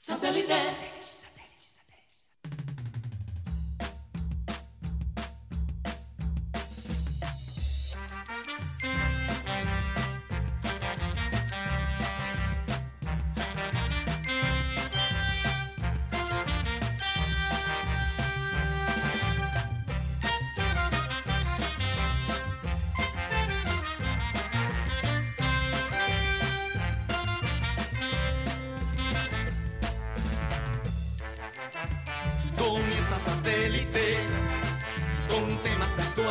Satellite. 0.00 0.97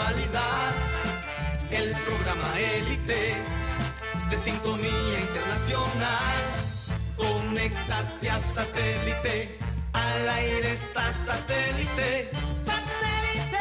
El 0.07 1.91
programa 2.05 2.47
élite 2.57 3.35
de 4.29 4.37
sintonía 4.37 5.19
internacional. 5.19 6.37
Conéctate 7.17 8.29
a 8.29 8.39
satélite. 8.39 9.59
Al 9.91 10.29
aire 10.29 10.71
está 10.71 11.11
satélite. 11.11 12.31
¡Satélite! 12.57 13.57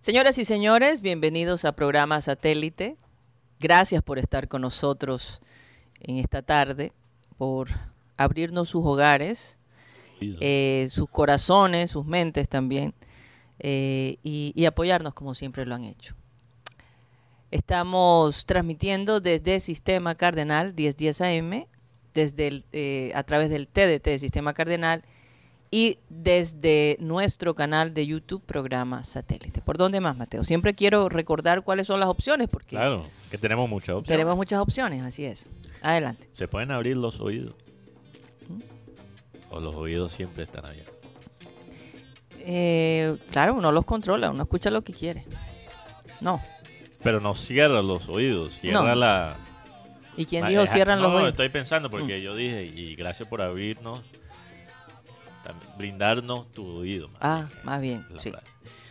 Señoras 0.00 0.38
y 0.38 0.44
señores, 0.44 1.00
bienvenidos 1.00 1.64
a 1.64 1.72
programa 1.72 2.20
Satélite. 2.20 2.96
Gracias 3.58 4.00
por 4.04 4.20
estar 4.20 4.46
con 4.46 4.62
nosotros 4.62 5.40
en 6.04 6.18
esta 6.18 6.42
tarde, 6.42 6.92
por 7.36 7.68
abrirnos 8.16 8.68
sus 8.68 8.84
hogares, 8.84 9.58
eh, 10.20 10.86
sus 10.90 11.08
corazones, 11.08 11.90
sus 11.90 12.06
mentes 12.06 12.48
también, 12.48 12.94
eh, 13.58 14.18
y, 14.22 14.52
y 14.54 14.64
apoyarnos 14.64 15.14
como 15.14 15.34
siempre 15.34 15.66
lo 15.66 15.74
han 15.74 15.84
hecho. 15.84 16.14
Estamos 17.50 18.46
transmitiendo 18.46 19.20
desde 19.20 19.60
Sistema 19.60 20.14
Cardenal 20.16 20.74
1010 20.74 21.20
AM, 21.20 21.66
desde 22.12 22.48
el, 22.48 22.64
eh, 22.72 23.12
a 23.14 23.22
través 23.24 23.50
del 23.50 23.68
TDT 23.68 24.10
de 24.10 24.18
Sistema 24.18 24.54
Cardenal 24.54 25.04
y 25.70 25.98
desde 26.08 26.96
nuestro 27.00 27.54
canal 27.54 27.94
de 27.94 28.06
YouTube, 28.06 28.42
programa 28.44 29.02
Satélite. 29.04 29.60
¿Por 29.60 29.76
dónde 29.76 30.00
más, 30.00 30.16
Mateo? 30.16 30.44
Siempre 30.44 30.74
quiero 30.74 31.08
recordar 31.08 31.62
cuáles 31.64 31.86
son 31.88 31.98
las 32.00 32.08
opciones, 32.08 32.48
porque 32.48 32.76
Claro, 32.76 33.06
que 33.30 33.38
tenemos 33.38 33.68
muchas 33.68 33.96
opciones. 33.96 34.08
tenemos 34.18 34.36
muchas 34.36 34.60
opciones, 34.60 35.02
así 35.02 35.24
es. 35.24 35.50
Adelante. 35.82 36.28
Se 36.32 36.46
pueden 36.48 36.70
abrir 36.70 36.96
los 36.96 37.20
oídos. 37.20 37.54
O 39.50 39.60
los 39.60 39.74
oídos 39.74 40.12
siempre 40.12 40.44
están 40.44 40.64
abiertos. 40.64 40.94
Eh, 42.40 43.16
claro, 43.30 43.54
uno 43.54 43.72
los 43.72 43.84
controla, 43.84 44.30
uno 44.30 44.42
escucha 44.42 44.70
lo 44.70 44.82
que 44.82 44.92
quiere. 44.92 45.24
No. 46.20 46.42
Pero 47.02 47.20
no 47.20 47.34
cierra 47.34 47.82
los 47.82 48.08
oídos, 48.08 48.54
cierra 48.54 48.82
No. 48.82 48.94
la... 48.94 49.36
¿Y 50.16 50.26
quién 50.26 50.46
dijo 50.46 50.66
cierran 50.66 50.98
no, 51.00 51.04
los 51.04 51.12
oídos? 51.14 51.24
Mm. 51.24 51.34
estoy 51.34 51.48
pensando 51.48 51.90
porque 51.90 52.22
yo 52.22 52.36
dije, 52.36 52.64
y 52.64 52.94
gracias 52.94 53.28
por 53.28 53.42
abrirnos, 53.42 54.00
brindarnos 55.76 56.50
tu 56.52 56.66
oído. 56.66 57.08
más 57.08 57.18
Ah, 57.20 57.48
bien, 57.48 57.64
más 57.64 57.80
bien, 57.82 58.06
sí. 58.18 58.32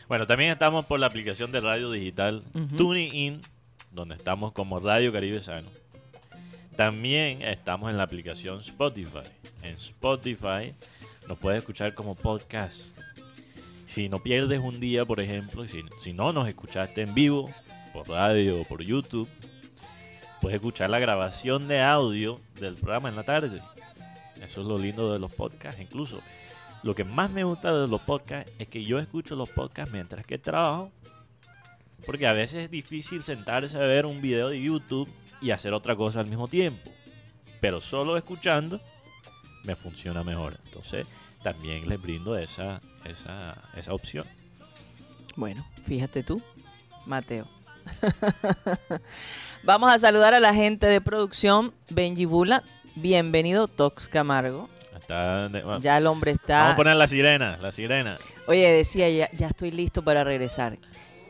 Bueno, 0.08 0.28
también 0.28 0.52
estamos 0.52 0.86
por 0.86 1.00
la 1.00 1.08
aplicación 1.08 1.52
de 1.52 1.60
radio 1.62 1.90
digital 1.92 2.44
Ujú. 2.54 2.76
TuneIn, 2.78 3.42
donde 3.92 4.16
estamos 4.16 4.52
como 4.52 4.80
Radio 4.80 5.12
Caribe 5.12 5.42
Sano. 5.42 5.70
También 6.76 7.42
estamos 7.44 7.90
en 7.92 7.98
la 7.98 8.04
aplicación 8.04 8.60
Spotify. 8.60 9.24
En 9.62 9.76
Spotify 9.76 10.74
nos 11.28 11.38
puedes 11.38 11.60
escuchar 11.60 11.94
como 11.94 12.16
podcast. 12.16 12.98
Si 13.86 14.10
no 14.10 14.22
pierdes 14.24 14.60
un 14.60 14.80
día, 14.80 15.06
por 15.06 15.20
ejemplo, 15.20 15.64
y 15.64 15.68
si, 15.68 15.84
si 16.00 16.14
no 16.14 16.34
nos 16.34 16.48
escuchaste 16.48 17.02
en 17.02 17.14
vivo, 17.14 17.50
por 17.94 18.10
radio 18.10 18.62
o 18.62 18.66
por 18.66 18.82
YouTube, 18.82 19.30
puedes 20.42 20.56
escuchar 20.56 20.90
la 20.90 20.98
grabación 21.00 21.68
de 21.68 21.82
audio 21.82 22.42
del 22.60 22.74
programa 22.76 23.10
en 23.10 23.16
la 23.16 23.24
tarde. 23.24 23.62
Eso 24.44 24.62
es 24.62 24.68
lo 24.68 24.78
lindo 24.78 25.12
de 25.14 25.20
los 25.20 25.32
podcasts. 25.32 25.82
Incluso 25.82 26.22
lo 26.84 26.94
que 26.94 27.04
más 27.04 27.32
me 27.32 27.44
gusta 27.44 27.74
de 27.76 27.88
los 27.88 28.02
podcasts 28.02 28.52
es 28.60 28.68
que 28.68 28.84
yo 28.84 29.00
escucho 29.00 29.36
los 29.36 29.50
podcasts 29.50 29.94
mientras 29.94 30.26
que 30.26 30.38
trabajo. 30.38 30.92
Porque 32.06 32.28
a 32.28 32.34
veces 32.34 32.66
es 32.66 32.72
difícil 32.72 33.24
sentarse 33.24 33.78
a 33.78 33.82
ver 33.82 34.06
un 34.06 34.22
video 34.22 34.50
de 34.50 34.62
YouTube 34.62 35.10
y 35.42 35.52
hacer 35.52 35.74
otra 35.74 35.96
cosa 35.96 36.20
al 36.20 36.28
mismo 36.28 36.48
tiempo. 36.48 36.92
Pero 37.62 37.80
solo 37.80 38.18
escuchando 38.18 38.82
me 39.64 39.76
funciona 39.76 40.24
mejor. 40.24 40.60
Entonces 40.66 41.06
también 41.42 41.88
les 41.88 42.02
brindo 42.02 42.38
esa, 42.38 42.82
esa, 43.06 43.58
esa 43.76 43.94
opción. 43.94 44.26
Bueno, 45.36 45.66
fíjate 45.86 46.24
tú, 46.24 46.42
Mateo. 47.06 47.48
Vamos 49.64 49.92
a 49.92 50.00
saludar 50.00 50.34
a 50.34 50.40
la 50.40 50.54
gente 50.54 50.88
de 50.88 51.02
producción, 51.02 51.74
Benji 51.90 52.26
Bula. 52.26 52.64
Bienvenido, 52.96 53.68
Tox 53.68 54.08
Camargo. 54.08 54.70
Está 55.00 55.50
de- 55.50 55.62
bueno, 55.64 55.80
Ya 55.82 55.98
el 55.98 56.08
hombre 56.08 56.32
Vamos 56.32 56.42
está. 56.42 56.72
a 56.72 56.76
poner 56.76 56.96
la 56.96 57.08
sirena, 57.08 57.58
la 57.62 57.72
sirena. 57.72 58.18
Oye, 58.48 58.72
decía, 58.72 59.10
ya, 59.10 59.30
ya 59.34 59.48
estoy 59.48 59.72
listo 59.72 60.02
para 60.04 60.24
regresar. 60.24 60.78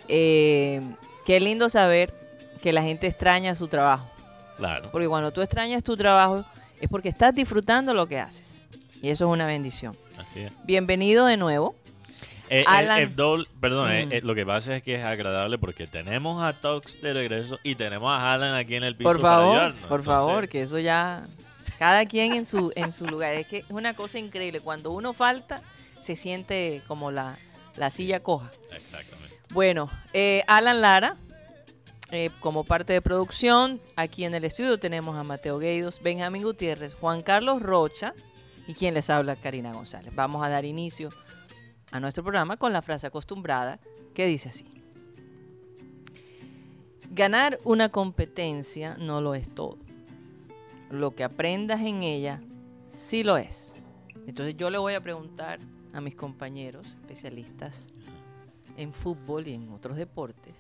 Eh, 0.07 0.81
qué 1.25 1.39
lindo 1.39 1.69
saber 1.69 2.13
que 2.61 2.73
la 2.73 2.83
gente 2.83 3.07
extraña 3.07 3.55
su 3.55 3.67
trabajo. 3.67 4.09
Claro. 4.57 4.89
Porque 4.91 5.07
cuando 5.07 5.31
tú 5.31 5.41
extrañas 5.41 5.83
tu 5.83 5.97
trabajo 5.97 6.45
es 6.79 6.89
porque 6.89 7.09
estás 7.09 7.33
disfrutando 7.33 7.93
lo 7.93 8.05
que 8.07 8.19
haces. 8.19 8.65
Y 9.01 9.09
eso 9.09 9.25
es 9.25 9.31
una 9.33 9.45
bendición. 9.47 9.97
Así 10.17 10.41
es. 10.41 10.51
Bienvenido 10.65 11.25
de 11.25 11.37
nuevo. 11.37 11.75
Eh, 12.49 12.59
eh, 12.61 12.65
Alan- 12.67 13.01
eh, 13.01 13.07
doble- 13.07 13.47
perdón, 13.59 13.89
Mm. 13.89 14.11
eh, 14.11 14.21
lo 14.23 14.35
que 14.35 14.45
pasa 14.45 14.75
es 14.75 14.83
que 14.83 14.95
es 14.95 15.03
agradable 15.05 15.57
porque 15.57 15.87
tenemos 15.87 16.43
a 16.43 16.53
Tox 16.53 17.01
de 17.01 17.13
regreso 17.13 17.57
y 17.63 17.75
tenemos 17.75 18.11
a 18.11 18.33
Alan 18.33 18.53
aquí 18.53 18.75
en 18.75 18.83
el 18.83 18.95
piso 18.95 19.09
Por 19.09 19.21
para 19.21 19.35
favor, 19.37 19.55
ayudarnos. 19.55 19.85
por 19.87 19.99
Entonces, 20.01 20.05
favor, 20.27 20.47
que 20.49 20.61
eso 20.61 20.77
ya 20.77 21.23
cada 21.79 22.05
quien 22.05 22.33
en 22.33 22.45
su 22.45 22.71
en 22.75 22.91
su 22.91 23.05
lugar. 23.05 23.33
Es 23.33 23.47
que 23.47 23.59
es 23.59 23.65
una 23.69 23.93
cosa 23.93 24.19
increíble. 24.19 24.59
Cuando 24.59 24.91
uno 24.91 25.13
falta, 25.13 25.61
se 26.01 26.15
siente 26.15 26.81
como 26.87 27.11
la, 27.11 27.37
la 27.75 27.89
silla 27.89 28.21
coja. 28.21 28.51
Exactamente. 28.71 29.37
Bueno, 29.51 29.89
eh, 30.13 30.43
Alan 30.47 30.81
Lara, 30.81 31.17
eh, 32.11 32.31
como 32.39 32.63
parte 32.63 32.93
de 32.93 33.01
producción, 33.01 33.79
aquí 33.95 34.25
en 34.25 34.33
el 34.33 34.43
estudio 34.45 34.79
tenemos 34.79 35.15
a 35.15 35.23
Mateo 35.23 35.59
Gueidos, 35.59 36.01
Benjamín 36.01 36.43
Gutiérrez, 36.43 36.95
Juan 36.95 37.21
Carlos 37.21 37.61
Rocha 37.61 38.13
y 38.67 38.73
quien 38.73 38.93
les 38.93 39.09
habla, 39.09 39.35
Karina 39.35 39.73
González. 39.73 40.13
Vamos 40.15 40.43
a 40.43 40.49
dar 40.49 40.65
inicio 40.65 41.09
a 41.91 41.99
nuestro 41.99 42.23
programa 42.23 42.57
con 42.57 42.73
la 42.73 42.81
frase 42.81 43.07
acostumbrada 43.07 43.79
que 44.15 44.25
dice 44.25 44.49
así. 44.49 44.65
Ganar 47.09 47.59
una 47.63 47.89
competencia 47.89 48.95
no 48.97 49.21
lo 49.21 49.35
es 49.35 49.53
todo. 49.53 49.77
Lo 50.93 51.15
que 51.15 51.23
aprendas 51.23 51.81
en 51.81 52.03
ella 52.03 52.39
sí 52.89 53.23
lo 53.23 53.37
es. 53.37 53.73
Entonces 54.27 54.55
yo 54.55 54.69
le 54.69 54.77
voy 54.77 54.93
a 54.93 55.01
preguntar 55.01 55.59
a 55.91 55.99
mis 56.01 56.13
compañeros 56.13 56.85
especialistas 56.85 57.87
en 58.77 58.93
fútbol 58.93 59.47
y 59.47 59.53
en 59.55 59.69
otros 59.71 59.97
deportes, 59.97 60.55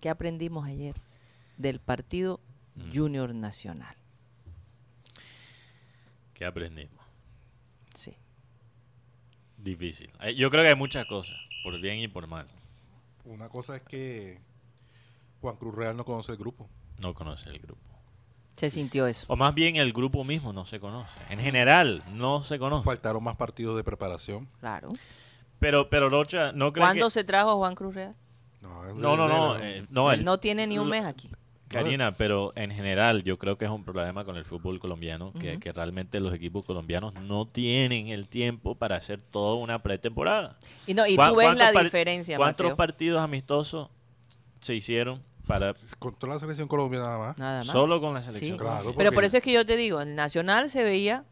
¿qué 0.00 0.08
aprendimos 0.08 0.66
ayer 0.66 0.94
del 1.58 1.78
partido 1.78 2.40
Mm. 2.76 2.92
Junior 2.92 3.34
Nacional? 3.34 3.94
¿Qué 6.32 6.44
aprendimos? 6.44 7.04
Sí. 7.94 8.16
Difícil. 9.58 10.10
Eh, 10.22 10.34
Yo 10.34 10.50
creo 10.50 10.62
que 10.64 10.70
hay 10.70 10.74
muchas 10.74 11.06
cosas, 11.06 11.36
por 11.62 11.78
bien 11.80 11.98
y 12.00 12.08
por 12.08 12.26
mal. 12.26 12.46
Una 13.24 13.48
cosa 13.48 13.76
es 13.76 13.82
que 13.82 14.40
Juan 15.40 15.56
Cruz 15.56 15.74
Real 15.74 15.96
no 15.96 16.04
conoce 16.04 16.32
el 16.32 16.38
grupo. 16.38 16.68
No 16.98 17.14
conoce 17.14 17.50
el 17.50 17.60
grupo. 17.60 17.80
Se 18.54 18.70
sintió 18.70 19.06
eso. 19.06 19.24
O 19.28 19.36
más 19.36 19.54
bien 19.54 19.76
el 19.76 19.92
grupo 19.92 20.24
mismo 20.24 20.52
no 20.52 20.64
se 20.64 20.78
conoce. 20.80 21.12
En 21.30 21.38
general, 21.40 22.02
no 22.12 22.42
se 22.42 22.58
conoce. 22.58 22.84
Faltaron 22.84 23.22
más 23.22 23.36
partidos 23.36 23.76
de 23.76 23.84
preparación. 23.84 24.48
Claro. 24.60 24.88
Pero, 25.58 25.88
pero 25.90 26.08
Rocha, 26.08 26.52
¿no 26.52 26.72
crees 26.72 26.86
¿Cuándo 26.86 27.06
que...? 27.06 27.10
se 27.10 27.24
trajo 27.24 27.50
a 27.50 27.54
Juan 27.54 27.74
Cruz 27.74 27.94
Real? 27.94 28.14
No, 28.60 28.84
No, 28.94 29.16
no, 29.16 29.28
no. 29.28 29.58
eh, 29.58 29.84
no, 29.90 30.10
Él 30.12 30.20
el- 30.20 30.24
no 30.24 30.38
tiene 30.38 30.66
ni 30.66 30.78
un 30.78 30.88
mes 30.88 31.04
aquí. 31.04 31.30
Karina, 31.68 32.12
pero 32.12 32.52
en 32.54 32.70
general 32.70 33.24
yo 33.24 33.36
creo 33.36 33.58
que 33.58 33.64
es 33.64 33.70
un 33.70 33.82
problema 33.84 34.24
con 34.24 34.36
el 34.36 34.44
fútbol 34.44 34.78
colombiano, 34.78 35.32
que, 35.32 35.58
que 35.58 35.72
realmente 35.72 36.20
los 36.20 36.32
equipos 36.32 36.64
colombianos 36.64 37.14
no 37.14 37.46
tienen 37.48 38.06
el 38.08 38.28
tiempo 38.28 38.76
para 38.76 38.94
hacer 38.96 39.20
toda 39.20 39.56
una 39.56 39.82
pretemporada. 39.82 40.56
Y, 40.86 40.94
no, 40.94 41.04
y 41.04 41.16
¿Cuá- 41.16 41.30
tú 41.30 41.36
ves 41.36 41.56
la 41.56 41.72
diferencia, 41.72 42.36
¿Cuántos 42.36 42.64
Mateo. 42.66 42.76
partidos 42.76 43.20
amistosos 43.22 43.88
se 44.60 44.74
hicieron 44.76 45.20
para 45.46 45.74
Contra 45.98 46.28
la 46.30 46.38
selección 46.38 46.68
colombiana 46.68 47.06
nada 47.06 47.18
más. 47.18 47.38
Nada 47.38 47.58
más. 47.58 47.66
solo 47.66 48.00
con 48.00 48.14
la 48.14 48.20
Sí. 48.22 48.26
selección? 48.32 48.58
Claro, 48.58 48.94
Pero 48.96 49.12
por 49.12 49.24
eso 49.24 49.36
es 49.38 49.42
que 49.42 49.52
yo 49.52 49.64
te 49.66 49.76
digo, 49.76 50.00
el 50.00 50.14
Nacional 50.14 50.70
se 50.70 50.82
veía 50.84 51.24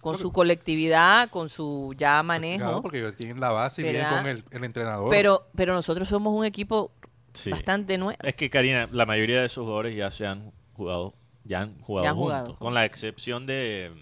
con 0.00 0.18
su 0.18 0.32
colectividad, 0.32 1.30
con 1.30 1.48
su 1.48 1.94
ya 1.96 2.08
Claro, 2.14 2.24
manejo. 2.24 2.82
porque 2.82 2.98
ellos 2.98 3.14
tienen 3.14 3.38
la 3.40 3.50
base 3.50 3.82
y 3.82 3.84
vienen 3.84 4.02
¿Verdad? 4.02 4.16
con 4.18 4.26
el, 4.28 4.44
el 4.50 4.64
entrenador. 4.64 5.10
Pero, 5.10 5.46
pero 5.54 5.74
nosotros 5.74 6.08
somos 6.08 6.32
un 6.34 6.44
equipo 6.44 6.92
Sí. 7.34 7.50
bastante 7.50 7.96
nuevo. 7.98 8.18
Es 8.22 8.34
que 8.34 8.50
Karina, 8.50 8.88
la 8.92 9.06
mayoría 9.06 9.40
de 9.40 9.46
esos 9.46 9.62
jugadores 9.62 9.96
ya 9.96 10.10
se 10.10 10.26
han 10.26 10.52
jugado, 10.74 11.14
ya 11.44 11.62
han 11.62 11.80
jugado 11.80 12.04
Ya 12.04 12.10
han 12.10 12.16
juntos, 12.16 12.38
jugado. 12.40 12.58
con 12.58 12.74
la 12.74 12.84
excepción 12.84 13.46
de 13.46 13.86
eh, 13.86 13.92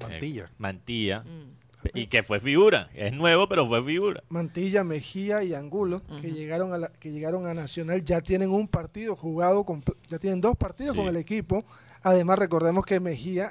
Mantilla. 0.00 0.50
Mantilla, 0.58 1.20
Mm. 1.20 1.51
Y 1.94 2.06
que 2.06 2.22
fue 2.22 2.40
figura. 2.40 2.90
Es 2.94 3.12
nuevo, 3.12 3.48
pero 3.48 3.66
fue 3.66 3.82
figura. 3.84 4.22
Mantilla, 4.28 4.84
Mejía 4.84 5.42
y 5.44 5.54
Angulo, 5.54 6.02
que 6.20 6.32
llegaron 6.32 6.72
a 6.72 6.78
la- 6.78 6.92
que 6.92 7.10
llegaron 7.12 7.46
a 7.46 7.54
Nacional, 7.54 8.04
ya 8.04 8.20
tienen 8.20 8.50
un 8.50 8.68
partido 8.68 9.16
jugado, 9.16 9.64
con, 9.64 9.82
ya 10.08 10.18
tienen 10.18 10.40
dos 10.40 10.56
partidos 10.56 10.92
Sí. 10.94 10.98
con 10.98 11.08
el 11.08 11.16
equipo. 11.16 11.64
Además, 12.02 12.38
recordemos 12.38 12.84
que 12.84 13.00
Mejía 13.00 13.50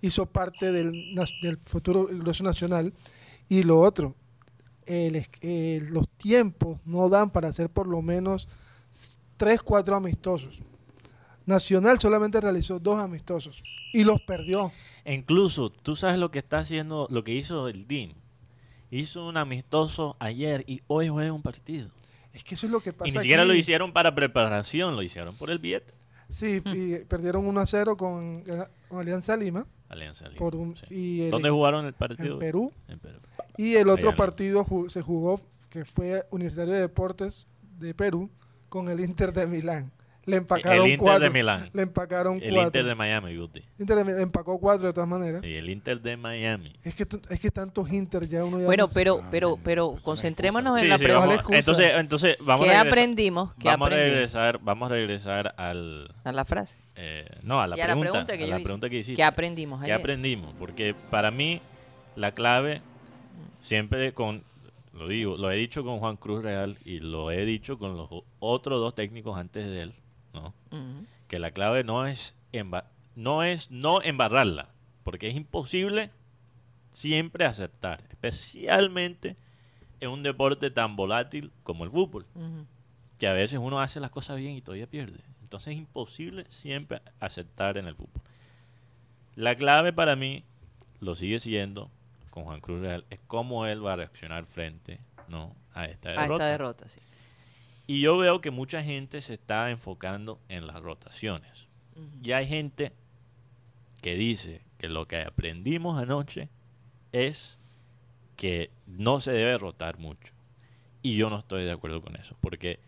hizo 0.00 0.26
parte 0.26 0.72
del, 0.72 1.14
del 1.42 1.58
futuro 1.64 2.06
glorioso 2.06 2.44
nacional. 2.44 2.92
Y 3.48 3.62
lo 3.62 3.80
otro, 3.80 4.14
el 4.86 5.24
eh, 5.40 5.80
los 5.90 6.08
tiempos 6.08 6.80
no 6.84 7.08
dan 7.08 7.30
para 7.30 7.48
hacer 7.48 7.70
por 7.70 7.86
lo 7.86 8.02
menos 8.02 8.48
tres, 9.36 9.62
cuatro 9.62 9.94
amistosos. 9.96 10.62
Nacional 11.46 11.98
solamente 11.98 12.40
realizó 12.40 12.78
dos 12.78 12.98
amistosos 13.00 13.62
y 13.92 14.04
los 14.04 14.20
perdió. 14.22 14.70
E 15.04 15.14
incluso, 15.14 15.70
tú 15.70 15.96
sabes 15.96 16.18
lo 16.18 16.30
que 16.30 16.38
está 16.38 16.58
haciendo, 16.58 17.06
lo 17.10 17.24
que 17.24 17.32
hizo 17.34 17.68
el 17.68 17.86
DIN. 17.86 18.14
Hizo 18.90 19.26
un 19.26 19.36
amistoso 19.36 20.16
ayer 20.20 20.64
y 20.66 20.82
hoy 20.86 21.08
juega 21.08 21.32
un 21.32 21.42
partido. 21.42 21.88
Es 22.32 22.44
que 22.44 22.54
eso 22.54 22.66
es 22.66 22.72
lo 22.72 22.80
que 22.80 22.92
pasa. 22.92 23.08
Y 23.08 23.12
ni 23.12 23.18
siquiera 23.20 23.44
lo 23.44 23.52
aquí. 23.52 23.60
hicieron 23.60 23.92
para 23.92 24.14
preparación, 24.14 24.94
lo 24.96 25.02
hicieron 25.02 25.34
por 25.36 25.50
el 25.50 25.58
billete. 25.58 25.94
Sí, 26.28 26.62
y 26.64 27.04
perdieron 27.04 27.46
1 27.46 27.60
a 27.60 27.66
0 27.66 27.96
con, 27.96 28.42
con 28.88 29.00
Alianza 29.00 29.36
Lima 29.36 29.66
Alianza 29.90 30.26
Lima, 30.28 30.38
por 30.38 30.56
un, 30.56 30.74
sí. 30.76 30.86
y 30.88 31.20
el- 31.22 31.30
¿Dónde 31.30 31.50
jugaron 31.50 31.84
el 31.84 31.92
partido? 31.92 32.34
en 32.34 32.38
Perú. 32.38 32.72
En 32.88 32.98
Perú. 32.98 33.18
Y 33.58 33.74
el 33.74 33.90
otro 33.90 34.08
Allá 34.08 34.12
no. 34.12 34.16
partido 34.16 34.66
se 34.88 35.02
jugó, 35.02 35.42
que 35.68 35.84
fue 35.84 36.24
Universitario 36.30 36.72
de 36.72 36.80
Deportes 36.80 37.46
de 37.78 37.92
Perú, 37.92 38.30
con 38.70 38.88
el 38.88 39.00
Inter 39.00 39.32
de 39.34 39.46
Milán. 39.46 39.92
Le 40.24 40.36
empacaron 40.36 40.78
El 40.86 40.92
Inter 40.92 40.98
cuatro. 40.98 41.24
de 41.24 41.30
Milán. 41.30 41.70
Le 41.72 41.82
empacaron 41.82 42.34
El 42.40 42.50
cuatro. 42.50 42.62
Inter 42.66 42.84
de 42.84 42.94
Miami, 42.94 43.36
Guti. 43.36 43.62
Inter 43.80 43.96
de 43.96 44.04
Milán 44.04 44.20
empacó 44.20 44.60
cuatro 44.60 44.86
de 44.86 44.92
todas 44.92 45.08
maneras. 45.08 45.40
Sí, 45.42 45.52
el 45.54 45.68
Inter 45.68 46.00
de 46.00 46.16
Miami. 46.16 46.72
Es 46.84 46.94
que 46.94 47.06
es 47.30 47.40
que 47.40 47.50
tantos 47.50 47.90
Inter 47.92 48.28
ya 48.28 48.44
uno 48.44 48.60
ya 48.60 48.66
Bueno, 48.66 48.84
no- 48.86 48.92
pero, 48.92 49.20
Ah, 49.22 49.28
pero, 49.32 49.48
bueno, 49.50 49.62
pero 49.64 49.90
pues 49.92 50.02
concentrémonos 50.04 50.78
en 50.78 50.84
Sí, 50.84 50.88
la 50.90 50.98
sí, 50.98 51.04
pregunta. 51.04 51.44
entonces, 51.50 51.92
entonces 51.96 52.36
vamos 52.40 52.64
¿Qué 52.64 52.70
a 52.70 52.74
regresar, 52.74 52.86
aprendimos? 52.86 53.54
¿Qué 53.54 53.68
vamos 53.68 53.84
a 53.84 53.86
aprendimos? 53.86 54.12
regresar, 54.14 54.58
vamos 54.62 54.86
a 54.90 54.92
regresar 54.94 55.54
al 55.56 56.14
A 56.22 56.30
la 56.32 56.44
frase. 56.44 56.78
eh, 56.94 57.26
no 57.42 57.60
a 57.60 57.66
la 57.66 57.76
Y 57.76 57.80
a 57.80 57.86
la 57.88 57.92
pregunta, 57.94 58.10
pregunta 58.12 58.36
que 58.38 58.44
a 58.44 58.46
la 58.46 58.56
hice. 58.58 58.64
pregunta 58.64 58.90
que 58.90 58.98
hiciste. 58.98 59.16
¿Qué 59.16 59.24
aprendimos 59.24 59.80
¿Qué 59.80 59.86
ayer? 59.86 59.96
aprendimos? 60.00 60.54
Porque 60.56 60.94
para 61.10 61.32
mí 61.32 61.60
la 62.14 62.30
clave 62.32 62.80
siempre 63.60 64.12
con 64.12 64.42
lo 64.94 65.06
digo, 65.06 65.36
lo 65.38 65.50
he 65.50 65.56
dicho 65.56 65.82
con 65.84 65.98
Juan 65.98 66.16
Cruz 66.16 66.42
Real 66.44 66.76
y 66.84 67.00
lo 67.00 67.30
he 67.30 67.44
dicho 67.46 67.78
con 67.78 67.96
los 67.96 68.08
otros 68.40 68.78
dos 68.78 68.94
técnicos 68.94 69.38
antes 69.38 69.66
de 69.66 69.82
él, 69.82 69.94
¿no? 70.32 70.54
Que 71.28 71.38
la 71.38 71.50
clave 71.50 71.84
no 71.84 72.06
es 72.06 72.34
no 73.14 73.42
es 73.42 73.70
no 73.70 74.02
embarrarla, 74.02 74.68
porque 75.04 75.28
es 75.28 75.34
imposible 75.36 76.10
siempre 76.90 77.44
acertar, 77.44 78.02
especialmente 78.10 79.36
en 80.00 80.10
un 80.10 80.22
deporte 80.22 80.70
tan 80.70 80.96
volátil 80.96 81.52
como 81.62 81.84
el 81.84 81.90
fútbol, 81.90 82.26
que 83.18 83.28
a 83.28 83.32
veces 83.32 83.58
uno 83.62 83.80
hace 83.80 84.00
las 84.00 84.10
cosas 84.10 84.36
bien 84.38 84.54
y 84.56 84.60
todavía 84.60 84.86
pierde. 84.86 85.20
Entonces 85.42 85.74
es 85.74 85.78
imposible 85.78 86.44
siempre 86.48 87.00
acertar 87.20 87.76
en 87.78 87.86
el 87.86 87.94
fútbol. 87.94 88.22
La 89.34 89.54
clave 89.54 89.92
para 89.92 90.16
mí 90.16 90.44
lo 91.00 91.14
sigue 91.14 91.38
siendo 91.38 91.90
con 92.30 92.44
Juan 92.44 92.60
Cruz 92.60 92.80
Real 92.80 93.04
es 93.10 93.20
cómo 93.26 93.66
él 93.66 93.84
va 93.84 93.92
a 93.92 93.96
reaccionar 93.96 94.46
frente 94.46 95.00
¿no? 95.28 95.54
a 95.74 95.84
esta 95.84 96.10
A 96.10 96.12
derrota. 96.12 96.34
esta 96.34 96.46
derrota, 96.46 96.88
sí. 96.88 97.00
Y 97.86 98.00
yo 98.00 98.16
veo 98.18 98.40
que 98.40 98.50
mucha 98.50 98.82
gente 98.82 99.20
se 99.20 99.34
está 99.34 99.70
enfocando 99.70 100.40
en 100.48 100.66
las 100.66 100.80
rotaciones. 100.80 101.68
Ya 102.20 102.38
hay 102.38 102.46
gente 102.46 102.92
que 104.00 104.14
dice 104.14 104.62
que 104.78 104.88
lo 104.88 105.06
que 105.06 105.20
aprendimos 105.22 106.00
anoche 106.00 106.48
es 107.12 107.58
que 108.36 108.70
no 108.86 109.20
se 109.20 109.32
debe 109.32 109.58
rotar 109.58 109.98
mucho. 109.98 110.32
Y 111.02 111.16
yo 111.16 111.28
no 111.30 111.38
estoy 111.38 111.64
de 111.64 111.72
acuerdo 111.72 112.00
con 112.00 112.16
eso, 112.16 112.36
porque 112.40 112.80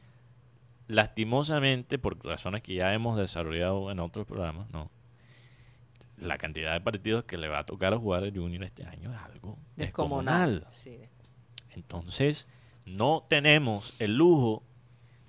lastimosamente, 0.87 1.99
por 1.99 2.25
razones 2.25 2.63
que 2.63 2.75
ya 2.75 2.93
hemos 2.95 3.17
desarrollado 3.19 3.91
en 3.91 3.99
otros 4.01 4.27
programas, 4.27 4.71
no. 4.71 4.91
La 6.17 6.39
cantidad 6.39 6.73
de 6.73 6.81
partidos 6.81 7.25
que 7.25 7.37
le 7.37 7.49
va 7.49 7.59
a 7.61 7.67
tocar 7.67 7.93
a 7.93 7.99
jugar 7.99 8.23
el 8.23 8.37
Junior 8.39 8.63
este 8.63 8.85
año 8.85 9.13
es 9.13 9.19
algo 9.19 9.59
Descomunal. 9.77 10.61
descomunal. 10.61 10.67
Sí, 10.73 10.99
Entonces, 11.71 12.47
no 12.87 13.27
tenemos 13.29 13.97
el 13.99 14.17
lujo 14.17 14.63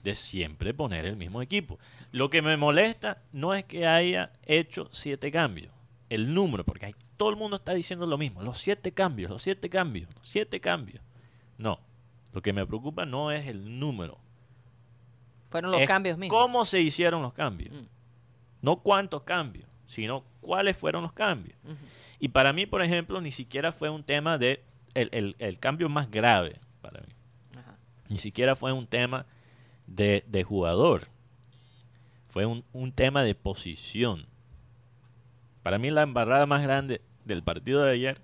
de 0.06 0.16
siempre 0.16 0.74
poner 0.74 1.06
el 1.06 1.18
mismo 1.18 1.42
equipo. 1.42 1.78
Lo 2.12 2.30
que 2.30 2.42
me 2.42 2.56
molesta 2.56 3.22
no 3.34 3.54
es 3.54 3.66
que 3.66 3.86
haya 3.88 4.32
hecho 4.46 4.88
siete 4.94 5.32
cambios, 5.32 5.74
el 6.10 6.34
número, 6.34 6.64
porque 6.64 6.94
todo 7.18 7.30
el 7.32 7.36
mundo 7.36 7.56
está 7.58 7.74
diciendo 7.74 8.06
lo 8.06 8.18
mismo, 8.18 8.42
los 8.44 8.60
siete 8.60 8.94
cambios, 8.94 9.30
los 9.32 9.42
siete 9.42 9.70
cambios, 9.70 10.08
los 10.16 10.28
siete 10.28 10.62
cambios. 10.62 11.02
No, 11.58 11.80
lo 12.34 12.42
que 12.42 12.54
me 12.54 12.66
preocupa 12.66 13.06
no 13.06 13.32
es 13.32 13.48
el 13.48 13.80
número, 13.80 14.20
Fueron 15.50 15.72
los 15.72 15.82
es 15.82 15.88
cambios 15.88 16.18
mismos. 16.18 16.38
cómo 16.40 16.66
se 16.66 16.82
hicieron 16.82 17.22
los 17.22 17.34
cambios. 17.34 17.74
Mm. 17.74 17.86
No 18.62 18.78
cuántos 18.78 19.24
cambios, 19.24 19.68
sino 19.86 20.24
cuáles 20.42 20.76
fueron 20.78 21.04
los 21.04 21.14
cambios. 21.14 21.58
Y 22.20 22.30
para 22.30 22.52
mí, 22.54 22.66
por 22.66 22.82
ejemplo, 22.82 23.22
ni 23.22 23.32
siquiera 23.32 23.72
fue 23.72 23.90
un 23.90 24.04
tema 24.04 24.38
de 24.38 24.64
el, 24.94 25.10
el- 25.12 25.36
el 25.40 25.60
cambio 25.60 25.90
más 25.90 26.10
grave 26.12 26.60
para 26.82 27.02
mí. 27.02 27.14
Ajá. 27.58 27.78
Ni 28.10 28.18
siquiera 28.18 28.56
fue 28.56 28.72
un 28.72 28.86
tema 28.88 29.26
de, 29.88 30.24
de 30.28 30.44
jugador. 30.44 31.08
Fue 32.28 32.46
un, 32.46 32.64
un 32.74 32.92
tema 32.92 33.24
de 33.24 33.36
posición. 33.36 34.26
Para 35.64 35.78
mí 35.80 35.90
la 35.92 36.04
embarrada 36.04 36.46
más 36.46 36.62
grande 36.62 37.02
del 37.24 37.44
partido 37.44 37.84
de 37.84 37.92
ayer 37.92 38.22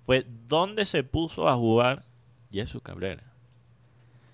fue 0.00 0.26
dónde 0.48 0.84
se 0.84 1.04
puso 1.04 1.48
a 1.48 1.54
jugar 1.56 2.04
Jesús 2.50 2.82
Cabrera. 2.82 3.22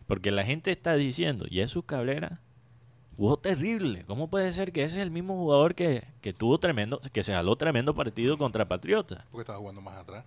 Porque 0.07 0.31
la 0.31 0.45
gente 0.45 0.71
está 0.71 0.95
diciendo, 0.97 1.45
Jesús 1.51 1.85
Cabrera 1.85 2.41
jugó 3.17 3.39
terrible. 3.39 4.05
¿Cómo 4.07 4.29
puede 4.31 4.51
ser 4.53 4.73
que 4.73 4.83
ese 4.85 4.97
es 4.97 5.03
el 5.03 5.11
mismo 5.11 5.37
jugador 5.37 5.75
que, 5.75 6.05
que 6.23 6.33
tuvo 6.33 6.59
tremendo, 6.59 7.01
que 7.13 7.23
se 7.23 7.35
jaló 7.35 7.57
tremendo 7.57 7.95
partido 7.95 8.39
contra 8.39 8.67
Patriota? 8.67 9.27
Porque 9.31 9.43
estaba 9.43 9.59
jugando 9.59 9.83
más 9.83 9.97
atrás. 9.99 10.25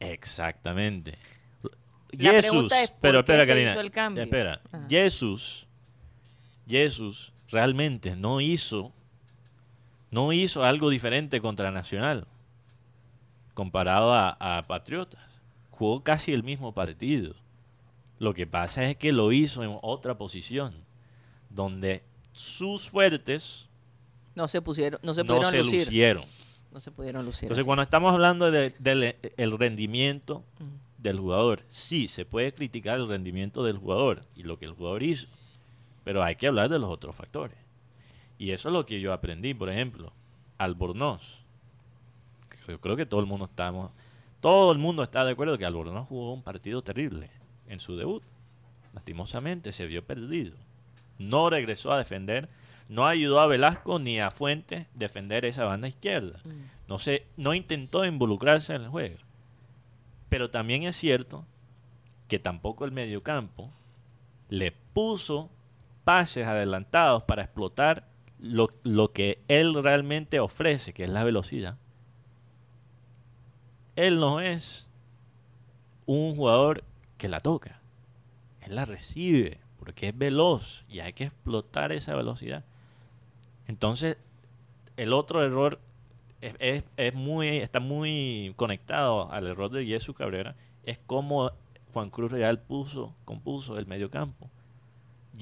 Exactamente. 0.00 1.14
La 2.10 2.30
Jesús, 2.30 2.50
pregunta 2.50 2.82
es, 2.82 2.90
¿por 2.90 3.00
pero 3.00 3.12
qué 3.24 3.32
espera, 3.32 3.44
se 3.44 3.52
Karina. 3.52 3.70
hizo 3.72 3.80
el 3.80 3.90
cambio? 3.90 4.24
Espera, 4.24 4.60
Ajá. 4.72 4.86
Jesús, 4.88 5.66
Jesús 6.72 7.32
realmente 7.48 8.16
no 8.16 8.40
hizo, 8.40 8.92
no 10.10 10.32
hizo 10.32 10.64
algo 10.64 10.88
diferente 10.90 11.40
contra 11.42 11.70
Nacional 11.70 12.26
comparado 13.54 14.12
a, 14.14 14.30
a 14.40 14.62
Patriotas. 14.66 15.20
Jugó 15.70 16.02
casi 16.02 16.32
el 16.32 16.42
mismo 16.42 16.72
partido. 16.72 17.34
Lo 18.18 18.32
que 18.34 18.46
pasa 18.46 18.84
es 18.88 18.96
que 18.96 19.12
lo 19.12 19.32
hizo 19.32 19.62
en 19.62 19.76
otra 19.82 20.16
posición, 20.16 20.72
donde 21.50 22.02
sus 22.32 22.88
fuertes 22.88 23.68
No 24.34 24.48
se 24.48 24.62
pusieron, 24.62 24.98
no 25.02 25.12
se 25.12 25.22
no 25.24 25.26
pudieron 25.34 25.50
se 25.50 25.58
lucir. 25.58 25.80
lucieron. 25.80 26.24
No 26.72 26.80
se 26.80 26.90
pudieron 26.90 27.24
lucir. 27.26 27.44
Entonces, 27.44 27.66
cuando 27.66 27.82
estamos 27.82 28.12
hablando 28.14 28.50
de- 28.50 28.70
del 28.78 29.16
el 29.36 29.58
rendimiento 29.58 30.42
del 30.96 31.18
jugador, 31.20 31.60
sí, 31.68 32.08
se 32.08 32.24
puede 32.24 32.54
criticar 32.54 32.98
el 32.98 33.08
rendimiento 33.08 33.62
del 33.64 33.76
jugador 33.76 34.22
y 34.34 34.44
lo 34.44 34.58
que 34.58 34.64
el 34.64 34.72
jugador 34.72 35.02
hizo, 35.02 35.26
pero 36.04 36.22
hay 36.22 36.36
que 36.36 36.46
hablar 36.46 36.68
de 36.68 36.78
los 36.78 36.90
otros 36.90 37.14
factores. 37.14 37.56
Y 38.38 38.50
eso 38.50 38.68
es 38.68 38.72
lo 38.72 38.86
que 38.86 39.00
yo 39.00 39.12
aprendí, 39.12 39.54
por 39.54 39.70
ejemplo, 39.70 40.12
Albornoz. 40.58 41.42
Yo 42.66 42.80
creo 42.80 42.96
que 42.96 43.06
todo 43.06 43.20
el 43.20 43.26
mundo 43.26 43.46
estamos, 43.46 43.90
todo 44.40 44.72
el 44.72 44.78
mundo 44.78 45.02
está 45.02 45.24
de 45.24 45.32
acuerdo 45.32 45.58
que 45.58 45.66
Albornoz 45.66 46.08
jugó 46.08 46.32
un 46.32 46.42
partido 46.42 46.82
terrible 46.82 47.30
en 47.66 47.80
su 47.80 47.96
debut. 47.96 48.22
Lastimosamente 48.92 49.72
se 49.72 49.86
vio 49.86 50.04
perdido. 50.04 50.56
No 51.18 51.50
regresó 51.50 51.92
a 51.92 51.98
defender, 51.98 52.48
no 52.88 53.06
ayudó 53.06 53.40
a 53.40 53.46
Velasco 53.46 53.98
ni 53.98 54.20
a 54.20 54.30
Fuentes 54.30 54.86
defender 54.94 55.44
esa 55.44 55.64
banda 55.64 55.88
izquierda. 55.88 56.38
Mm. 56.44 56.88
No 56.88 56.98
se, 56.98 57.26
no 57.36 57.54
intentó 57.54 58.04
involucrarse 58.04 58.74
en 58.74 58.82
el 58.82 58.88
juego. 58.88 59.18
Pero 60.28 60.50
también 60.50 60.82
es 60.84 60.96
cierto 60.96 61.46
que 62.28 62.38
tampoco 62.38 62.84
el 62.84 62.92
mediocampo 62.92 63.70
le 64.48 64.72
puso 64.72 65.50
pases 66.04 66.46
adelantados 66.46 67.22
para 67.24 67.42
explotar 67.42 68.06
lo, 68.38 68.68
lo 68.82 69.12
que 69.12 69.40
él 69.48 69.74
realmente 69.82 70.40
ofrece, 70.40 70.92
que 70.92 71.04
es 71.04 71.10
la 71.10 71.24
velocidad. 71.24 71.76
Él 73.96 74.18
no 74.20 74.40
es 74.40 74.88
un 76.06 76.34
jugador 76.34 76.84
que 77.18 77.28
la 77.28 77.40
toca. 77.40 77.80
Él 78.62 78.74
la 78.76 78.84
recibe 78.84 79.58
porque 79.78 80.08
es 80.08 80.16
veloz 80.18 80.84
y 80.88 81.00
hay 81.00 81.12
que 81.12 81.24
explotar 81.24 81.92
esa 81.92 82.14
velocidad. 82.14 82.64
Entonces, 83.66 84.16
el 84.96 85.12
otro 85.12 85.42
error 85.44 85.80
es, 86.40 86.84
es- 86.96 87.14
muy, 87.14 87.58
está 87.58 87.80
muy 87.80 88.52
conectado 88.56 89.30
al 89.32 89.46
error 89.46 89.70
de 89.70 89.84
Jesús 89.86 90.16
Cabrera, 90.16 90.56
es 90.84 90.98
como 90.98 91.50
Juan 91.92 92.10
Cruz 92.10 92.32
Real 92.32 92.58
puso, 92.60 93.14
compuso 93.24 93.78
el 93.78 93.86
mediocampo. 93.86 94.48
Y- 94.48 94.61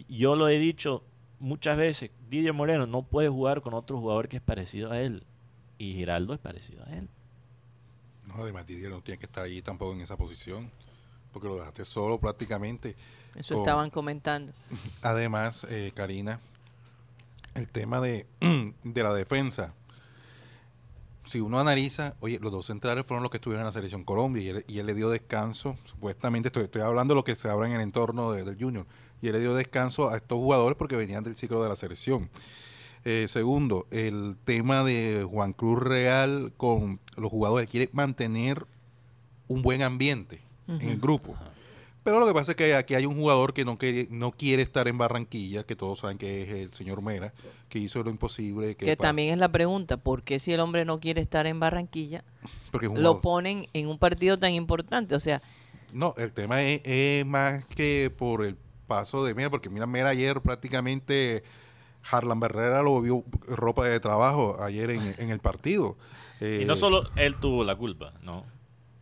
Yo 0.08 0.36
lo 0.36 0.48
he 0.48 0.58
dicho 0.58 1.02
muchas 1.38 1.76
veces, 1.76 2.10
Didier 2.28 2.52
Moreno 2.52 2.86
no 2.86 3.02
puede 3.02 3.28
jugar 3.28 3.60
con 3.62 3.74
otro 3.74 3.98
jugador 3.98 4.28
que 4.28 4.36
es 4.36 4.42
parecido 4.42 4.92
a 4.92 5.00
él. 5.00 5.24
Y 5.78 5.94
Giraldo 5.94 6.34
es 6.34 6.40
parecido 6.40 6.84
a 6.86 6.90
él. 6.96 7.08
No, 8.26 8.34
además 8.42 8.66
Didier 8.66 8.90
no 8.90 9.00
tiene 9.00 9.18
que 9.18 9.26
estar 9.26 9.44
allí 9.44 9.62
tampoco 9.62 9.92
en 9.94 10.02
esa 10.02 10.16
posición, 10.16 10.70
porque 11.32 11.48
lo 11.48 11.56
dejaste 11.56 11.84
solo 11.84 12.18
prácticamente. 12.18 12.94
Eso 13.34 13.54
Con- 13.54 13.62
estaban 13.62 13.90
comentando. 13.90 14.52
Además, 15.02 15.66
eh, 15.70 15.92
Karina, 15.94 16.38
el 17.54 17.66
tema 17.68 18.00
de, 18.00 18.26
de 18.84 19.02
la 19.02 19.12
defensa. 19.14 19.72
Si 21.24 21.40
uno 21.40 21.60
analiza, 21.60 22.14
oye, 22.20 22.38
los 22.40 22.50
dos 22.50 22.66
centrales 22.66 23.06
fueron 23.06 23.22
los 23.22 23.30
que 23.30 23.36
estuvieron 23.36 23.60
en 23.62 23.66
la 23.66 23.72
selección 23.72 24.04
Colombia 24.04 24.42
y 24.42 24.48
él, 24.48 24.64
y 24.66 24.78
él 24.78 24.86
le 24.86 24.94
dio 24.94 25.10
descanso, 25.10 25.76
supuestamente, 25.84 26.48
estoy, 26.48 26.64
estoy 26.64 26.82
hablando 26.82 27.14
de 27.14 27.16
lo 27.20 27.24
que 27.24 27.36
se 27.36 27.48
habla 27.48 27.66
en 27.66 27.72
el 27.72 27.80
entorno 27.82 28.32
de- 28.32 28.42
del 28.42 28.56
Junior, 28.58 28.86
y 29.22 29.26
él 29.28 29.32
le 29.34 29.40
dio 29.40 29.54
descanso 29.54 30.08
a 30.10 30.16
estos 30.16 30.38
jugadores 30.38 30.76
porque 30.76 30.96
venían 30.96 31.24
del 31.24 31.36
ciclo 31.36 31.62
de 31.62 31.68
la 31.68 31.76
selección. 31.76 32.30
Eh, 33.04 33.26
segundo, 33.28 33.86
el 33.90 34.36
tema 34.44 34.84
de 34.84 35.26
Juan 35.28 35.52
Cruz 35.54 35.82
Real 35.82 36.52
con 36.56 37.00
los 37.16 37.30
jugadores, 37.30 37.68
quiere 37.70 37.88
mantener 37.92 38.66
un 39.48 39.62
buen 39.62 39.82
ambiente 39.82 40.40
en 40.68 40.82
el 40.88 40.98
grupo. 41.00 41.34
Pero 42.02 42.18
lo 42.18 42.26
que 42.26 42.32
pasa 42.32 42.52
es 42.52 42.56
que 42.56 42.74
aquí 42.74 42.94
hay 42.94 43.04
un 43.04 43.14
jugador 43.16 43.52
que 43.52 43.64
no 43.64 43.76
quiere, 43.76 44.06
no 44.10 44.30
quiere 44.30 44.62
estar 44.62 44.88
en 44.88 44.96
Barranquilla, 44.96 45.64
que 45.64 45.76
todos 45.76 45.98
saben 45.98 46.16
que 46.16 46.42
es 46.42 46.48
el 46.48 46.72
señor 46.74 47.02
Mera, 47.02 47.32
que 47.68 47.78
hizo 47.78 48.02
lo 48.02 48.10
imposible. 48.10 48.74
Que 48.74 48.96
también 48.96 49.32
es 49.34 49.38
la 49.38 49.50
pregunta, 49.52 49.96
¿por 49.98 50.22
qué 50.22 50.38
si 50.38 50.52
el 50.52 50.60
hombre 50.60 50.84
no 50.86 50.98
quiere 51.00 51.20
estar 51.20 51.46
en 51.46 51.60
Barranquilla, 51.60 52.24
porque 52.70 52.86
lo 52.86 52.92
jugador- 52.94 53.20
ponen 53.20 53.68
en 53.74 53.88
un 53.88 53.98
partido 53.98 54.38
tan 54.38 54.54
importante? 54.54 55.14
O 55.14 55.20
sea, 55.20 55.42
No, 55.92 56.14
el 56.16 56.32
tema 56.32 56.62
es, 56.62 56.80
es 56.84 57.26
más 57.26 57.64
que 57.66 58.10
por 58.16 58.44
el 58.44 58.56
paso 58.90 59.24
de 59.24 59.34
Mera, 59.34 59.48
porque 59.50 59.70
mira, 59.70 59.86
Mera 59.86 60.10
ayer 60.10 60.40
prácticamente 60.42 61.44
Harlan 62.10 62.40
Barrera 62.40 62.82
lo 62.82 63.00
vio 63.00 63.24
ropa 63.46 63.84
de 63.86 64.00
trabajo 64.00 64.56
ayer 64.62 64.90
en, 64.90 65.14
en 65.18 65.30
el 65.30 65.38
partido. 65.38 65.96
Y 66.40 66.44
Eh, 66.44 66.64
no 66.66 66.74
solo 66.74 67.02
él 67.16 67.36
tuvo 67.36 67.64
la 67.64 67.76
culpa, 67.76 68.14
¿no? 68.22 68.44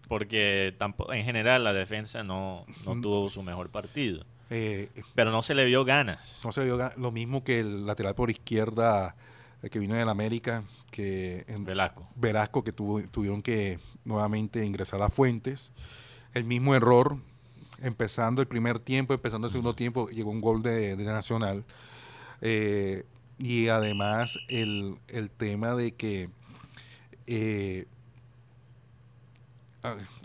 Porque 0.09 0.75
tampoco, 0.77 1.13
en 1.13 1.25
general 1.25 1.63
la 1.65 1.73
defensa 1.73 2.23
no, 2.25 2.67
no 2.85 3.01
tuvo 3.01 3.31
su 3.31 3.43
mejor 3.43 3.71
partido. 3.71 4.25
eh, 4.51 4.89
Pero 5.15 5.31
no 5.31 5.43
se 5.43 5.55
le 5.55 5.65
vio 5.65 5.85
ganas. 5.85 6.41
no 6.45 6.51
se 6.53 6.65
vio 6.65 6.77
ga- 6.77 6.97
lo 6.97 7.13
mismo 7.13 7.45
que 7.45 7.61
el 7.61 7.87
lateral 7.87 8.15
por 8.17 8.31
izquierda 8.31 9.15
eh, 9.63 9.71
que 9.71 9.79
vino 9.79 9.95
del 9.95 10.09
América, 10.09 10.65
que 10.91 11.45
en, 11.47 11.65
Velasco. 11.65 12.09
Velasco 12.17 12.65
que 12.65 12.73
tuvo, 12.73 13.03
tuvieron 13.03 13.41
que 13.43 13.79
nuevamente 14.05 14.65
ingresar 14.65 15.01
a 15.03 15.09
Fuentes. 15.09 15.71
El 16.35 16.43
mismo 16.45 16.75
error, 16.75 17.19
empezando 17.81 18.41
el 18.43 18.49
primer 18.49 18.79
tiempo, 18.79 19.15
empezando 19.15 19.47
el 19.47 19.53
segundo 19.53 19.75
tiempo, 19.75 20.09
llegó 20.09 20.31
un 20.31 20.41
gol 20.41 20.63
de, 20.63 20.97
de 20.97 21.05
Nacional. 21.05 21.65
Eh, 22.41 23.05
y 23.39 23.69
además 23.69 24.39
el, 24.49 24.97
el 25.09 25.31
tema 25.31 25.75
de 25.75 25.95
que, 25.95 26.29
eh, 27.27 27.87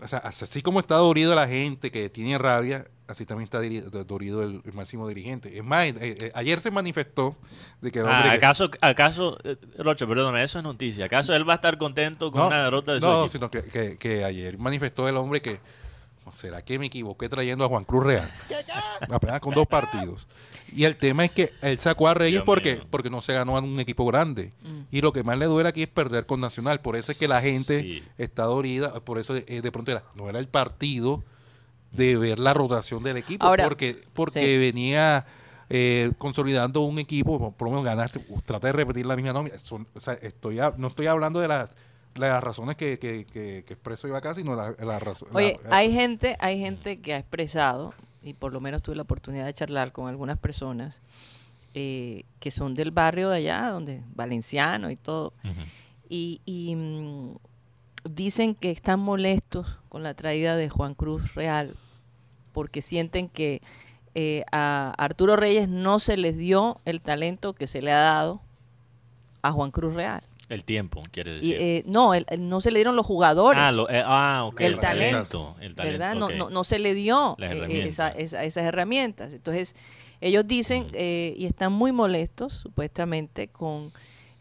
o 0.02 0.08
sea, 0.08 0.18
así 0.18 0.62
como 0.62 0.80
está 0.80 0.96
dorido 0.96 1.34
la 1.34 1.46
gente 1.46 1.90
que 1.92 2.10
tiene 2.10 2.36
rabia, 2.38 2.86
así 3.06 3.24
también 3.24 3.44
está 3.44 3.60
dorido 4.04 4.42
el, 4.42 4.60
el 4.64 4.72
máximo 4.72 5.06
dirigente. 5.06 5.56
Es 5.56 5.62
más, 5.64 5.86
eh, 5.86 5.96
eh, 6.00 6.32
ayer 6.34 6.58
se 6.60 6.70
manifestó 6.72 7.36
de 7.80 7.92
que 7.92 8.00
el 8.00 8.06
hombre 8.06 8.18
Ah, 8.20 8.30
que- 8.32 8.36
¿Acaso, 8.36 8.70
acaso 8.80 9.38
eh, 9.44 9.56
Rocha, 9.78 10.06
perdóname, 10.08 10.42
eso 10.42 10.58
es 10.58 10.64
noticia. 10.64 11.04
¿Acaso 11.06 11.34
él 11.34 11.48
va 11.48 11.52
a 11.52 11.56
estar 11.56 11.78
contento 11.78 12.32
con 12.32 12.46
una 12.48 12.64
derrota 12.64 12.94
de 12.94 13.00
su 13.00 13.06
no, 13.06 13.12
equipo? 13.12 13.28
sino 13.28 13.50
que, 13.50 13.62
que- 13.62 13.96
que 13.96 14.24
ayer 14.24 14.58
manifestó 14.58 15.08
el 15.08 15.16
hombre 15.16 15.40
que 15.40 15.54
¿o 15.54 15.58
¿será 16.32 16.62
que 16.62 16.78
me 16.78 16.86
equivoqué 16.86 17.28
trayendo 17.28 17.64
a 17.64 17.68
Juan 17.68 17.84
Cruz 17.84 18.04
Real? 18.04 18.30
Apenas 19.10 19.40
con 19.40 19.54
dos 19.54 19.66
partidos. 19.66 20.26
Y 20.72 20.84
el 20.84 20.96
tema 20.96 21.24
es 21.24 21.30
que 21.30 21.52
él 21.62 21.78
sacó 21.78 22.08
a 22.08 22.14
Reyes 22.14 22.32
Dios 22.32 22.44
porque, 22.44 22.74
mío. 22.76 22.86
porque 22.90 23.10
no 23.10 23.20
se 23.20 23.32
ganó 23.32 23.56
a 23.56 23.60
un 23.60 23.78
equipo 23.78 24.04
grande. 24.06 24.52
Mm. 24.62 24.80
Y 24.90 25.00
lo 25.02 25.12
que 25.12 25.22
más 25.22 25.38
le 25.38 25.46
duele 25.46 25.68
aquí 25.68 25.82
es 25.82 25.88
perder 25.88 26.26
con 26.26 26.40
Nacional. 26.40 26.80
Por 26.80 26.96
eso 26.96 27.12
es 27.12 27.18
que 27.18 27.28
la 27.28 27.40
gente 27.40 27.80
Sí. 27.82 28.02
está 28.18 28.44
dorida. 28.44 28.92
Por 29.04 29.18
eso 29.18 29.36
eh, 29.36 29.60
de 29.62 29.72
pronto 29.72 29.90
era, 29.92 30.02
no 30.14 30.28
era 30.28 30.38
el 30.40 30.48
partido 30.48 31.22
de 31.92 32.16
ver 32.16 32.38
la 32.40 32.54
rotación 32.54 33.02
del 33.04 33.18
equipo. 33.18 33.44
Ahora, 33.46 33.64
porque 33.64 33.96
porque 34.14 34.42
sí. 34.42 34.58
venía 34.58 35.26
eh, 35.70 36.10
consolidando 36.18 36.80
un 36.80 36.98
equipo, 36.98 37.52
por 37.52 37.68
lo 37.68 37.70
menos 37.72 37.84
ganaste, 37.84 38.18
trata 38.44 38.66
de 38.66 38.72
repetir 38.72 39.06
la 39.06 39.14
misma 39.16 39.32
nómina. 39.32 39.56
Son- 39.58 39.86
o 39.94 40.00
sea, 40.00 40.14
estoy, 40.14 40.58
a- 40.58 40.74
no 40.76 40.88
estoy 40.88 41.06
hablando 41.06 41.38
de 41.40 41.48
las, 41.48 41.70
las 42.14 42.42
razones 42.42 42.76
que, 42.76 42.98
que, 42.98 43.24
que, 43.26 43.64
que 43.64 43.72
expreso 43.74 44.06
yo 44.08 44.16
acá, 44.16 44.34
sino 44.34 44.54
la, 44.54 44.74
la 44.78 44.98
razón. 44.98 45.28
Oye, 45.32 45.58
la- 45.68 45.76
hay 45.76 45.92
gente, 45.92 46.36
hay 46.40 46.58
gente 46.58 47.00
que 47.00 47.14
ha 47.14 47.18
expresado, 47.18 47.92
y 48.22 48.34
por 48.34 48.52
lo 48.52 48.60
menos 48.60 48.82
tuve 48.82 48.96
la 48.96 49.02
oportunidad 49.02 49.44
de 49.46 49.54
charlar 49.54 49.92
con 49.92 50.08
algunas 50.08 50.38
personas 50.38 51.00
eh, 51.74 52.24
que 52.40 52.50
son 52.52 52.74
del 52.74 52.90
barrio 52.92 53.30
de 53.30 53.38
allá, 53.38 53.68
donde 53.70 54.00
valenciano 54.14 54.90
y 54.90 54.96
todo, 54.96 55.32
y, 56.08 56.40
y, 56.44 56.76
mm, 56.76 57.36
dicen 58.08 58.54
que 58.54 58.70
están 58.70 59.00
molestos 59.00 59.78
con 59.88 60.02
la 60.02 60.14
traída 60.14 60.56
de 60.56 60.68
Juan 60.68 60.94
Cruz 60.94 61.34
Real, 61.34 61.74
porque 62.52 62.80
sienten 62.82 63.28
que 63.28 63.60
eh, 64.14 64.44
a 64.52 64.94
Arturo 64.98 65.34
Reyes 65.34 65.68
no 65.68 65.98
se 65.98 66.16
les 66.16 66.36
dio 66.36 66.80
el 66.84 67.00
talento 67.00 67.54
que 67.54 67.66
se 67.66 67.82
le 67.82 67.90
ha 67.90 67.98
dado 67.98 68.40
a 69.42 69.50
Juan 69.50 69.72
Cruz 69.72 69.94
Real. 69.94 70.22
El 70.54 70.64
tiempo, 70.64 71.02
quiere 71.10 71.32
Y, 71.32 71.34
decir. 71.34 71.56
eh, 71.60 71.82
no, 71.86 72.14
el- 72.14 72.24
el- 72.30 72.48
no 72.48 72.60
se 72.60 72.70
le 72.70 72.78
dieron 72.78 72.96
los 72.96 73.04
jugadores. 73.06 73.60
ah, 73.60 73.72
lo- 73.72 73.88
eh, 73.90 74.02
ah, 74.04 74.44
ok. 74.46 74.60
el 74.60 74.74
el 74.74 74.80
talento, 74.80 75.56
El 75.60 75.74
talento, 75.74 75.98
¿verdad? 75.98 76.14
No, 76.14 76.28
no, 76.30 76.50
no 76.50 76.64
se 76.64 76.78
le 76.78 76.94
dio 76.94 77.36
eh, 77.40 77.44
herramientas. 77.46 77.88
esa- 77.88 78.08
esa- 78.10 78.44
esas 78.44 78.64
herramientas. 78.64 79.32
Entonces, 79.32 79.74
ellos 80.20 80.46
dicen 80.46 80.86
eh, 80.92 81.34
y 81.36 81.44
están 81.46 81.72
muy 81.72 81.92
molestos, 81.92 82.52
supuestamente, 82.54 83.48
con 83.48 83.92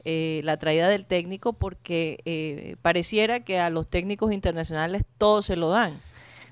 eh, 0.05 0.41
la 0.43 0.57
traída 0.57 0.89
del 0.89 1.05
técnico 1.05 1.53
porque 1.53 2.19
eh, 2.25 2.75
pareciera 2.81 3.39
que 3.45 3.59
a 3.59 3.69
los 3.69 3.87
técnicos 3.89 4.33
internacionales 4.33 5.03
todo 5.17 5.41
se 5.41 5.55
lo 5.55 5.69
dan 5.69 5.97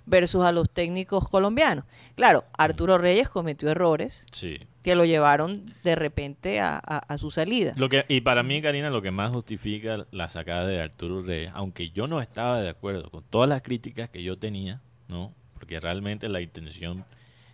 versus 0.06 0.44
a 0.44 0.52
los 0.54 0.70
técnicos 0.70 1.28
colombianos. 1.28 1.84
Claro, 2.16 2.46
Arturo 2.58 2.98
Reyes 2.98 3.28
cometió 3.30 3.70
errores 3.70 4.26
Sí. 4.32 4.58
Que 4.84 4.96
lo 4.96 5.06
llevaron 5.06 5.74
de 5.84 5.96
repente 5.96 6.60
a, 6.60 7.06
su 7.18 7.30
salida. 7.30 7.74
Lo 7.76 7.88
que, 7.88 8.04
y 8.08 8.22
para 8.22 8.42
mí, 8.44 8.62
Karina, 8.62 8.90
lo 8.90 9.02
que 9.02 9.12
más 9.12 9.32
justifica 9.32 10.08
la 10.12 10.30
sacada 10.30 10.66
de 10.66 10.82
Arturo 10.82 11.22
Reyes, 11.22 11.52
aunque 11.54 11.90
yo 11.92 12.08
no 12.08 12.20
estaba 12.22 12.60
de 12.62 12.70
acuerdo 12.70 13.10
con 13.12 13.24
todas 13.24 13.48
las 13.48 13.62
críticas 13.62 14.10
que 14.10 14.24
yo 14.24 14.36
tenía, 14.36 14.82
¿no? 15.08 15.34
Porque 15.54 15.80
realmente 15.80 16.30
la 16.30 16.42
intención 16.42 17.06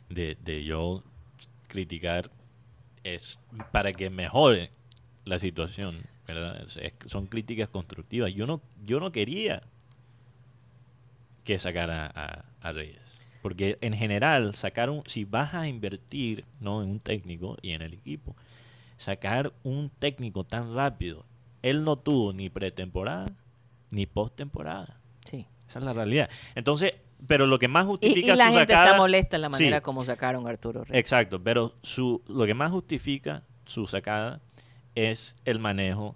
de, 0.10 0.38
de 0.41 0.63
yo 0.63 1.03
criticar 1.67 2.31
es 3.03 3.41
para 3.72 3.91
que 3.91 4.10
mejore 4.10 4.72
la 5.25 5.38
situación, 5.39 5.98
¿verdad? 6.25 6.62
Es- 6.62 6.93
son 7.07 7.27
críticas 7.27 7.67
constructivas. 7.67 8.34
Yo 8.34 8.48
no, 8.48 8.62
yo 8.86 9.01
no 9.01 9.12
quería 9.12 9.63
que 11.43 11.60
sacara 11.60 12.43
a 12.62 12.72
Reyes. 12.72 13.01
Porque 13.41 13.77
en 13.82 13.94
general, 13.94 14.53
sacar 14.56 14.89
un, 14.89 15.03
si 15.06 15.25
vas 15.25 15.53
a 15.53 15.67
invertir 15.67 16.46
¿no? 16.60 16.84
en 16.84 16.89
un 16.89 17.00
técnico 17.00 17.58
y 17.62 17.72
en 17.72 17.82
el 17.82 17.94
equipo, 17.94 18.36
sacar 18.98 19.53
un 19.63 19.89
técnico 20.00 20.44
tan 20.44 20.74
rápido, 20.75 21.25
él 21.62 21.84
no 21.84 21.98
tuvo 21.98 22.34
ni 22.34 22.50
pretemporada 22.50 23.27
ni 23.89 24.06
postemporada. 24.06 25.00
Sí. 25.25 25.46
Esa 25.67 25.79
es 25.79 25.86
la 25.86 25.94
realidad. 25.94 26.29
Entonces, 26.56 26.98
pero 27.25 27.46
lo 27.48 27.58
que 27.60 27.67
más 27.67 27.84
Y, 27.86 27.88
y 27.88 27.89
justifica 27.89 28.36
la 28.36 28.48
su 28.48 28.51
gente 28.53 28.74
sacada, 28.74 28.86
está 28.88 28.98
molesta 28.98 29.36
en 29.38 29.41
la 29.41 29.50
manera 29.50 29.77
Sí. 29.77 29.82
como 29.84 30.03
sacaron 30.03 30.46
a 30.48 30.50
Arturo 30.50 30.84
Reyes. 30.84 31.00
Exacto, 31.00 31.41
pero 31.44 31.75
su, 31.82 32.22
lo 32.27 32.46
que 32.46 32.53
más 32.53 32.72
justifica 32.72 33.44
su 33.65 33.88
sacada 33.88 34.41
es 34.96 35.36
el 35.46 35.60
manejo 35.60 36.15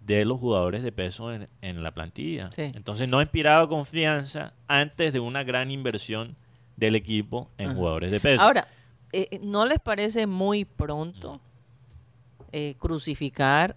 de 0.00 0.24
los 0.24 0.40
jugadores 0.40 0.82
de 0.82 0.90
peso 0.90 1.32
en, 1.32 1.46
en 1.60 1.82
la 1.82 1.92
plantilla. 1.92 2.50
Sí. 2.52 2.62
Entonces 2.74 3.08
no 3.08 3.20
inspiraba 3.20 3.68
confianza 3.68 4.52
antes 4.68 5.12
de 5.12 5.20
una 5.20 5.44
gran 5.44 5.70
inversión 5.70 6.36
del 6.86 6.96
equipo 6.96 7.48
en 7.58 7.68
Ajá. 7.68 7.76
jugadores 7.76 8.10
de 8.10 8.20
peso. 8.20 8.42
Ahora, 8.42 8.66
eh, 9.12 9.38
¿no 9.42 9.66
les 9.66 9.78
parece 9.80 10.26
muy 10.26 10.64
pronto 10.64 11.40
eh, 12.52 12.74
crucificar 12.78 13.76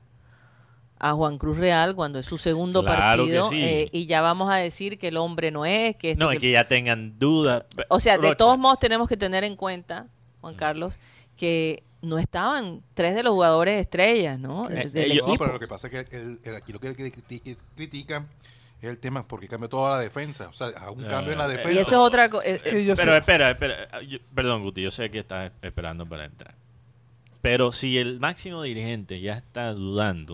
a 0.98 1.12
Juan 1.14 1.38
Cruz 1.38 1.58
Real 1.58 1.94
cuando 1.96 2.20
es 2.20 2.26
su 2.26 2.38
segundo 2.38 2.82
Claro 2.82 3.26
que 3.26 3.32
partido 3.34 3.50
sí. 3.50 3.62
eh, 3.64 3.90
y 3.92 4.06
ya 4.06 4.22
vamos 4.22 4.50
a 4.50 4.56
decir 4.56 4.98
que 4.98 5.10
el 5.10 5.18
hombre 5.18 5.52
no 5.52 5.66
es, 5.66 5.96
que 5.98 6.12
esto, 6.12 6.24
no, 6.24 6.30
que- 6.30 6.38
es 6.38 6.42
que 6.42 6.52
ya 6.52 6.68
tengan 6.68 7.20
dudas. 7.20 7.66
O 7.90 8.00
sea, 8.00 8.18
de 8.18 8.36
todos 8.36 8.58
modos 8.58 8.80
tenemos 8.80 9.08
que 9.10 9.18
tener 9.18 9.44
en 9.44 9.56
cuenta, 9.56 10.08
Juan 10.42 10.56
Carlos, 10.56 10.98
que 11.38 11.84
no 12.02 12.18
estaban 12.18 12.82
tres 12.94 13.14
de 13.16 13.24
los 13.24 13.34
jugadores 13.34 13.80
estrellas, 13.82 14.40
¿no? 14.40 14.70
Eh, 14.70 14.88
Del 14.90 15.18
No, 15.18 15.36
pero 15.38 15.54
lo 15.54 15.60
que 15.60 15.68
pasa 15.68 15.88
es 15.88 16.08
que 16.08 16.16
el- 16.18 16.40
el- 16.44 16.56
aquí 16.56 16.72
lo 16.72 16.80
que 16.80 16.90
criti- 16.96 17.58
critican 17.76 18.28
es 18.82 18.90
el 18.90 19.00
tema 19.00 19.28
porque 19.28 19.48
cambió 19.48 19.68
toda 19.70 19.98
la 19.98 20.00
defensa. 20.00 20.48
O 20.50 20.54
sea, 20.54 20.68
un 20.92 21.06
Ah, 21.06 21.10
cambio 21.10 21.32
en 21.34 21.38
la 21.40 21.46
eh, 21.46 21.58
defensa. 21.58 21.72
y 21.72 21.78
eso 21.80 21.90
es 21.90 21.94
otra 21.96 22.30
cosa. 22.30 22.44
Que 22.44 22.86
yo 22.86 22.96
Pero 22.96 23.12
sé- 23.14 23.18
espera, 23.18 23.50
espera. 23.52 24.02
yo- 24.04 24.20
perdón, 24.34 24.64
Guti, 24.64 24.82
yo 24.84 24.92
sé 24.92 25.10
que 25.10 25.20
estás 25.20 25.52
esperando 25.62 26.06
para 26.06 26.26
entrar. 26.26 26.54
Pero 27.42 27.72
si 27.72 27.98
el 27.98 28.20
máximo 28.20 28.62
dirigente 28.64 29.20
ya 29.22 29.34
está 29.34 29.72
dudando, 29.74 30.34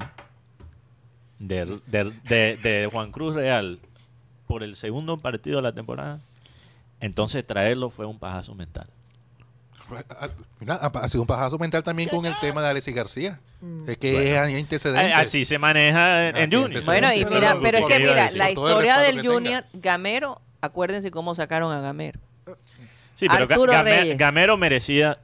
de, 1.39 1.79
de- 1.87 2.11
de- 2.23 2.57
de 2.57 2.89
Juan 2.91 3.11
Cruz 3.11 3.33
Real 3.35 3.79
por 4.47 4.63
el 4.63 4.75
segundo 4.75 5.17
partido 5.17 5.57
de 5.57 5.63
la 5.63 5.73
temporada, 5.73 6.19
entonces 6.99 7.45
traerlo 7.45 7.89
fue 7.89 8.05
un 8.05 8.19
pajazo 8.19 8.53
mental. 8.55 8.87
Mira, 10.59 10.75
ha 10.75 10.87
ha 10.87 11.07
sido 11.07 11.21
un 11.21 11.27
pajazo 11.27 11.57
mental 11.57 11.83
también 11.83 12.09
con 12.09 12.25
el 12.25 12.37
tema 12.39 12.61
de 12.61 12.69
Alexis 12.69 12.95
García. 12.95 13.39
Mm. 13.61 13.89
Es 13.89 13.97
que 13.97 14.37
hay 14.37 14.57
antecedentes. 14.57 15.15
Así 15.15 15.45
se 15.45 15.57
maneja 15.57 16.29
en, 16.29 16.51
Junior. 16.51 16.83
Bueno, 16.85 17.13
y 17.13 17.25
mira, 17.25 17.57
pero 17.61 17.79
es 17.79 17.85
que 17.85 17.99
mira, 17.99 18.31
la 18.31 18.49
historia 18.49 18.97
del. 18.99 19.25
Junior, 19.25 19.65
Gamero, 19.73 20.41
acuérdense 20.61 21.11
cómo 21.11 21.35
sacaron 21.35 21.71
a 21.73 21.81
Gamero. 21.81 22.19
Sí, 23.15 23.27
pero 23.29 23.47
Ga-. 23.47 24.17
Gamero 24.17 24.57
merecía 24.57 25.19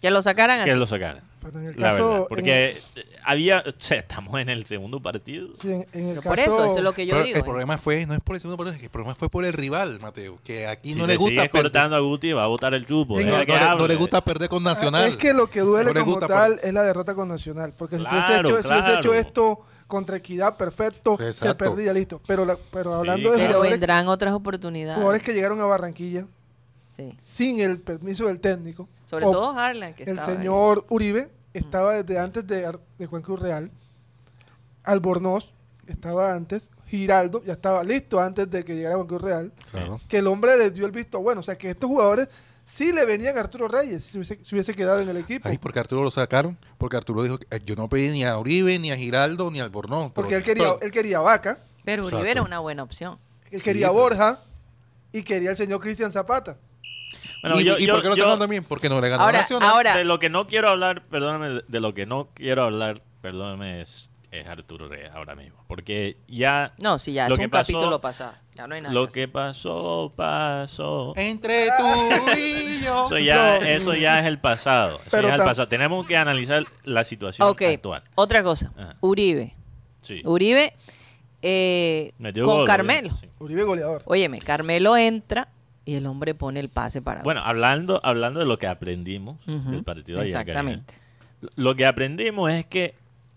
Que 0.00 0.10
lo 0.10 0.22
sacaran 0.22 0.60
así. 0.60 0.70
que 0.70 0.76
lo 0.76 0.86
sacaran. 0.86 1.22
Pero 1.44 1.60
en 1.60 1.66
el 1.66 1.74
La 1.78 1.90
caso, 1.90 2.10
verdad. 2.10 2.26
Porque 2.30 2.70
el- 2.70 2.76
eh, 3.02 3.04
había. 3.22 3.60
o 3.66 3.72
sea, 3.76 3.98
estamos 3.98 4.40
en 4.40 4.48
el 4.48 4.64
segundo 4.64 5.00
partido. 5.00 5.48
sí, 5.54 5.70
en, 5.70 5.86
en 5.92 6.08
el 6.08 6.14
Pero 6.18 6.22
caso, 6.22 6.28
por 6.30 6.38
eso, 6.38 6.64
eso 6.64 6.76
es 6.78 6.82
lo 6.82 6.92
que 6.94 7.06
yo 7.06 7.12
Pero 7.12 7.24
digo. 7.26 7.36
el 7.38 7.44
problema 7.44 7.76
fue, 7.76 8.06
no 8.06 8.14
es 8.14 8.20
por 8.20 8.34
el 8.36 8.40
segundo 8.40 8.56
partido, 8.64 8.82
el 8.82 8.90
problema 8.90 9.14
fue 9.14 9.28
por 9.28 9.44
el 9.44 9.52
rival, 9.52 10.00
Mateo. 10.00 10.38
Que 10.42 10.66
aquí 10.66 10.92
Si 10.94 10.98
no 10.98 11.06
le, 11.06 11.12
le 11.12 11.18
gusta 11.18 11.42
perder. 11.42 11.50
cortando 11.50 11.96
a 11.96 12.00
Guti, 12.00 12.32
va 12.32 12.44
a 12.44 12.46
botar 12.46 12.72
el 12.72 12.86
chupo. 12.86 13.20
No, 13.20 13.38
le, 13.38 13.46
no 13.46 13.54
hable. 13.54 13.88
le 13.88 13.96
gusta 13.96 14.22
perder 14.24 14.48
con 14.48 14.62
Nacional. 14.62 15.04
Ah, 15.04 15.08
Es 15.08 15.16
que 15.16 15.34
lo 15.34 15.48
que 15.48 15.60
duele 15.60 15.92
No 15.92 16.04
como 16.04 16.18
tal 16.20 16.56
por- 16.56 16.64
es 16.64 16.72
la 16.72 16.82
derrota 16.82 17.14
con 17.14 17.28
Nacional. 17.28 17.74
Porque 17.76 17.98
si 17.98 18.04
se 18.04 18.08
hubiese 18.10 18.26
Claro, 18.28 18.48
hecho, 18.48 18.62
si 18.62 18.68
hubiese 18.68 18.82
claro. 18.84 18.98
hecho 19.00 19.14
esto 19.14 19.60
contra 19.86 20.16
Equidad, 20.16 20.56
perfecto, 20.56 21.18
se 21.30 21.54
perdía, 21.54 21.92
listo. 21.92 22.22
Pero, 22.26 22.46
la- 22.46 22.56
pero 22.72 22.94
hablando 22.94 23.32
de. 23.32 23.36
Pero 23.36 23.60
vendrán 23.60 24.08
otras 24.08 24.32
oportunidades. 24.32 24.96
jugadores 24.96 25.22
que 25.22 25.34
llegaron 25.34 25.60
a 25.60 25.66
Barranquilla 25.66 26.26
Sí. 26.96 27.12
sin 27.20 27.60
el 27.60 27.80
permiso 27.80 28.26
del 28.26 28.40
técnico. 28.40 28.88
Sobre 29.04 29.26
o 29.26 29.30
todo 29.32 29.50
Harlan, 29.50 29.94
que 29.94 30.04
el 30.04 30.10
estaba 30.10 30.28
ahí. 30.30 30.36
señor 30.36 30.86
Uribe 30.90 31.28
estaba 31.52 31.94
desde 32.02 32.18
antes 32.20 32.46
de, 32.46 33.06
Juan 33.08 33.22
Cruz 33.22 33.40
Real. 33.40 33.70
Albornoz 34.84 35.52
estaba 35.86 36.32
antes. 36.34 36.70
Giraldo 36.86 37.42
ya 37.44 37.54
estaba 37.54 37.82
listo 37.82 38.20
antes 38.20 38.48
de 38.50 38.62
que 38.64 38.74
llegara 38.76 38.94
Juan 38.96 39.06
Cruz 39.08 39.22
Real. 39.22 39.52
Claro. 39.70 40.00
Que 40.08 40.18
el 40.18 40.26
hombre 40.26 40.56
les 40.56 40.72
dio 40.74 40.86
el 40.86 40.92
visto 40.92 41.20
bueno. 41.20 41.40
O 41.40 41.42
sea, 41.42 41.56
que 41.56 41.70
estos 41.70 41.88
jugadores 41.88 42.28
sí 42.64 42.92
le 42.92 43.04
venían 43.04 43.36
a 43.36 43.40
Arturo 43.40 43.66
Reyes 43.68 44.04
si 44.04 44.18
hubiese, 44.18 44.38
si 44.42 44.54
hubiese 44.54 44.74
quedado 44.74 45.00
en 45.00 45.08
el 45.08 45.16
equipo. 45.16 45.48
Ay, 45.48 45.58
porque 45.58 45.80
Arturo 45.80 46.02
lo 46.02 46.10
sacaron. 46.10 46.56
Porque 46.78 46.96
Arturo 46.96 47.22
dijo 47.22 47.38
que 47.38 47.46
eh, 47.56 47.60
yo 47.64 47.74
no 47.76 47.88
pedí 47.88 48.10
ni 48.10 48.24
a 48.24 48.38
Uribe, 48.38 48.78
ni 48.78 48.90
a 48.92 48.96
Giraldo, 48.96 49.50
ni 49.50 49.58
al 49.60 49.66
Albornoz. 49.66 50.12
porque 50.12 50.28
pero- 50.30 50.38
él 50.38 50.44
quería, 50.44 50.64
pero- 50.64 50.80
él 50.82 50.90
quería 50.90 51.20
Vaca, 51.20 51.58
Pero 51.84 52.02
Uribe 52.02 52.16
Exacto. 52.18 52.30
era 52.30 52.42
una 52.42 52.58
buena 52.60 52.82
opción. 52.82 53.18
él 53.50 53.58
Sí, 53.58 53.64
quería 53.64 53.88
pero- 53.88 54.00
Borja 54.00 54.40
y 55.12 55.22
quería 55.22 55.50
el 55.50 55.56
señor 55.56 55.80
Cristian 55.80 56.12
Zapata. 56.12 56.56
Bueno, 57.42 57.60
¿Y, 57.60 57.64
yo- 57.64 57.78
y 57.78 57.86
yo- 57.86 57.94
por 57.94 58.02
qué 58.02 58.08
lo 58.08 58.16
yo- 58.16 58.22
sacaron 58.22 58.38
también? 58.40 58.64
Porque 58.64 58.88
no 58.88 59.00
le 59.00 59.08
ganó 59.08 59.24
Ahora, 59.24 59.40
Nacional. 59.40 59.68
ahora, 59.70 59.96
De 59.96 60.04
lo 60.04 60.18
que 60.18 60.30
no 60.30 60.46
quiero 60.46 60.68
hablar, 60.68 61.02
perdóname, 61.10 61.62
de- 61.66 61.80
lo 61.80 61.94
que 61.94 62.06
no 62.06 62.28
quiero 62.34 62.64
hablar, 62.64 63.02
perdóname, 63.20 63.80
es, 63.80 64.10
es 64.30 64.46
Arturo 64.46 64.88
Reyes 64.88 65.10
ahora 65.14 65.34
mismo. 65.34 65.64
Porque 65.68 66.16
ya 66.28 66.72
no, 66.78 66.98
sí, 66.98 67.12
ya 67.12 67.28
lo 67.28 67.34
es 67.34 67.38
que 67.38 67.44
un 67.46 67.50
pasó- 67.50 67.72
capítulo 67.72 68.00
pasado. 68.00 68.34
Ya 68.56 68.68
no 68.68 68.74
hay 68.76 68.82
nada. 68.82 68.94
lo 68.94 69.08
que 69.08 69.12
que 69.22 69.28
pasó, 69.28 70.12
pasó. 70.14 71.12
Entre 71.16 71.66
tú 71.76 72.30
y 72.38 72.84
yo. 72.84 73.04
Eso 73.06 73.18
ya, 73.18 73.58
No. 73.58 73.66
eso 73.66 73.94
ya 73.94 74.20
es 74.20 74.26
el 74.26 74.38
pasado. 74.38 75.00
Eso 75.00 75.08
Pero 75.10 75.26
ya 75.28 75.34
es 75.34 75.40
el 75.40 75.46
pasado. 75.46 75.66
Tenemos 75.68 76.06
que 76.06 76.16
analizar 76.16 76.64
la 76.84 77.02
situación 77.02 77.48
actual. 77.48 78.02
otra 78.14 78.42
cosa. 78.44 78.72
Ajá. 78.78 78.94
Uribe. 79.00 79.54
Sí. 80.02 80.22
Uribe 80.24 80.72
eh, 81.42 82.12
con 82.34 82.44
gol, 82.44 82.66
Carmelo. 82.66 83.12
sí. 83.20 83.28
Uribe 83.40 83.64
goleador. 83.64 84.02
Óyeme, 84.06 84.38
Carmelo 84.38 84.96
entra 84.96 85.48
y 85.84 85.94
el 85.94 86.06
hombre 86.06 86.34
pone 86.34 86.60
el 86.60 86.68
pase 86.68 87.02
para 87.02 87.22
Bueno, 87.22 87.40
hablando, 87.44 88.00
hablando 88.04 88.40
de 88.40 88.46
lo 88.46 88.58
que 88.58 88.66
aprendimos 88.66 89.38
del 89.46 89.84
partido 89.84 90.18
de 90.18 90.24
ayer, 90.24 90.36
Exactamente. 90.36 90.94
Lo 91.56 91.74
que 91.76 91.84
aprendimos 91.86 92.50
es 92.50 92.64
que 92.64 92.94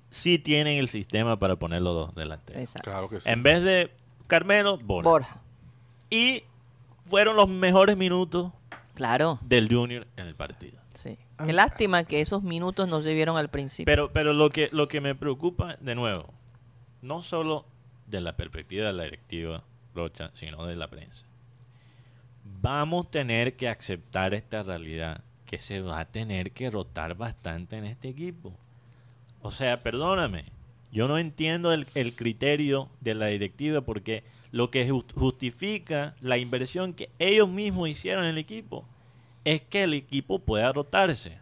sí 0.09 0.39
tienen 0.39 0.77
el 0.77 0.87
sistema 0.87 1.37
para 1.37 1.57
poner 1.57 1.81
los 1.81 1.93
dos 1.93 2.15
delante. 2.15 2.59
Exacto. 2.59 2.89
Claro 2.89 3.09
que 3.09 3.19
sí. 3.19 3.29
En 3.29 3.43
vez 3.43 3.61
de 3.63 3.91
Carmelo, 4.27 4.77
Borja. 4.77 5.09
Borja. 5.09 5.41
Y 6.09 6.43
fueron 7.05 7.35
los 7.35 7.49
mejores 7.49 7.97
minutos 7.97 8.51
Claro. 8.93 9.39
del 9.41 9.67
Junior 9.71 10.07
en 10.15 10.27
el 10.27 10.35
partido. 10.35 10.79
Sí. 11.03 11.17
Qué 11.45 11.53
lástima 11.53 12.05
que 12.05 12.21
esos 12.21 12.43
minutos 12.43 12.87
no 12.87 13.01
se 13.01 13.13
vieron 13.13 13.37
al 13.37 13.49
principio. 13.49 13.91
Pero, 13.91 14.11
pero 14.11 14.33
lo 14.33 14.49
que 14.49 14.69
lo 14.71 14.87
que 14.87 15.01
me 15.01 15.13
preocupa, 15.13 15.75
de 15.81 15.93
nuevo, 15.93 16.33
no 17.01 17.21
solo 17.21 17.65
de 18.07 18.21
la 18.21 18.35
perspectiva 18.37 18.87
de 18.87 18.93
la 18.93 19.03
directiva 19.03 19.63
Rocha, 19.93 20.31
sino 20.33 20.65
de 20.65 20.75
la 20.75 20.87
prensa. 20.87 21.26
Vamos 22.61 23.07
a 23.07 23.09
tener 23.11 23.55
que 23.55 23.69
aceptar 23.69 24.33
esta 24.33 24.63
realidad 24.63 25.23
que 25.45 25.59
se 25.59 25.81
va 25.81 25.99
a 25.99 26.05
tener 26.05 26.51
que 26.51 26.69
rotar 26.69 27.15
bastante 27.15 27.77
en 27.77 27.85
este 27.85 28.09
equipo. 28.09 28.53
O 29.41 29.51
sea, 29.51 29.81
perdóname, 29.83 30.45
yo 30.91 31.07
no 31.07 31.17
entiendo 31.17 31.71
el, 31.71 31.87
el 31.95 32.15
criterio 32.15 32.89
de 33.01 33.15
la 33.15 33.27
directiva 33.27 33.81
porque 33.81 34.23
lo 34.51 34.71
que 34.71 34.89
jus- 34.89 35.13
justifica 35.13 36.15
la 36.21 36.37
inversión 36.37 36.93
que 36.93 37.09
ellos 37.19 37.47
mismos 37.49 37.89
hicieron 37.89 38.23
en 38.25 38.31
el 38.31 38.37
equipo 38.37 38.85
es 39.45 39.61
que 39.61 39.83
el 39.83 39.93
equipo 39.93 40.39
pueda 40.39 40.73
rotarse. 40.73 41.37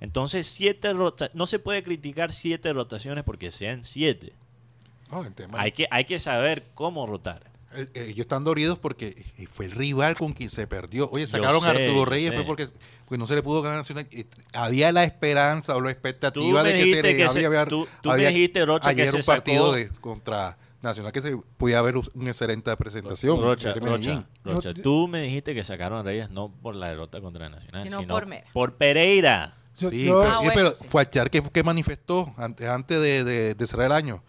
Entonces, 0.00 0.46
siete 0.46 0.92
rota 0.92 1.28
no 1.34 1.46
se 1.46 1.58
puede 1.58 1.82
criticar 1.82 2.30
siete 2.32 2.72
rotaciones 2.72 3.24
porque 3.24 3.50
sean 3.50 3.82
siete. 3.84 4.32
Que, 5.72 5.86
hay 5.90 6.04
que 6.04 6.18
saber 6.18 6.64
cómo 6.74 7.06
rotar. 7.06 7.42
El- 7.74 7.90
el- 7.94 8.02
ellos 8.04 8.20
están 8.20 8.44
dolidos 8.44 8.78
porque 8.78 9.26
eh, 9.38 9.46
fue 9.46 9.66
el 9.66 9.72
rival 9.72 10.16
con 10.16 10.32
quien 10.32 10.48
se 10.50 10.66
perdió. 10.66 11.08
Oye, 11.10 11.26
sacaron 11.26 11.64
a 11.64 11.70
Arturo 11.70 12.04
Reyes 12.04 12.34
fue 12.34 12.44
porque, 12.44 12.68
porque 13.04 13.18
no 13.18 13.26
se 13.26 13.34
le 13.34 13.42
pudo 13.42 13.62
ganar 13.62 13.78
Nacional. 13.78 14.06
Y 14.10 14.26
Había 14.54 14.90
la 14.92 15.04
esperanza 15.04 15.76
o 15.76 15.80
la 15.80 15.90
expectativa 15.90 16.62
de 16.62 16.72
que 16.72 16.90
se 16.94 17.02
le 17.02 17.16
que 17.16 17.28
se- 17.28 17.46
había, 17.46 17.66
tú- 17.66 17.86
tú 18.02 18.08
me 18.08 18.14
había- 18.14 18.28
dijiste, 18.30 18.64
Rocha, 18.64 18.84
que 18.94 19.02
ayer 19.02 19.10
se 19.10 19.16
un 19.16 19.22
partido 19.22 19.66
sacó- 19.66 19.76
de, 19.76 19.88
contra 20.00 20.58
Nacional 20.80 21.12
que 21.12 21.20
se 21.20 21.36
podía 21.56 21.80
haber 21.80 21.96
una 21.96 22.30
excelente 22.30 22.74
presentación. 22.76 23.40
Rocha. 23.40 23.74
Rocha, 23.74 24.26
Rocha, 24.44 24.74
tú 24.74 25.08
me 25.08 25.22
dijiste 25.22 25.52
que 25.54 25.64
sacaron 25.64 25.98
a 25.98 26.02
Reyes 26.04 26.30
no 26.30 26.50
por 26.62 26.76
la 26.76 26.88
derrota 26.88 27.20
contra 27.20 27.48
Nacional, 27.48 27.82
Sino 27.82 28.00
sino, 28.00 28.14
por 28.14 28.26
por 28.52 28.74
Pereira. 28.76 29.56
Yo- 29.76 29.90
sí, 29.90 30.04
yo- 30.06 30.20
pero, 30.20 30.30
Ah, 30.30 30.34
sí, 30.34 30.44
bueno, 30.46 30.52
pero 30.54 30.76
sí. 30.76 30.84
fue 30.88 31.02
Achar 31.02 31.30
que, 31.30 31.42
que 31.42 31.62
manifestó 31.62 32.32
antes, 32.36 32.68
antes 32.68 33.00
de, 33.00 33.24
de- 33.24 33.54
de 33.54 33.66
cerrar 33.66 33.86
el 33.86 33.92
año. 33.92 34.22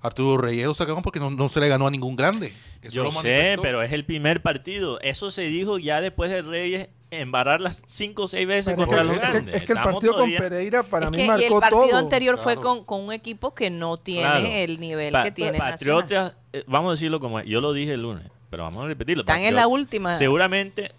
Arturo 0.00 0.38
Reyes 0.38 0.64
lo 0.66 0.74
sacaron 0.74 1.02
porque 1.02 1.18
no, 1.18 1.30
no 1.30 1.48
se 1.48 1.58
le 1.60 1.68
ganó 1.68 1.86
a 1.86 1.90
ningún 1.90 2.14
grande. 2.16 2.52
Eso 2.82 2.94
Yo 2.94 3.02
lo 3.04 3.10
sé, 3.10 3.56
pero 3.60 3.82
es 3.82 3.92
el 3.92 4.04
primer 4.04 4.40
partido. 4.42 5.00
Eso 5.00 5.30
se 5.30 5.42
dijo 5.42 5.78
ya 5.78 6.00
después 6.00 6.30
de 6.30 6.42
Reyes 6.42 6.88
embarrarlas 7.10 7.82
cinco 7.86 8.24
o 8.24 8.28
seis 8.28 8.46
veces 8.46 8.74
Pero 8.76 8.82
es 8.82 8.86
contra 8.86 9.02
que- 9.02 9.08
los 9.08 9.16
es 9.16 9.22
que- 9.24 9.30
grandes. 9.32 9.54
es 9.56 9.64
que 9.64 9.72
el 9.72 9.78
partido 9.80 10.12
todavía- 10.12 10.38
con 10.38 10.48
Pereira 10.48 10.82
para 10.84 11.06
Es 11.06 11.10
mí 11.10 11.16
que- 11.16 11.24
y 11.24 11.26
marcó 11.26 11.44
el 11.54 11.60
partido 11.60 11.88
todo. 11.88 11.96
anterior 11.98 12.38
fue 12.38 12.56
con, 12.56 12.84
con 12.84 13.00
un 13.00 13.12
equipo 13.12 13.54
que 13.54 13.70
no 13.70 13.96
tiene 13.96 14.22
Claro. 14.22 14.46
el 14.46 14.78
nivel 14.80 15.12
Pa- 15.12 15.24
que 15.24 15.32
tiene. 15.32 15.58
Patriotas, 15.58 16.34
eh, 16.52 16.64
vamos 16.66 16.90
a 16.90 16.92
decirlo 16.92 17.18
como 17.18 17.40
es. 17.40 17.46
Yo 17.46 17.60
lo 17.60 17.72
dije 17.72 17.94
el 17.94 18.02
lunes, 18.02 18.24
pero 18.50 18.62
vamos 18.64 18.84
a 18.84 18.86
repetirlo. 18.86 19.22
Están 19.22 19.40
en 19.40 19.54
la 19.56 19.66
última. 19.66 20.16
Seguramente 20.16 20.92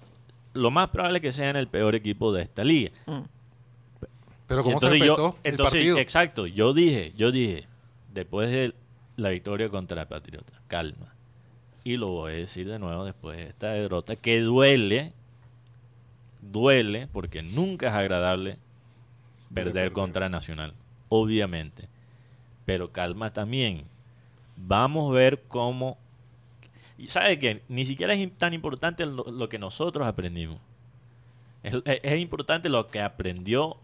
lo 0.53 0.71
más 0.71 0.89
probable 0.89 1.19
es 1.19 1.21
que 1.21 1.31
sean 1.31 1.55
el 1.55 1.67
peor 1.67 1.93
equipo 1.95 2.33
de 2.33 2.41
esta 2.41 2.63
liga. 2.63 2.91
Mm. 3.05 3.19
Pero 4.47 4.63
¿cómo 4.63 4.79
se 4.79 4.87
empezó 4.87 5.05
yo, 5.17 5.35
el 5.43 5.51
entonces, 5.51 5.73
partido? 5.73 5.97
exacto, 5.99 6.47
yo 6.47 6.73
dije, 6.73 7.13
yo 7.15 7.31
dije, 7.31 7.67
después 8.11 8.49
de 8.51 8.73
la 9.19 9.29
victoria 9.29 9.69
contra 9.69 10.07
Patriotas, 10.07 10.59
calma. 10.67 11.13
Y 11.83 11.97
lo 11.97 12.07
voy 12.07 12.31
a 12.33 12.35
decir 12.35 12.67
de 12.69 12.79
nuevo 12.79 13.05
después 13.05 13.37
de 13.37 13.43
esta 13.47 13.69
derrota, 13.71 14.15
que 14.15 14.41
duele, 14.41 15.13
duele, 16.41 17.07
porque 17.11 17.41
nunca 17.41 17.87
es 17.87 17.93
agradable 17.93 18.57
perder 19.53 19.73
perder. 19.73 19.91
contra 19.93 20.29
Nacional, 20.29 20.73
obviamente. 21.09 21.87
Pero 22.65 22.91
calma 22.91 23.33
también. 23.33 23.85
Vamos 24.57 25.09
a 25.09 25.13
ver 25.13 25.43
cómo... 25.47 25.97
Y 26.97 27.07
sabe 27.07 27.39
que 27.39 27.63
ni 27.69 27.85
siquiera 27.85 28.13
es 28.13 28.37
tan 28.37 28.53
importante 28.53 29.05
lo, 29.05 29.23
lo 29.23 29.47
que 29.49 29.57
nosotros 29.57 30.05
aprendimos. 30.05 30.59
Es, 31.63 31.73
es- 31.85 31.99
es 32.03 32.19
importante 32.19 32.67
lo 32.69 32.85
que 32.87 32.99
aprendió 33.01 33.77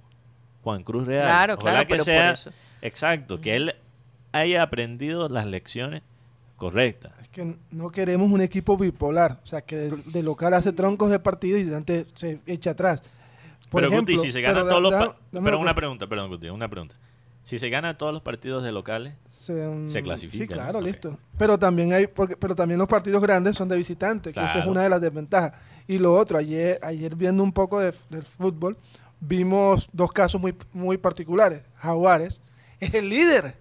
Juan 0.63 0.83
Cruz 0.83 1.07
Real. 1.07 1.23
Claro, 1.25 1.53
Ojalá 1.55 1.71
claro, 1.71 1.87
que 1.87 1.93
pero 1.93 1.97
por 1.99 2.05
sea 2.05 2.31
eso. 2.31 2.51
exacto, 2.81 3.39
que 3.39 3.55
él 3.55 3.75
haya 4.37 4.61
aprendido 4.61 5.27
las 5.29 5.45
lecciones 5.45 6.03
correctas. 6.57 7.11
Es 7.21 7.29
que 7.29 7.55
no 7.71 7.89
queremos 7.89 8.31
un 8.31 8.41
equipo 8.41 8.77
bipolar. 8.77 9.39
O 9.43 9.45
sea, 9.45 9.61
que 9.61 9.75
de, 9.75 9.91
de 10.05 10.23
local 10.23 10.53
hace 10.53 10.71
troncos 10.73 11.09
de 11.09 11.19
partido 11.19 11.57
y 11.57 11.63
de 11.63 11.75
antes 11.75 12.07
se 12.15 12.39
echa 12.45 12.71
atrás. 12.71 13.01
Por 13.69 13.81
pero 13.81 13.91
ejemplo, 13.91 14.15
Guti, 14.15 14.27
si 14.27 14.31
se 14.31 14.41
pero 14.41 14.67
todos 14.67 14.81
los 14.81 14.91
da- 14.91 15.15
da- 15.31 15.41
pero 15.43 15.59
una 15.59 15.73
pregunta, 15.75 16.07
perdón 16.07 16.29
Guti, 16.29 16.49
una 16.49 16.69
pregunta. 16.69 16.95
Si 17.43 17.59
se 17.59 17.69
ganan 17.69 17.95
todos 17.95 18.11
los 18.11 18.23
partidos 18.23 18.63
de 18.63 18.71
locales, 18.71 19.13
se, 19.29 19.87
Se 19.87 20.01
clasifica, 20.01 20.45
Sí, 20.45 20.47
claro, 20.47 20.81
listo. 20.81 21.17
Pero 21.37 21.59
también 21.59 21.93
hay, 21.93 22.07
porque, 22.07 22.35
pero 22.35 22.55
también 22.55 22.79
los 22.79 22.87
partidos 22.87 23.21
grandes 23.21 23.55
son 23.55 23.67
de 23.69 23.75
visitantes, 23.77 24.33
que 24.33 24.39
esa 24.39 24.59
es 24.61 24.65
una 24.65 24.81
de 24.81 24.89
las 24.89 24.99
desventajas. 24.99 25.51
Y 25.87 25.99
lo 25.99 26.15
otro, 26.15 26.39
ayer, 26.39 26.79
ayer 26.81 27.15
viendo 27.15 27.43
un 27.43 27.51
poco 27.53 27.79
de, 27.79 27.93
del 28.09 28.23
fútbol, 28.23 28.77
vimos 29.19 29.89
dos 29.93 30.11
casos 30.11 30.41
muy, 30.41 30.55
muy 30.73 30.97
particulares. 30.97 31.61
Jaguares 31.75 32.41
es 32.79 32.93
el 32.95 33.09
líder 33.09 33.55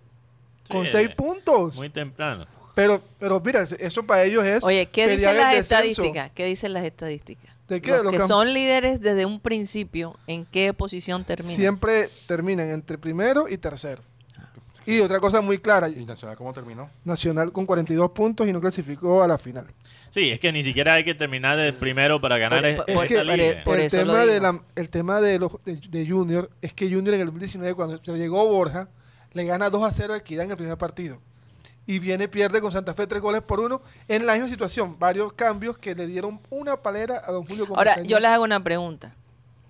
con 0.68 0.86
seis 0.86 1.10
puntos. 1.14 1.76
muy 1.76 1.88
temprano. 1.88 2.46
Pero, 2.74 3.00
pero 3.20 3.40
mira, 3.40 3.62
eso 3.78 4.02
para 4.04 4.24
ellos 4.24 4.44
es. 4.44 4.64
Oye, 4.64 4.86
¿qué 4.86 5.06
dicen 5.08 5.36
las 5.36 5.54
estadísticas? 5.54 6.30
¿Qué 6.34 6.44
dicen 6.44 6.72
las 6.72 6.84
estadísticas? 6.84 7.54
¿De 7.68 7.80
qué? 7.80 7.92
Los 7.92 8.02
Los 8.04 8.12
que 8.12 8.18
son 8.26 8.52
líderes 8.52 9.00
desde 9.00 9.24
un 9.26 9.40
principio, 9.40 10.16
¿en 10.26 10.44
qué 10.44 10.72
posición 10.74 11.24
terminan? 11.24 11.56
Siempre 11.56 12.10
terminan 12.26 12.70
entre 12.70 12.98
primero 12.98 13.48
y 13.48 13.58
tercero. 13.58 14.02
Y 14.86 15.00
otra 15.00 15.18
cosa 15.18 15.40
muy 15.40 15.56
clara, 15.58 15.88
¿Y 15.88 16.04
Nacional 16.04 16.36
cómo 16.36 16.52
terminó? 16.52 16.90
Nacional 17.04 17.52
con 17.52 17.64
42 17.64 18.10
puntos 18.10 18.46
y 18.46 18.52
no 18.52 18.60
clasificó 18.60 19.22
a 19.22 19.28
la 19.28 19.38
final. 19.38 19.64
Sí, 20.10 20.30
es 20.30 20.38
que 20.38 20.52
ni 20.52 20.62
siquiera 20.62 20.92
hay 20.94 21.04
que 21.04 21.14
terminar 21.14 21.56
de 21.56 21.72
primero 21.72 22.20
para 22.20 22.36
ganar 22.36 22.60
Por- 22.60 22.68
es- 22.68 22.76
por- 22.94 23.04
esta 23.06 23.24
que- 23.24 23.24
liga. 23.24 23.64
por 23.64 23.80
el, 23.80 23.90
tema 23.90 24.26
de 24.26 24.40
la- 24.40 24.62
el 24.76 24.88
tema 24.90 25.20
de, 25.22 25.38
los, 25.38 25.52
de, 25.64 25.76
de 25.76 26.06
Junior 26.06 26.50
es 26.60 26.74
que 26.74 26.86
Junior 26.92 27.14
en 27.14 27.20
el 27.20 27.26
2019, 27.28 27.74
cuando 27.74 27.98
se 28.04 28.12
llegó 28.12 28.46
Borja, 28.46 28.88
le 29.34 29.44
gana 29.44 29.68
2 29.68 29.82
a 29.82 29.92
0 29.92 30.14
a 30.14 30.16
Equidad 30.16 30.44
en 30.44 30.52
el 30.52 30.56
primer 30.56 30.78
partido. 30.78 31.18
Y 31.86 31.98
viene, 31.98 32.28
pierde 32.28 32.62
con 32.62 32.72
Santa 32.72 32.94
Fe 32.94 33.06
3 33.06 33.20
goles 33.20 33.42
por 33.42 33.60
1 33.60 33.82
en 34.08 34.24
la 34.26 34.32
misma 34.34 34.48
situación. 34.48 34.98
Varios 34.98 35.34
cambios 35.34 35.76
que 35.76 35.94
le 35.94 36.06
dieron 36.06 36.40
una 36.48 36.80
palera 36.80 37.22
a 37.26 37.30
don 37.30 37.44
Julio 37.44 37.66
Ahora, 37.76 38.02
yo 38.02 38.18
les 38.18 38.30
hago 38.30 38.44
una 38.44 38.62
pregunta. 38.64 39.14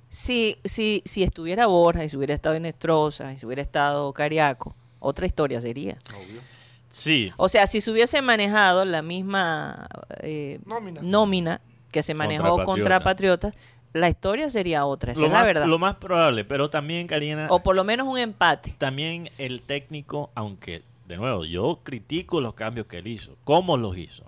Si, 0.09 0.59
si, 0.64 1.03
si 1.05 1.24
estuviera 1.24 1.66
Borja 1.66 2.05
y 2.05 2.09
si 2.09 2.16
hubiera 2.16 2.35
estado 2.35 2.55
Inestrosa 2.55 3.33
y 3.33 3.38
si 3.38 3.46
hubiera 3.46 3.62
estado 3.62 4.12
Cariaco, 4.12 4.77
otra 5.00 5.27
historia 5.27 5.61
sería. 5.61 5.98
Obvio. 6.16 6.40
Sí, 6.88 7.33
O 7.37 7.48
sea, 7.48 7.66
si 7.66 7.81
se 7.81 7.90
hubiese 7.90 8.22
manejado 8.22 8.85
la 8.85 9.03
misma 9.03 9.88
eh, 10.20 10.61
Nómina. 10.64 11.00
nómina 11.03 11.61
que 11.90 12.05
se 12.05 12.14
manejó 12.14 12.50
Contra 12.50 12.64
contra, 12.64 13.00
Patriotas. 13.00 13.55
La 13.94 14.09
historia 14.11 14.50
sería 14.50 14.85
otra, 14.87 15.12
esa 15.12 15.20
lo 15.20 15.26
es 15.28 15.33
más, 15.33 15.40
la 15.40 15.46
verdad. 15.46 15.66
lo 15.66 15.78
más 15.78 15.94
probable, 15.94 16.44
pero 16.44 16.68
también, 16.68 17.07
Karina, 17.07 17.46
O 17.50 17.62
por 17.62 17.74
lo 17.76 17.85
menos 17.85 18.07
un 18.09 18.18
empate. 18.18 18.74
también 18.76 19.30
el 19.38 19.62
técnico, 19.62 20.30
aunque, 20.35 20.83
de 21.07 21.16
nuevo, 21.16 21.44
yo 21.44 21.80
critico 21.85 22.40
los 22.40 22.54
cambios 22.54 22.87
que 22.88 22.98
él 22.98 23.07
hizo, 23.07 23.37
cómo 23.44 23.76
los 23.76 23.96
hizo. 23.96 24.24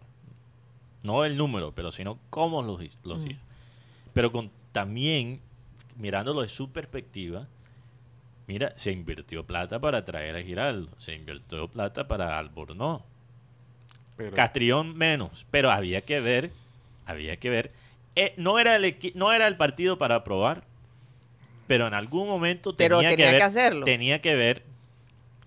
No 1.02 1.24
el 1.24 1.36
número, 1.36 1.72
pero 1.72 1.90
sino 1.92 2.18
cómo 2.30 2.62
los 2.62 2.80
hizo. 2.82 2.96
Los 3.04 3.24
Mm. 3.24 3.30
hizo. 3.32 3.40
Pero 4.12 4.30
con, 4.32 4.50
también, 4.72 5.40
mirándolo 5.96 6.42
de 6.42 6.48
su 6.48 6.70
perspectiva, 6.70 7.46
mira, 8.46 8.72
se 8.76 8.92
invirtió 8.92 9.44
plata 9.44 9.80
para 9.80 10.04
traer 10.04 10.36
a 10.36 10.42
Giraldo, 10.42 10.90
se 10.98 11.14
invirtió 11.14 11.66
plata 11.68 12.06
para 12.06 12.38
Albornoz. 12.38 13.02
Pero, 14.16 14.34
Castrión 14.34 14.96
menos, 14.96 15.44
pero 15.50 15.70
había 15.72 16.00
que 16.02 16.20
ver, 16.20 16.52
había 17.04 17.36
que 17.36 17.50
ver. 17.50 17.72
Eh, 18.16 18.32
no, 18.38 18.58
era 18.58 18.74
el 18.76 18.96
no 19.14 19.32
era 19.32 19.46
el 19.46 19.56
partido 19.56 19.98
para 19.98 20.24
probar, 20.24 20.64
pero 21.66 21.86
en 21.86 21.94
algún 21.94 22.26
momento 22.28 22.74
Pero 22.76 22.96
tenía, 22.98 23.10
tenía 23.10 23.26
que, 23.26 23.30
que 23.30 23.36
ver, 23.36 23.42
hacerlo. 23.42 23.84
Tenía 23.84 24.20
que 24.22 24.34
ver 24.34 24.62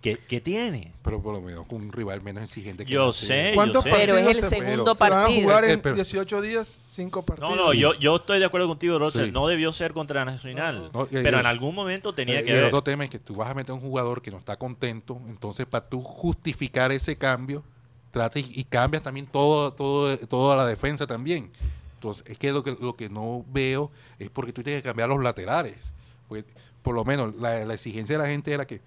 qué, 0.01 0.17
qué 0.17 0.39
tiene. 0.39 0.93
pero 1.01 1.21
por 1.21 1.34
lo 1.34 1.41
menos 1.41 1.65
con 1.65 1.82
un 1.82 1.91
rival 1.91 2.21
menos 2.21 2.43
exigente 2.43 2.86
que 2.86 2.91
Yo 2.93 3.12
sé, 3.12 3.51
¿Cuántos 3.55 3.84
yo 3.86 3.91
sé. 3.91 3.97
Pero 3.97 4.17
es 4.17 4.27
el 4.27 4.36
se- 4.36 4.49
segundo 4.49 4.93
se 4.93 4.99
van 5.03 5.13
a 5.13 5.15
partido. 5.23 5.41
jugar 5.41 5.65
Eh, 5.65 5.71
en 5.73 5.82
pero- 5.82 5.95
18 5.95 6.41
días, 6.41 6.79
5 6.84 7.25
partidos. 7.25 7.49
No, 7.49 7.55
no, 7.55 7.73
yo, 7.73 7.93
yo 7.95 8.17
estoy 8.17 8.38
de 8.39 8.45
acuerdo 8.45 8.67
contigo, 8.67 8.99
Roger. 8.99 9.25
Sí. 9.25 9.32
No 9.32 9.47
debió 9.47 9.71
ser 9.73 9.91
contra 9.93 10.23
Nacional. 10.23 10.91
No, 10.93 11.03
y- 11.05 11.15
pero 11.23 11.38
y- 11.38 11.39
en 11.39 11.45
algún 11.47 11.73
momento 11.73 12.13
tenía 12.13 12.39
Eh, 12.39 12.43
que 12.43 12.51
y 12.51 12.53
el 12.53 12.60
ver. 12.60 12.65
otro 12.67 12.84
tema 12.84 13.03
es 13.03 13.10
que 13.10 13.17
tú 13.19 13.34
vas 13.34 13.49
a 13.49 13.53
meter 13.55 13.71
a 13.71 13.73
un 13.75 13.82
jugador 13.82 14.21
que 14.21 14.29
no 14.29 14.38
está 14.38 14.58
contento, 14.58 15.19
entonces 15.27 15.65
para 15.65 15.89
tú 15.89 16.01
justificar 16.03 16.91
ese 16.91 17.17
cambio, 17.17 17.63
trata 18.12 18.38
y, 18.39 18.45
y 18.53 18.63
cambias 18.63 19.01
también 19.03 19.25
todo, 19.25 19.73
todo, 19.73 20.15
toda 20.19 20.55
la 20.55 20.65
defensa 20.67 21.08
también. 21.08 21.51
Entonces, 21.99 22.23
es 22.27 22.38
que 22.39 22.53
lo 22.53 22.63
que 22.63 22.77
lo 22.79 22.95
que 22.95 23.09
no 23.09 23.43
veo 23.49 23.91
es 24.19 24.29
porque 24.29 24.53
tú 24.53 24.63
tienes 24.63 24.81
que 24.81 24.88
cambiar 24.88 25.09
los 25.09 25.21
laterales. 25.21 25.91
Porque, 26.29 26.45
por 26.81 26.95
lo 26.95 27.03
menos, 27.03 27.35
la, 27.35 27.65
la 27.65 27.73
exigencia 27.73 28.17
de 28.17 28.23
la 28.23 28.29
gente 28.29 28.53
era 28.53 28.65
que, 28.65 28.79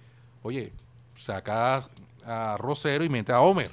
oye, 0.42 0.72
saca 1.14 1.87
a 2.25 2.57
Rosero 2.59 3.05
y 3.05 3.11
mete 3.11 3.31
a 3.33 3.40
Homer. 3.40 3.70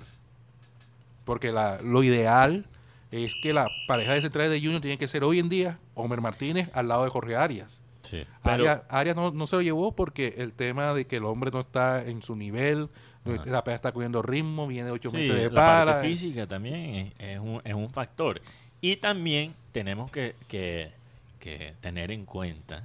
Porque 1.24 1.52
la, 1.52 1.80
lo 1.82 2.04
ideal 2.04 2.66
es 3.12 3.34
que 3.42 3.54
la 3.54 3.68
pareja 3.88 4.14
de 4.14 4.22
centrales 4.22 4.52
de 4.52 4.60
Junior 4.60 4.82
tiene 4.82 4.98
que 4.98 5.08
ser 5.08 5.24
hoy 5.24 5.40
en 5.40 5.48
día 5.50 5.80
Homer 5.96 6.22
Martínez 6.22 6.70
al 6.74 6.88
lado 6.88 7.04
de 7.06 7.10
Jorge 7.10 7.36
Arias. 7.36 7.82
Sí, 8.02 8.26
pero- 8.44 8.56
Arias, 8.56 8.82
Arias 8.90 9.16
no, 9.16 9.32
no 9.32 9.48
se 9.48 9.56
lo 9.56 9.62
llevó 9.62 9.94
porque 9.94 10.36
el 10.38 10.54
tema 10.54 10.94
de 10.94 11.06
que 11.06 11.18
el 11.18 11.26
hombre 11.26 11.52
no 11.52 11.60
está 11.60 12.04
en 12.06 12.22
su 12.24 12.36
nivel, 12.36 12.90
Ajá. 13.26 13.44
la 13.46 13.64
pena 13.64 13.76
está 13.76 13.92
cogiendo 13.92 14.22
ritmo, 14.22 14.66
viene 14.68 14.90
ocho 14.90 15.12
Sí, 15.12 15.18
meses 15.18 15.36
de 15.36 15.50
la 15.50 15.56
para. 15.56 15.92
parte 15.94 16.08
física 16.08 16.48
también 16.48 16.76
es, 16.76 17.14
es 17.20 17.40
un, 17.40 17.62
es 17.64 17.74
un 17.76 17.90
factor. 17.92 18.42
Y 18.82 18.98
también 18.98 19.54
tenemos 19.72 20.10
que, 20.12 20.36
que- 20.48 20.92
que 21.40 21.74
tener 21.82 22.12
en 22.12 22.26
cuenta, 22.26 22.84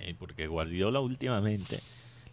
eh, 0.00 0.14
porque 0.18 0.46
Guardiola 0.46 1.00
últimamente, 1.00 1.80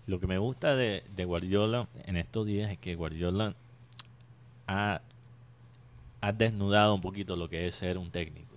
lo 0.08 0.20
que 0.20 0.28
me 0.28 0.38
gusta 0.38 0.76
de, 0.76 1.04
de 1.16 1.26
Guardiola 1.26 1.88
en 2.06 2.18
estos 2.18 2.46
días 2.46 2.72
es 2.72 2.78
que 2.78 2.96
Guardiola 2.96 3.54
ha, 4.68 5.02
ha 6.22 6.32
desnudado 6.32 6.94
un 6.96 7.02
poquito 7.02 7.36
lo 7.36 7.50
que 7.50 7.68
es 7.68 7.76
ser 7.76 7.98
un 7.98 8.10
técnico. 8.12 8.56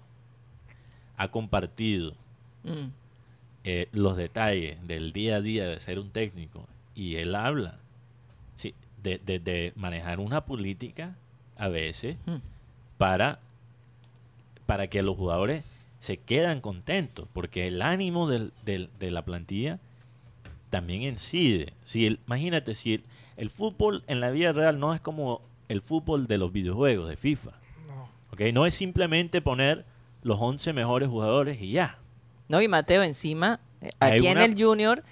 Ha 1.17 1.29
compartido 1.29 2.15
Mm. 2.65 2.91
eh, 3.65 3.89
los 3.93 4.17
detalles 4.17 4.77
del 4.87 5.13
día 5.13 5.37
a 5.37 5.41
día 5.41 5.67
de 5.67 5.81
ser 5.81 5.99
un 5.99 6.11
técnico 6.11 6.65
y 6.95 7.17
él 7.17 7.35
habla 7.35 7.79
sí, 8.55 8.73
de, 9.03 9.19
de- 9.19 9.41
de 9.41 9.73
manejar 9.75 10.21
una 10.21 10.45
política 10.45 11.17
a 11.57 11.67
veces 11.69 12.17
Mm. 12.27 12.37
para, 12.99 13.41
para 14.67 14.89
que 14.89 15.03
los 15.03 15.17
jugadores 15.17 15.65
se 15.99 16.17
quedan 16.19 16.61
contentos 16.61 17.29
porque 17.33 17.67
el 17.69 17.81
ánimo 17.83 18.29
del- 18.29 18.53
del- 18.65 18.91
de 18.99 19.11
la 19.11 19.25
plantilla 19.25 19.79
también 20.71 21.03
incide. 21.03 21.73
Si 21.85 22.07
el- 22.07 22.21
imagínate, 22.27 22.75
si 22.75 22.95
el, 22.95 23.05
el 23.37 23.51
fútbol 23.51 24.03
en 24.07 24.21
la 24.21 24.31
vida 24.31 24.53
real 24.53 24.79
no 24.81 24.95
es 24.95 25.01
como 25.01 25.43
el 25.69 25.81
fútbol 25.83 26.27
de 26.27 26.39
los 26.39 26.53
videojuegos 26.53 27.09
de 27.09 27.17
FIFA. 27.17 27.51
No. 27.87 28.09
¿ok? 28.33 28.41
No 28.53 28.67
es 28.67 28.75
simplemente 28.75 29.41
poner 29.43 29.85
los 30.23 30.39
11 30.41 30.73
mejores 30.73 31.09
jugadores 31.09 31.61
y 31.61 31.73
ya. 31.73 31.99
No, 32.49 32.61
y 32.61 32.69
Mateo, 32.69 33.03
encima, 33.03 33.61
eh, 33.81 33.91
aquí 34.01 34.27
en 34.27 34.39
el 34.39 34.61
Junior 34.63 35.03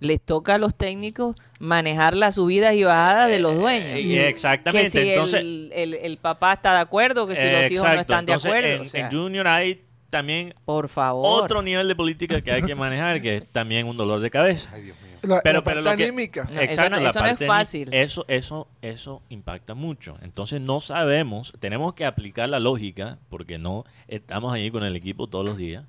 les 0.00 0.20
toca 0.20 0.54
a 0.54 0.58
los 0.58 0.74
técnicos 0.74 1.36
manejar 1.60 2.14
las 2.16 2.36
subidas 2.36 2.74
y 2.74 2.84
bajadas 2.84 3.28
de 3.28 3.38
los 3.38 3.56
dueños. 3.56 3.88
Eh, 3.98 4.28
exactamente, 4.28 4.84
Que 4.84 4.90
si 5.02 5.08
entonces- 5.10 5.40
el, 5.40 5.70
el- 5.74 5.94
el 5.94 6.16
papá 6.18 6.52
está 6.54 6.74
de 6.74 6.80
acuerdo, 6.80 7.26
que 7.26 7.34
si 7.36 7.42
los 7.42 7.70
hijos 7.70 7.84
no 7.84 7.90
Exacto, 7.92 8.00
están 8.00 8.26
de 8.26 8.32
acuerdo. 8.34 8.68
En, 8.68 8.80
o 8.82 8.84
sea, 8.84 9.06
en 9.06 9.12
Junior 9.12 9.46
hay 9.48 9.82
también 10.10 10.54
por 10.64 10.88
favor. 10.88 11.42
otro 11.42 11.60
nivel 11.62 11.86
de 11.88 11.94
política 11.96 12.40
que 12.40 12.50
hay 12.52 12.62
que 12.62 12.74
manejar, 12.74 13.20
que 13.20 13.36
es 13.38 13.48
también 13.52 13.86
un 13.86 13.96
dolor 13.96 14.20
de 14.20 14.30
cabeza. 14.30 14.70
Ay, 14.72 14.82
Dios 14.82 14.96
mío. 15.02 15.08
La, 15.22 15.40
Pero- 15.42 15.58
la 15.58 15.64
pero 15.64 15.82
parte 15.84 15.90
lo 15.90 15.96
que- 15.96 16.04
anímica. 16.04 16.48
No, 16.50 16.60
eso 16.60 16.88
no- 16.88 17.00
la 17.00 17.08
eso 17.08 17.18
no 17.20 17.26
es 17.26 17.32
parte 17.32 17.44
ni- 17.44 17.48
fácil. 17.48 17.88
Eso, 17.92 18.24
eso, 18.28 18.68
eso 18.82 19.20
impacta 19.30 19.74
mucho. 19.74 20.16
Entonces 20.22 20.60
no 20.60 20.78
sabemos, 20.80 21.52
tenemos 21.58 21.92
que 21.94 22.06
aplicar 22.06 22.48
la 22.48 22.60
lógica, 22.60 23.18
porque 23.28 23.58
no 23.58 23.84
estamos 24.06 24.54
ahí 24.54 24.70
con 24.70 24.84
el 24.84 24.94
equipo 24.94 25.26
todos 25.26 25.44
los 25.44 25.56
días, 25.58 25.84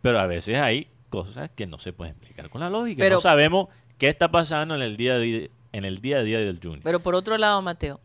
pero 0.00 0.18
a 0.18 0.26
veces 0.26 0.56
hay 0.56 0.88
cosas 1.14 1.50
que 1.54 1.66
no 1.66 1.78
se 1.78 1.92
pueden 1.92 2.14
explicar 2.16 2.48
con 2.50 2.60
la 2.60 2.70
lógica. 2.70 2.98
Pero- 3.00 3.16
no 3.16 3.20
sabemos 3.20 3.68
qué 3.98 4.08
está 4.08 4.30
pasando 4.30 4.74
en 4.74 4.82
el 4.82 4.96
día 4.96 5.14
a 5.14 5.18
día, 5.18 5.48
en 5.72 5.84
el 5.84 6.00
día 6.00 6.18
a 6.18 6.22
día 6.22 6.38
del 6.38 6.58
Junior. 6.62 6.80
Pero 6.82 7.00
por 7.00 7.14
otro 7.14 7.36
lado, 7.38 7.60
Mateo, 7.62 8.00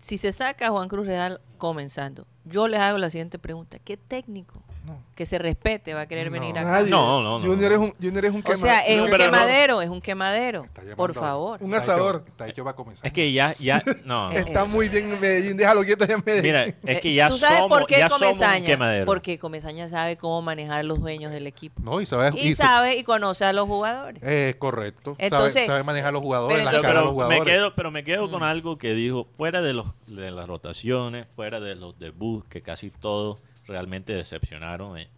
si 0.00 0.18
se 0.18 0.32
saca 0.32 0.66
a 0.68 0.70
Juan 0.70 0.88
Cruz 0.88 1.06
Real 1.06 1.40
comenzando, 1.58 2.26
yo 2.44 2.68
les 2.68 2.80
hago 2.80 2.98
la 2.98 3.10
siguiente 3.10 3.38
pregunta. 3.38 3.78
¿Qué 3.78 3.96
técnico 3.96 4.62
No. 4.90 5.02
que 5.14 5.26
se 5.26 5.38
respete 5.38 5.92
va 5.94 6.02
a 6.02 6.06
querer 6.06 6.26
No, 6.26 6.32
venir 6.32 6.58
acá? 6.58 6.70
Nadie. 6.70 6.90
No, 6.90 7.22
no, 7.22 7.38
no. 7.38 7.46
Junior, 7.46 7.72
Es 7.72 7.78
un, 7.78 7.92
Junior 8.00 8.24
es 8.24 8.30
un 8.32 8.40
O 8.40 8.42
quema- 8.42 8.56
sea, 8.56 8.80
es 8.86 8.96
No, 8.96 9.04
un 9.04 9.10
pero 9.10 9.24
no. 9.24 9.30
quemadero, 9.30 9.82
es 9.82 9.88
un 9.90 10.00
quemadero. 10.00 10.66
Por 10.96 11.14
favor. 11.14 11.62
Un 11.62 11.74
asador. 11.74 12.24
Está 12.26 12.48
hecho 12.48 12.64
para 12.64 12.74
comenzar. 12.76 13.06
Es 13.06 13.12
que 13.12 13.32
ya, 13.32 13.54
ya, 13.58 13.82
no. 14.04 14.30
Está 14.32 14.64
muy 14.64 14.88
bien 14.88 15.12
en 15.12 15.20
Medellín. 15.20 15.56
Déjalo 15.56 15.82
quieto 15.84 16.04
allá 16.04 16.14
en 16.14 16.22
Medellín. 16.24 16.42
Mira, 16.52 16.64
es 16.92 17.00
que 17.00 17.14
ya 17.14 17.28
¿Tú 17.28 17.36
sabes 17.38 17.58
somos, 17.58 17.78
por 17.78 17.86
qué 17.86 17.98
ya 17.98 18.08
somos 18.08 18.22
un 18.22 18.28
Comesaña? 18.28 18.66
quemadero. 18.66 19.06
Porque 19.06 19.38
Comesaña 19.38 19.88
sabe 19.88 20.16
cómo 20.16 20.40
manejar 20.42 20.78
a 20.78 20.82
los 20.82 21.00
dueños 21.00 21.32
del 21.32 21.46
equipo. 21.46 21.80
No, 21.82 22.00
y 22.00 22.06
sabe. 22.06 22.32
Y 22.40 22.48
se- 22.48 22.54
sabe 22.62 22.96
y 22.96 23.04
conoce 23.04 23.44
a 23.44 23.52
los 23.52 23.66
jugadores. 23.66 24.22
eh, 24.24 24.54
correcto. 24.58 25.12
Sabe- 25.16 25.24
Entonces- 25.26 25.66
sabe, 25.66 25.82
manejar 25.84 26.08
a 26.08 26.12
los 26.12 26.22
jugadores, 26.22 26.58
pero 26.58 26.68
entonces- 26.70 26.88
de 26.88 26.94
los 26.94 27.02
pero 27.02 27.06
me 27.06 27.12
jugadores. 27.12 27.44
quedo, 27.54 27.74
pero 27.74 27.90
me 27.90 28.04
quedo 28.04 28.28
Mm. 28.28 28.30
con 28.30 28.42
algo 28.42 28.78
que 28.78 28.94
dijo, 28.94 29.26
fuera 29.36 29.60
de 29.62 29.74
los 29.74 29.86
de 30.06 30.30
las 30.32 30.48
rotaciones, 30.48 31.26
fuera 31.36 31.60
de 31.60 31.74
los 31.76 31.98
debuts, 31.98 32.48
que 32.48 32.62
casi 32.62 32.90
todos 32.90 33.38
realmente 33.70 34.12
decepcionaron. 34.12 34.98
eh, 34.98 35.08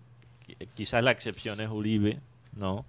qui- 0.46 0.68
quizás 0.74 1.02
la 1.02 1.10
excepción 1.10 1.60
es 1.60 1.68
Uribe, 1.70 2.20
¿no? 2.54 2.84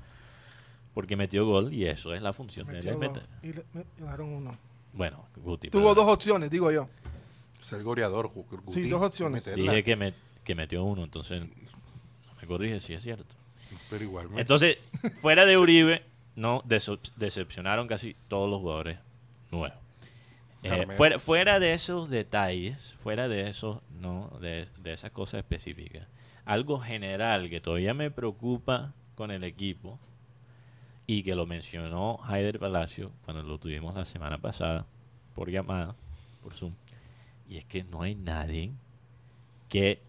Porque 0.94 1.16
metió 1.16 1.46
gol 1.46 1.74
y 1.74 1.86
eso 1.88 2.14
es 2.14 2.22
la 2.22 2.34
función 2.34 2.68
de 2.68 2.74
él. 2.80 2.86
Metió 2.86 2.92
dos 2.92 3.00
meter. 3.02 3.24
y 3.42 3.54
le, 3.54 3.64
me- 3.74 4.24
uno. 4.24 4.56
Bueno, 4.94 5.26
Guti. 5.38 5.70
Tuvo 5.70 5.90
perdón. 5.90 6.06
dos 6.06 6.14
opciones, 6.14 6.52
digo 6.52 6.72
yo. 6.72 6.88
Es 7.60 7.72
el 7.74 7.82
goleador. 7.84 8.28
Gu- 8.32 8.46
Guti, 8.48 8.72
Sí, 8.84 8.90
dos 8.90 9.02
opciones. 9.02 9.44
meterla. 9.48 9.72
Dije 9.72 9.84
que, 9.84 9.96
me- 9.96 10.14
que 10.44 10.54
metió 10.54 10.84
uno, 10.84 11.04
entonces 11.04 11.42
no 11.42 12.34
me 12.42 12.48
corrige 12.48 12.80
si 12.80 12.94
es 12.94 13.02
cierto. 13.02 13.34
Pero 13.90 14.04
igualmente. 14.04 14.42
Entonces, 14.42 14.78
fuera 15.22 15.46
de 15.46 15.58
Uribe, 15.58 16.04
no 16.36 16.62
decep- 16.64 17.12
decepcionaron 17.16 17.88
casi 17.88 18.16
todos 18.28 18.50
los 18.50 18.60
jugadores 18.60 19.00
nuevos. 19.52 19.78
Eh, 20.64 20.88
fuera, 20.96 21.20
fuera 21.20 21.60
de 21.60 21.74
esos 21.74 22.10
detalles, 22.10 22.96
fuera 23.04 23.28
de 23.28 23.50
esos, 23.50 23.80
no, 24.00 24.32
de, 24.42 24.68
de 24.82 24.94
esas 24.94 25.12
cosas 25.12 25.40
específicas, 25.40 26.08
algo 26.46 26.80
general 26.80 27.50
que 27.50 27.60
todavía 27.60 27.94
me 27.94 28.12
preocupa 28.12 28.94
con 29.16 29.30
el 29.32 29.44
equipo 29.44 30.00
y 31.06 31.24
que 31.24 31.36
lo 31.36 31.46
mencionó 31.46 32.18
Haider 32.24 32.60
Palacio 32.60 33.12
cuando 33.26 33.44
lo 33.44 33.58
tuvimos 33.58 33.94
la 33.96 34.06
semana 34.06 34.38
pasada 34.38 34.86
por 35.36 35.50
llamada, 35.50 35.96
por 36.42 36.54
Zoom, 36.54 36.74
y 37.48 37.58
es 37.58 37.66
que 37.66 37.84
no 37.84 38.02
hay 38.02 38.16
nadie 38.16 38.72
que 39.68 40.02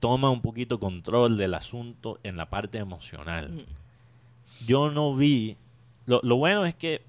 toma 0.00 0.30
un 0.30 0.40
poquito 0.40 0.78
control 0.78 1.36
del 1.36 1.54
asunto 1.54 2.18
en 2.22 2.36
la 2.36 2.48
parte 2.48 2.78
emocional. 2.78 3.50
Mm. 3.50 4.66
Yo 4.66 4.90
no 4.90 5.14
vi, 5.14 5.56
lo, 6.06 6.20
lo 6.22 6.36
bueno 6.36 6.64
es 6.64 6.74
que 6.74 7.02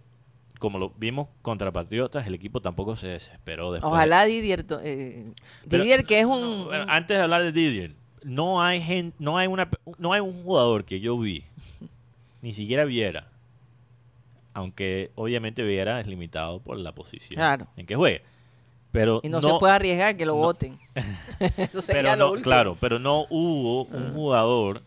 como 0.60 0.80
lo 0.80 0.89
vimos 0.98 1.28
contra 1.41 1.72
Patriotas, 1.72 2.26
el 2.28 2.34
equipo 2.34 2.62
tampoco 2.62 2.96
se 2.96 3.08
desesperó 3.08 3.72
después. 3.72 3.91
Ojalá 3.91 4.26
Didier, 4.26 4.65
eh, 4.82 5.26
Pero- 5.70 5.84
Didier 5.84 6.06
que 6.06 6.20
es 6.20 6.26
un... 6.26 6.41
no, 6.41 6.65
bueno, 6.65 6.84
un- 6.86 6.89
antes 6.89 7.18
de 7.18 7.24
hablar 7.24 7.44
de 7.44 7.52
Didier, 7.52 7.96
no 8.24 8.62
hay 8.62 8.82
gen- 8.82 9.13
no 9.20 9.38
hay 9.38 9.48
una 9.48 9.70
no 10.00 10.13
hay 10.13 10.22
un 10.22 10.34
jugador 10.44 10.84
que 10.86 11.00
yo 11.00 11.18
vi, 11.20 11.44
ni 12.41 12.52
siquiera 12.54 12.86
Viera, 12.86 13.28
aunque 14.54 15.12
obviamente 15.15 15.63
Viera 15.63 16.00
es 16.00 16.08
limitado 16.08 16.60
por 16.60 16.78
la 16.78 16.94
posición 16.94 17.36
Claro. 17.38 17.68
en 17.76 17.86
que 17.86 17.96
juega. 17.96 18.22
Pero 18.91 19.20
y 19.24 19.28
no, 19.30 19.41
se 19.41 19.52
puede 19.60 19.74
arriesgar 19.74 20.15
que 20.15 20.26
lo 20.26 20.34
no. 20.36 20.39
voten. 20.39 20.80
Eso 21.58 21.82
sería 21.82 22.13
pero 22.13 22.15
no, 22.36 22.41
claro, 22.41 22.78
pero 22.80 22.98
no 22.98 23.26
hubo 23.30 23.84
un 23.84 24.06
Ah. 24.06 24.12
jugador 24.13 24.82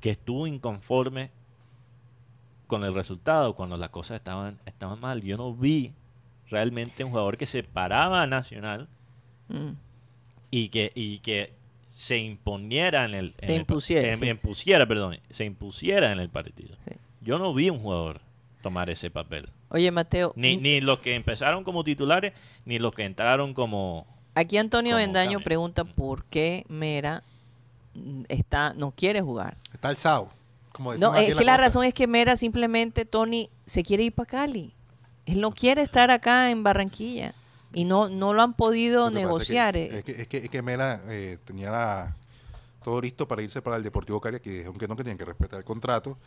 que 0.00 0.10
estuvo 0.10 0.46
inconforme 0.46 1.30
con 2.72 2.84
el 2.84 2.94
resultado 2.94 3.54
cuando 3.54 3.76
las 3.76 3.90
cosas 3.90 4.16
estaban, 4.16 4.58
estaban 4.64 4.98
mal. 4.98 5.20
Yo 5.20 5.36
no 5.36 5.52
vi 5.54 5.92
realmente 6.48 7.04
un 7.04 7.10
jugador 7.10 7.36
que 7.36 7.44
se 7.44 7.62
paraba 7.62 8.22
a 8.22 8.26
Nacional 8.26 8.88
Mm. 9.48 9.72
y 10.50 10.70
que, 10.70 10.90
y 10.94 11.18
que 11.18 11.52
se 11.86 12.16
imponiera 12.16 13.04
en 13.04 13.12
el... 13.14 13.34
en 13.40 13.46
Se 13.46 13.54
el 13.54 13.60
impusiera, 13.60 14.08
em- 14.08 14.18
sí. 14.18 14.26
impusiera, 14.28 14.86
perdón, 14.86 15.18
se 15.28 15.44
impusiera 15.44 16.10
en 16.12 16.18
el 16.20 16.30
partido. 16.30 16.74
Sí. 16.88 16.94
Yo 17.20 17.38
no 17.38 17.52
vi 17.52 17.68
un 17.68 17.78
jugador 17.78 18.22
tomar 18.62 18.88
ese 18.88 19.10
papel. 19.10 19.50
Oye, 19.68 19.90
Mateo, 19.90 20.32
Ni, 20.34 20.56
ni 20.56 20.80
los 20.80 21.00
que 21.00 21.14
empezaron 21.14 21.62
como 21.64 21.84
titulares, 21.84 22.32
ni 22.64 22.78
los 22.78 22.94
que 22.94 23.04
entraron 23.04 23.52
como... 23.52 24.06
aquí 24.34 24.56
Antonio 24.56 24.96
cambio. 24.96 25.44
pregunta 25.44 25.84
por 25.84 26.24
qué 26.24 26.64
Mera 26.68 27.22
está 28.28 28.72
no 28.72 28.92
quiere 28.92 29.20
jugar. 29.20 29.58
Está 29.74 29.88
alzado. 29.88 30.30
Como 30.72 30.94
No, 30.94 31.14
es 31.14 31.34
que 31.34 31.44
la 31.44 31.56
razón 31.56 31.84
es 31.84 31.94
que 31.94 32.06
Mera 32.06 32.36
simplemente, 32.36 33.04
Tony, 33.04 33.50
se 33.66 33.82
quiere 33.82 34.04
ir 34.04 34.14
para 34.14 34.26
Cali. 34.28 34.74
Él 35.26 35.40
no 35.40 35.52
quiere 35.52 35.82
estar 35.82 36.10
acá 36.10 36.50
en 36.50 36.62
Barranquilla. 36.62 37.34
Y 37.74 37.84
no, 37.84 38.08
no 38.08 38.32
lo 38.34 38.42
han 38.42 38.54
podido 38.54 39.04
Lo 39.08 39.14
que 39.14 39.14
negociar. 39.22 39.76
Es 39.76 39.92
eh. 39.94 40.02
que, 40.02 40.12
es 40.12 40.16
que, 40.16 40.22
es 40.22 40.28
que, 40.28 40.36
es 40.38 40.50
que 40.50 40.62
Mera 40.62 41.00
eh, 41.08 41.38
tenía 41.44 41.70
la- 41.70 42.16
todo 42.84 43.00
listo 43.00 43.28
para 43.28 43.42
irse 43.42 43.62
para 43.62 43.76
el 43.76 43.82
Deportivo 43.82 44.20
Cali, 44.20 44.40
que 44.40 44.50
dijeron 44.50 44.76
que 44.76 44.88
no 44.88 44.96
tenían 44.96 45.16
que 45.16 45.24
respetar 45.24 45.58
el 45.58 45.64
contrato. 45.64 46.18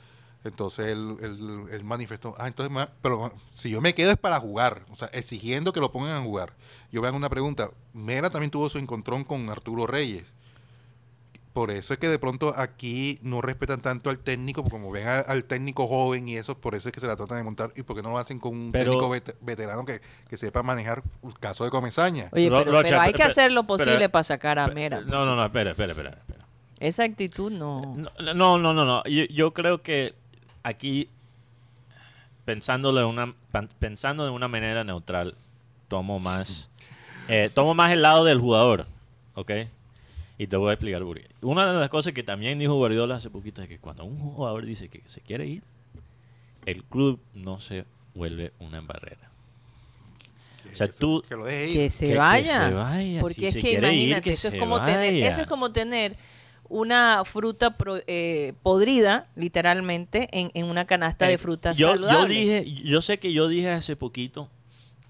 Entonces 0.43 0.87
él, 0.87 1.17
él- 1.21 1.63
él 1.71 1.83
manifestó, 1.83 2.35
ah, 2.37 2.47
entonces, 2.47 2.75
pero 3.01 3.33
si 3.53 3.71
yo 3.71 3.81
me 3.81 3.93
quedo 3.95 4.11
es 4.11 4.17
para 4.17 4.39
jugar, 4.39 4.85
o 4.91 4.95
sea, 4.95 5.07
exigiendo 5.09 5.73
que 5.73 5.79
lo 5.79 5.91
pongan 5.91 6.11
a 6.11 6.23
jugar. 6.23 6.53
Yo 6.91 7.03
hago 7.05 7.17
una 7.17 7.29
pregunta, 7.29 7.71
Mera 7.93 8.29
también 8.29 8.51
tuvo 8.51 8.69
su 8.69 8.77
encontrón 8.77 9.23
con 9.23 9.49
Arturo 9.49 9.87
Reyes. 9.87 10.33
Por 11.55 11.71
eso 11.71 11.93
es 11.93 11.99
que 11.99 12.09
de 12.09 12.19
pronto 12.19 12.51
aquí 12.57 13.17
no 13.21 13.41
respetan 13.41 13.81
tanto 13.81 14.09
al 14.09 14.19
técnico, 14.19 14.61
porque 14.61 14.73
como 14.77 14.91
ven 14.91 15.07
a- 15.07 15.19
al 15.21 15.45
técnico 15.45 15.87
joven 15.87 16.27
y 16.27 16.35
eso, 16.35 16.57
por 16.57 16.75
eso 16.75 16.89
es 16.89 16.93
que 16.93 16.99
se 16.99 17.07
la 17.07 17.15
tratan 17.15 17.37
de 17.37 17.43
montar. 17.45 17.71
¿Y 17.77 17.83
por 17.83 17.95
qué 17.95 18.03
no 18.03 18.09
lo 18.09 18.17
hacen 18.17 18.39
con 18.39 18.53
un 18.53 18.71
Pero- 18.73 18.91
técnico 18.91 19.09
vet- 19.09 19.35
veterano 19.39 19.85
que, 19.85 20.01
que 20.29 20.35
sepa 20.35 20.63
manejar 20.63 21.01
el 21.23 21.33
caso 21.39 21.63
de 21.63 21.69
Comesaña? 21.69 22.27
Oye, 22.33 22.49
Ro- 22.49 22.59
pero, 22.59 22.71
Rocha, 22.73 22.83
pero 22.89 23.01
hay 23.01 23.13
que 23.13 23.23
hacer 23.23 23.53
lo 23.53 23.63
pero- 23.65 23.77
posible 23.77 24.09
para 24.09 24.23
sacar 24.23 24.59
a 24.59 24.67
Mera. 24.67 24.99
No, 24.99 25.25
no, 25.25 25.37
no, 25.37 25.45
espera, 25.45 25.71
espera, 25.71 25.93
espera. 25.93 26.09
espera. 26.09 26.45
Esa 26.81 27.03
actitud 27.05 27.49
no. 27.53 27.95
No, 28.19 28.33
no, 28.33 28.57
no, 28.57 28.73
no. 28.73 28.83
no. 28.83 29.01
Yo, 29.05 29.23
yo 29.29 29.53
creo 29.53 29.81
que 29.81 30.13
aquí, 30.61 31.07
pensándolo 32.43 32.99
de 32.99 33.05
una, 33.05 33.33
pensando 33.79 34.25
de 34.25 34.29
una 34.31 34.47
manera 34.49 34.83
neutral, 34.83 35.35
tomo 35.87 36.19
más, 36.19 36.69
eh, 37.29 37.49
tomo 37.55 37.73
más 37.73 37.91
el 37.93 38.01
lado 38.01 38.25
del 38.25 38.39
jugador, 38.39 38.85
¿ok? 39.35 39.51
Y 40.37 40.47
te 40.47 40.57
voy 40.57 40.69
a 40.69 40.73
explicar 40.73 41.01
por 41.03 41.17
qué. 41.19 41.27
Una 41.41 41.71
de 41.71 41.79
las 41.79 41.89
cosas 41.89 42.13
que 42.13 42.23
también 42.23 42.59
dijo 42.59 42.73
Guardiola 42.75 43.15
hace 43.15 43.29
poquito 43.29 43.61
es 43.61 43.67
que 43.69 43.79
cuando 43.79 44.03
un 44.05 44.17
jugador 44.17 44.65
dice 44.65 44.89
que 44.89 45.01
se 45.05 45.21
quiere 45.21 45.45
ir, 45.47 45.63
el 46.65 46.83
club 46.83 47.19
no 47.33 47.59
se 47.59 47.85
vuelve 48.13 48.51
una 48.59 48.81
barrera. 48.81 49.29
O 50.73 50.75
sea, 50.75 50.87
Que 50.87 50.93
se- 50.93 50.99
tú- 50.99 51.23
que 51.27 51.35
lo 51.35 51.45
deje 51.45 51.69
ir. 51.69 51.75
que 51.77 51.89
se 51.89 52.05
que- 52.07 52.11
que 52.13 52.17
vaya. 52.17 52.67
se 52.67 52.73
vaya, 52.73 53.21
Porque 53.21 53.35
si 53.35 53.45
es 53.45 53.53
se 53.53 53.61
que 53.61 53.69
quiere 53.69 53.87
ir, 53.93 53.99
imagínate, 54.09 54.21
que 54.23 54.33
eso, 54.33 54.47
es 54.49 54.59
como 54.59 54.83
tener, 54.83 55.13
eso 55.23 55.41
es 55.41 55.47
como 55.47 55.71
tener 55.71 56.15
una 56.67 57.21
fruta 57.23 57.77
pro- 57.77 58.01
eh, 58.07 58.53
podrida, 58.63 59.27
literalmente, 59.35 60.27
en, 60.33 60.51
en 60.53 60.65
una 60.65 60.85
canasta 60.85 61.27
de 61.27 61.33
Eh, 61.33 61.37
frutas 61.37 61.77
yo, 61.77 61.95
yo 61.95 62.25
dije, 62.25 62.65
yo 62.83 63.01
sé 63.01 63.19
que 63.19 63.31
yo 63.31 63.47
dije 63.47 63.69
hace 63.69 63.95
poquito 63.95 64.49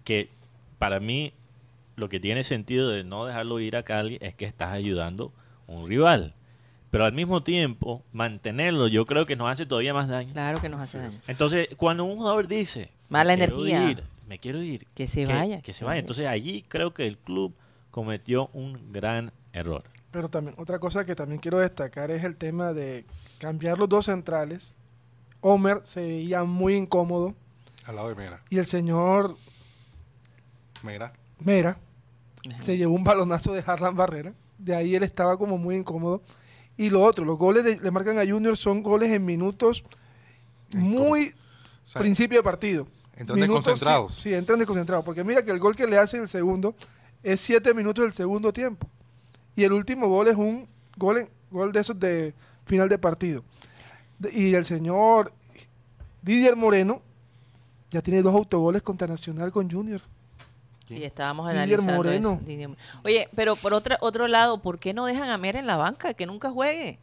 que 0.03 0.29
para 0.77 0.99
mí 0.99 1.31
lo 1.95 2.09
que 2.09 2.19
tiene 2.19 2.43
sentido 2.43 2.89
de 2.89 3.03
no 3.03 3.25
dejarlo 3.25 3.59
ir 3.59 3.75
a 3.77 3.83
Cali 3.83 4.17
es 4.21 4.35
que 4.35 4.45
estás 4.45 4.73
ayudando 4.73 5.33
a 5.67 5.71
un 5.71 5.87
rival. 5.87 6.33
Pero 6.91 7.05
al 7.05 7.13
mismo 7.13 7.43
tiempo, 7.43 8.03
mantenerlo 8.13 8.87
yo 8.87 9.05
creo 9.05 9.25
que 9.25 9.35
nos 9.35 9.49
hace 9.49 9.65
todavía 9.65 9.93
más 9.93 10.07
daño. 10.07 10.31
Claro 10.33 10.61
que 10.61 10.69
nos 10.69 10.79
hace 10.79 10.97
daño. 10.99 11.17
Entonces, 11.27 11.67
cuando 11.77 12.05
un 12.05 12.15
jugador 12.17 12.47
dice, 12.47 12.91
Mala 13.09 13.35
"Me 13.35 13.45
quiero 13.47 13.65
energía". 13.65 13.89
ir, 13.91 14.03
me 14.27 14.39
quiero 14.39 14.61
ir, 14.61 14.87
Que 14.95 15.07
se 15.07 15.25
vaya. 15.25 15.61
que 15.61 15.73
se 15.73 15.83
vaya. 15.85 15.99
Entonces, 15.99 16.27
allí 16.27 16.63
creo 16.67 16.93
que 16.93 17.05
el 17.07 17.17
club 17.17 17.53
cometió 17.91 18.49
un 18.53 18.91
gran 18.93 19.31
error. 19.53 19.83
Pero 20.11 20.29
también, 20.29 20.55
otra 20.57 20.79
cosa 20.79 21.05
que 21.05 21.15
también 21.15 21.39
quiero 21.41 21.57
destacar 21.59 22.11
es 22.11 22.23
el 22.23 22.37
tema 22.37 22.71
de 22.71 23.05
cambiar 23.39 23.77
los 23.77 23.89
dos 23.89 24.05
centrales. 24.05 24.73
Homer 25.41 25.81
se 25.83 25.99
veía 26.01 26.43
muy 26.45 26.75
incómodo 26.75 27.35
Al 27.85 27.95
lado 27.97 28.07
de 28.09 28.15
Mera. 28.15 28.41
y 28.49 28.57
el 28.57 28.65
señor 28.65 29.35
Mera. 30.83 31.11
Mera 31.39 31.77
Ajá. 32.53 32.63
se 32.63 32.77
llevó 32.77 32.93
un 32.95 33.03
balonazo 33.03 33.53
de 33.53 33.63
Harlan 33.65 33.95
Barrera. 33.95 34.33
De 34.57 34.75
ahí 34.75 34.95
él 34.95 35.03
estaba 35.03 35.37
como 35.37 35.57
muy 35.57 35.75
incómodo. 35.75 36.21
Y 36.77 36.89
lo 36.89 37.01
otro, 37.03 37.23
los 37.25 37.37
goles 37.37 37.63
de, 37.63 37.79
le 37.79 37.91
marcan 37.91 38.17
a 38.19 38.25
Junior 38.25 38.55
son 38.57 38.83
goles 38.83 39.11
en 39.11 39.23
minutos 39.25 39.83
muy 40.73 41.29
O 41.29 41.87
sea, 41.87 42.01
principio 42.01 42.39
de 42.39 42.43
partido. 42.43 42.87
entran 43.15 43.39
Minutos, 43.39 43.63
desconcentrados. 43.65 44.15
Sí, 44.15 44.21
sí, 44.23 44.33
entran 44.33 44.59
desconcentrados. 44.59 45.05
Porque 45.05 45.23
mira 45.23 45.43
que 45.43 45.51
el 45.51 45.59
gol 45.59 45.75
que 45.75 45.87
le 45.87 45.97
hace 45.97 46.17
el 46.17 46.27
segundo 46.27 46.75
es 47.23 47.39
siete 47.41 47.73
minutos 47.73 48.03
del 48.03 48.13
segundo 48.13 48.51
tiempo. 48.51 48.89
Y 49.55 49.63
el 49.63 49.71
último 49.73 50.07
gol 50.07 50.27
es 50.27 50.35
un 50.35 50.67
gol, 50.97 51.19
en- 51.19 51.29
gol 51.49 51.71
de 51.71 51.79
esos 51.79 51.97
de 51.99 52.33
final 52.65 52.89
de 52.89 52.97
partido. 52.97 53.43
De- 54.19 54.31
y 54.33 54.53
el 54.53 54.65
señor 54.65 55.31
Didier 56.21 56.55
Moreno 56.55 57.01
ya 57.89 58.01
tiene 58.01 58.21
dos 58.21 58.33
autogoles 58.35 58.81
contra 58.81 59.07
Nacional 59.07 59.51
con 59.51 59.69
Junior. 59.71 60.01
Sí, 60.87 61.03
estábamos 61.03 61.47
Didier 61.47 61.63
analizando 61.63 61.95
Moreno. 61.97 62.31
eso, 62.33 62.41
Didier 62.45 62.69
Mo- 62.69 62.75
Oye, 63.03 63.27
pero 63.35 63.55
por 63.55 63.73
otra, 63.73 63.97
otro 64.01 64.27
lado, 64.27 64.59
¿por 64.59 64.77
qué 64.79 64.93
no 64.93 65.05
dejan 65.05 65.29
a 65.29 65.37
Mera 65.37 65.59
en 65.59 65.67
la 65.67 65.77
banca? 65.77 66.13
Que 66.13 66.25
nunca 66.25 66.51
juegue. 66.51 66.99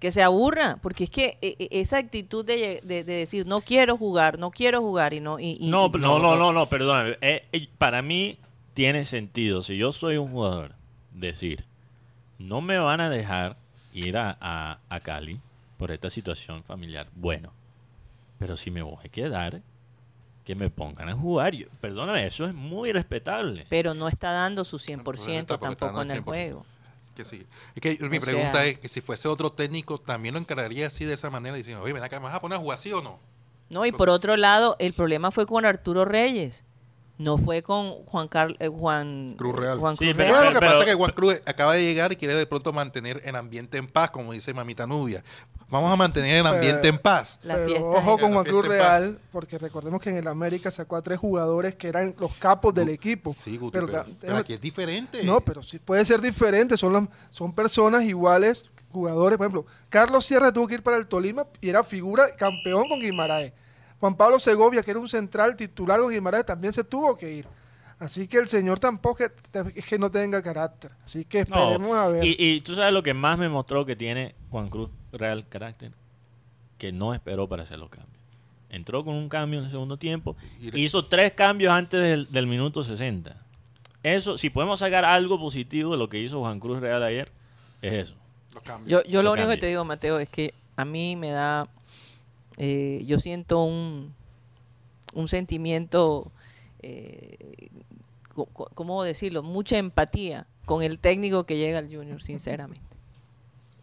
Que 0.00 0.10
se 0.10 0.22
aburra. 0.22 0.78
Porque 0.82 1.04
es 1.04 1.10
que 1.10 1.38
eh, 1.42 1.56
eh, 1.58 1.68
esa 1.70 1.98
actitud 1.98 2.44
de, 2.44 2.80
de- 2.82 3.04
de 3.04 3.12
decir, 3.14 3.46
no 3.46 3.60
quiero 3.60 3.96
jugar, 3.96 4.38
no 4.38 4.50
quiero 4.50 4.80
jugar 4.80 5.12
y 5.14 5.20
no... 5.20 5.38
Y, 5.38 5.56
y- 5.60 5.70
No, 5.70 5.86
y- 5.86 5.98
no, 6.00 6.18
no, 6.18 6.36
no, 6.36 6.52
no, 6.52 6.66
perdóname. 6.68 7.16
Eh, 7.20 7.44
eh, 7.52 7.68
para 7.78 8.00
mí 8.02 8.38
tiene 8.72 9.04
sentido. 9.04 9.60
Si 9.62 9.76
yo 9.76 9.92
soy 9.92 10.16
un 10.16 10.30
jugador, 10.30 10.74
decir, 11.12 11.64
no 12.38 12.60
me 12.60 12.78
van 12.78 13.00
a 13.00 13.10
dejar 13.10 13.56
ir 13.92 14.16
a, 14.16 14.36
a- 14.40 14.78
a 14.88 15.00
Cali 15.00 15.40
por 15.78 15.90
esta 15.90 16.08
situación 16.10 16.62
familiar. 16.64 17.06
Bueno, 17.14 17.52
pero 18.38 18.56
si 18.56 18.70
me 18.70 18.82
voy 18.82 18.96
a 19.04 19.08
quedar, 19.08 19.60
que 20.44 20.54
me 20.54 20.70
pongan 20.70 21.08
a 21.08 21.14
jugar. 21.14 21.54
Yo- 21.54 21.66
perdóname, 21.80 22.26
eso 22.26 22.46
es 22.46 22.54
muy 22.54 22.92
respetable. 22.92 23.66
pero 23.68 23.94
no 23.94 24.08
está 24.08 24.30
dando 24.32 24.64
su 24.64 24.78
100% 24.78 25.02
porque 25.04 25.20
está 25.32 25.58
tampoco 25.58 26.02
en 26.02 26.10
el 26.10 26.16
el 26.18 26.22
100%. 26.22 26.24
juego. 26.24 26.66
Que 27.16 27.24
sí. 27.24 27.46
Es 27.76 27.80
que 27.80 28.08
mi 28.08 28.18
O 28.18 28.20
pregunta 28.20 28.52
sea- 28.54 28.64
es 28.66 28.78
que 28.80 28.88
si 28.88 29.00
fuese 29.00 29.28
otro 29.28 29.50
técnico, 29.52 29.98
¿también 29.98 30.34
lo 30.34 30.40
encararía 30.40 30.88
así 30.88 31.04
de 31.04 31.14
esa 31.14 31.30
manera? 31.30 31.54
Diciendo, 31.56 31.82
oye, 31.82 31.92
ven 31.92 32.02
acá, 32.02 32.18
¿me 32.18 32.24
vas 32.24 32.34
a 32.34 32.40
poner 32.40 32.56
a 32.58 32.60
jugar 32.60 32.76
así 32.76 32.92
o 32.92 33.00
no? 33.02 33.18
No, 33.70 33.86
y 33.86 33.92
por 33.92 34.08
otro 34.10 34.36
lado, 34.36 34.76
el 34.80 34.92
problema 34.92 35.30
fue 35.30 35.46
con 35.46 35.64
Arturo 35.64 36.04
Reyes. 36.04 36.64
No 37.16 37.38
fue 37.38 37.62
con 37.62 37.92
Juan 38.06 38.26
Carlos 38.26 38.58
Juan 38.76 39.34
Cruz 39.38 39.54
Real. 39.54 39.78
Juan 39.78 39.96
Sí, 39.96 40.06
Cruz 40.06 40.16
pero- 40.16 40.24
Real. 40.30 40.34
Bueno, 40.34 40.50
lo 40.50 40.54
que 40.54 40.58
pero- 40.60 40.72
pasa 40.72 40.84
es 40.84 40.90
que 40.90 40.94
Juan 40.96 41.12
Cruz 41.12 41.42
acaba 41.46 41.74
de 41.74 41.82
llegar 41.84 42.12
y 42.12 42.16
quiere 42.16 42.34
de 42.34 42.46
pronto 42.46 42.72
mantener 42.72 43.22
el 43.24 43.36
ambiente 43.36 43.78
en 43.78 43.86
paz, 43.86 44.10
como 44.10 44.32
dice 44.32 44.52
Mamita 44.52 44.84
Nubia. 44.86 45.22
Vamos 45.68 45.90
a 45.92 45.96
mantener 45.96 46.36
el 46.36 46.46
ambiente 46.46 46.88
en 46.88 46.98
paz. 46.98 47.40
Pero 47.42 47.90
ojo 47.90 48.18
con 48.18 48.32
Juan 48.32 48.44
Cruz. 48.44 48.66
Real, 48.68 49.18
porque 49.32 49.58
recordemos 49.58 50.00
que 50.00 50.10
en 50.10 50.16
el 50.18 50.28
América 50.28 50.70
sacó 50.70 50.96
a 50.96 51.02
tres 51.02 51.18
jugadores 51.18 51.74
que 51.74 51.88
eran 51.88 52.14
los 52.18 52.32
capos 52.34 52.72
del 52.74 52.90
equipo. 52.90 53.32
Sí, 53.34 53.56
Guti, 53.56 53.72
pero, 53.72 53.86
pero, 53.86 54.02
ta- 54.04 54.10
pero 54.20 54.36
aquí 54.36 54.52
es 54.52 54.60
diferente. 54.60 55.24
No, 55.24 55.40
pero 55.40 55.62
sí 55.62 55.78
puede 55.78 56.04
ser 56.04 56.20
diferente. 56.20 56.76
Son, 56.76 56.92
las- 56.92 57.08
son 57.30 57.52
personas 57.54 58.04
iguales, 58.04 58.70
jugadores. 58.92 59.36
Por 59.38 59.46
ejemplo, 59.46 59.66
Carlos 59.88 60.24
Sierra 60.24 60.52
tuvo 60.52 60.68
que 60.68 60.74
ir 60.74 60.82
para 60.82 60.96
el 60.96 61.06
Tolima 61.06 61.46
y 61.60 61.68
era 61.70 61.82
figura 61.82 62.34
campeón 62.36 62.88
con 62.88 63.00
Guimaraes. 63.00 63.52
Juan 63.98 64.14
Pablo 64.16 64.38
Segovia, 64.38 64.82
que 64.82 64.90
era 64.90 65.00
un 65.00 65.08
central 65.08 65.56
titular 65.56 65.98
con 65.98 66.10
Guimaraes, 66.10 66.44
también 66.46 66.72
se 66.72 66.84
tuvo 66.84 67.16
que 67.16 67.32
ir. 67.32 67.48
Así 68.04 68.28
que 68.28 68.38
el 68.38 68.48
señor 68.48 68.78
tampoco 68.78 69.24
es 69.74 69.84
que, 69.86 69.98
no 69.98 70.10
tenga 70.10 70.42
carácter. 70.42 70.92
Así 71.04 71.24
que 71.24 71.44
No, 71.48 71.70
esperemos 71.72 71.96
a 71.96 72.08
ver. 72.08 72.24
y, 72.24 72.36
y 72.38 72.60
tú 72.60 72.74
sabes 72.74 72.92
lo 72.92 73.02
que 73.02 73.14
más 73.14 73.38
me 73.38 73.48
mostró 73.48 73.86
que 73.86 73.96
tiene 73.96 74.34
Juan 74.50 74.68
Cruz 74.68 74.90
Real 75.12 75.46
carácter, 75.48 75.92
que 76.78 76.92
no 76.92 77.14
esperó 77.14 77.48
para 77.48 77.62
hacer 77.62 77.78
los 77.78 77.88
cambios. 77.88 78.12
Entró 78.68 79.04
con 79.04 79.14
un 79.14 79.28
cambio 79.28 79.60
en 79.60 79.66
el 79.66 79.70
segundo 79.70 79.96
tiempo, 79.96 80.36
Y 80.60 80.80
hizo 80.80 81.04
tres 81.06 81.32
cambios 81.32 81.72
antes 81.72 82.00
del, 82.00 82.30
del 82.30 82.46
minuto 82.46 82.82
60. 82.82 83.36
Eso, 84.02 84.36
si 84.36 84.50
podemos 84.50 84.80
sacar 84.80 85.04
algo 85.04 85.38
positivo 85.38 85.92
de 85.92 85.98
lo 85.98 86.08
que 86.08 86.18
hizo 86.18 86.40
Juan 86.40 86.60
Cruz 86.60 86.80
Real 86.80 87.02
ayer, 87.02 87.30
es 87.80 87.92
eso. 87.94 88.14
Los 88.52 88.62
cambios. 88.62 89.04
Yo, 89.04 89.10
yo 89.10 89.22
lo 89.22 89.30
Lo 89.30 89.32
único 89.34 89.48
que 89.48 89.56
te 89.56 89.66
digo, 89.68 89.84
Mateo, 89.84 90.18
es 90.18 90.28
que 90.28 90.52
a 90.76 90.84
mí 90.84 91.16
me 91.16 91.30
da, 91.30 91.68
eh, 92.58 93.02
yo 93.06 93.18
siento 93.20 93.62
un, 93.64 94.12
un 95.14 95.28
sentimiento, 95.28 96.30
eh, 96.86 97.68
¿cómo 98.74 99.04
decirlo? 99.04 99.42
Mucha 99.42 99.78
empatía 99.78 100.46
con 100.64 100.82
el 100.82 100.98
técnico 100.98 101.44
que 101.44 101.56
llega 101.56 101.78
al 101.78 101.86
Junior, 101.94 102.22
sinceramente. 102.22 102.80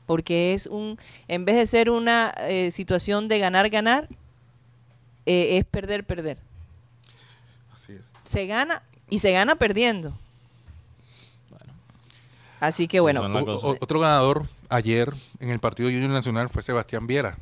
Porque 0.06 0.54
es 0.54 0.68
un, 0.68 0.98
en 1.28 1.46
vez 1.46 1.56
de 1.56 1.66
ser 1.66 1.90
una 1.90 2.34
eh, 2.38 2.72
situación 2.72 3.28
de 3.28 3.40
ganar-ganar, 3.40 4.10
eh, 5.26 5.58
es 5.58 5.66
perder-perder. 5.66 6.38
Así 7.72 7.94
es. 7.94 8.12
Se 8.24 8.46
gana 8.48 8.84
y 9.10 9.20
se 9.20 9.32
gana 9.32 9.56
perdiendo. 9.56 10.14
Bueno. 11.50 11.74
Así 12.60 12.88
que 12.88 12.98
Sí, 12.98 13.02
bueno, 13.02 13.22
O- 13.22 13.78
otro 13.80 14.00
ganador 14.00 14.48
ayer 14.70 15.14
en 15.40 15.50
el 15.50 15.60
partido 15.60 15.90
Junior 15.90 16.10
Nacional 16.12 16.50
fue 16.50 16.62
Sebastián 16.64 17.08
Viera. 17.08 17.38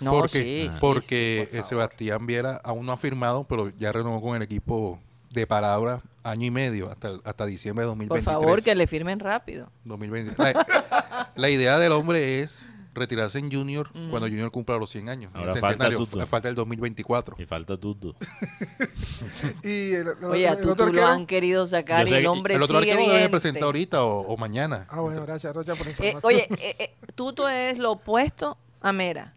No, 0.00 0.12
porque 0.12 0.42
sí, 0.42 0.70
porque 0.80 1.46
sí, 1.50 1.56
por 1.56 1.60
eh, 1.60 1.64
Sebastián 1.68 2.26
Viera 2.26 2.60
aún 2.64 2.86
no 2.86 2.92
ha 2.92 2.96
firmado, 2.96 3.44
pero 3.44 3.70
ya 3.78 3.92
renovó 3.92 4.20
con 4.20 4.36
el 4.36 4.42
equipo 4.42 4.98
de 5.30 5.46
palabra 5.46 6.02
año 6.24 6.46
y 6.46 6.50
medio 6.50 6.90
hasta, 6.90 7.12
hasta 7.24 7.46
diciembre 7.46 7.84
de 7.84 7.90
Por 7.90 7.98
2023. 7.98 8.24
favor, 8.24 8.62
que 8.62 8.74
le 8.74 8.86
firmen 8.86 9.20
rápido. 9.20 9.70
2020. 9.84 10.34
La, 10.42 11.30
la 11.34 11.50
idea 11.50 11.78
del 11.78 11.92
hombre 11.92 12.40
es 12.40 12.66
retirarse 12.92 13.38
en 13.38 13.50
Junior 13.52 13.88
cuando 14.10 14.26
Junior 14.26 14.50
cumpla 14.50 14.76
los 14.76 14.90
100 14.90 15.08
años. 15.08 15.30
Ahora 15.32 15.52
el 15.52 15.60
falta 15.60 15.68
centenario, 15.70 15.98
Tuto. 15.98 16.18
fa- 16.18 16.26
falta 16.26 16.48
el 16.48 16.56
2024. 16.56 17.36
Y 17.38 17.46
falta 17.46 17.76
Tuto. 17.78 18.16
Y 19.62 19.92
el, 19.92 20.08
el- 20.08 20.24
Oye, 20.24 20.48
a 20.48 20.52
el 20.54 20.60
tú 20.74 20.92
lo 20.92 21.06
han 21.06 21.26
querido 21.26 21.66
sacar 21.66 22.08
y 22.08 22.14
el 22.14 22.26
hombre 22.26 22.54
el 22.56 22.62
otro 22.62 22.80
sigue 22.80 22.92
arquero 22.92 23.08
lo 23.08 23.14
debe 23.16 23.28
presentar 23.28 23.62
ahorita 23.64 24.02
o, 24.04 24.20
o 24.22 24.36
mañana. 24.36 24.86
Ah, 24.90 25.00
bueno, 25.00 25.22
gracias, 25.24 25.54
Rocha, 25.54 25.74
por 25.74 25.86
la 25.86 25.92
Eh, 25.92 25.94
información. 25.94 26.24
oye, 26.24 26.48
eh, 26.60 26.76
eh, 26.78 26.94
Tuto 27.14 27.48
es 27.48 27.78
lo 27.78 27.92
opuesto 27.92 28.56
a 28.80 28.92
Mera. 28.92 29.34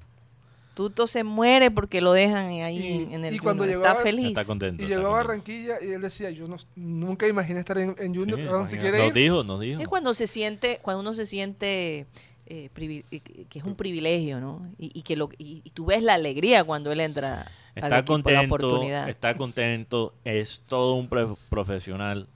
Tuto 0.74 1.06
se 1.08 1.24
muere 1.24 1.70
porque 1.72 2.02
lo 2.02 2.14
dejan 2.14 2.48
ahí 2.64 2.78
Y- 3.10 3.14
en, 3.14 3.26
el 3.26 3.36
y 3.36 3.40
cuando 3.40 3.66
llegó 3.66 3.82
Está 3.86 4.00
a- 4.00 4.04
feliz. 4.04 4.28
Está 4.28 4.46
contento. 4.46 4.84
y 4.84 4.88
llegó 4.88 5.02
a 5.02 5.04
contento. 5.04 5.28
Barranquilla 5.28 5.76
y 5.84 5.92
él 5.92 6.02
decía, 6.02 6.30
yo 6.32 6.48
no, 6.48 6.56
nunca 6.76 7.28
imaginé 7.28 7.60
estar 7.60 7.78
en, 7.78 7.96
en 8.00 8.16
Junior, 8.16 8.40
Sí, 8.40 8.46
¿a 8.48 8.52
dónde 8.52 8.70
se 8.70 8.76
imagínate. 8.76 8.80
quiere 8.80 8.98
Nos 8.98 9.08
ir? 9.08 9.14
dijo, 9.14 9.44
nos 9.44 9.60
dijo. 9.62 9.82
Es 9.82 9.88
cuando 9.88 10.14
se 10.14 10.26
siente, 10.28 10.80
cuando 10.82 11.02
uno 11.02 11.14
se 11.14 11.26
siente 11.26 12.08
eh, 12.48 12.70
eh, 12.76 13.20
que 13.50 13.60
es 13.60 13.66
un 13.66 13.76
privilegio, 13.76 14.42
¿no? 14.42 14.68
Y, 14.80 14.92
y 14.98 15.04
que 15.04 15.16
lo 15.16 15.30
y, 15.38 15.62
y 15.64 15.70
tú 15.70 15.86
ves 15.86 16.02
la 16.04 16.16
alegría 16.16 16.64
cuando 16.64 16.92
él 16.92 17.00
entra 17.02 17.42
al 17.42 17.48
Está 17.76 18.00
equipo, 18.00 18.18
la 18.18 18.24
contento, 18.24 18.56
oportunidad. 18.56 19.10
está 19.10 19.34
contento, 19.36 20.14
es 20.26 20.62
todo 20.68 20.96
un 20.96 21.08
pre- 21.08 21.28
profesional. 21.50 22.28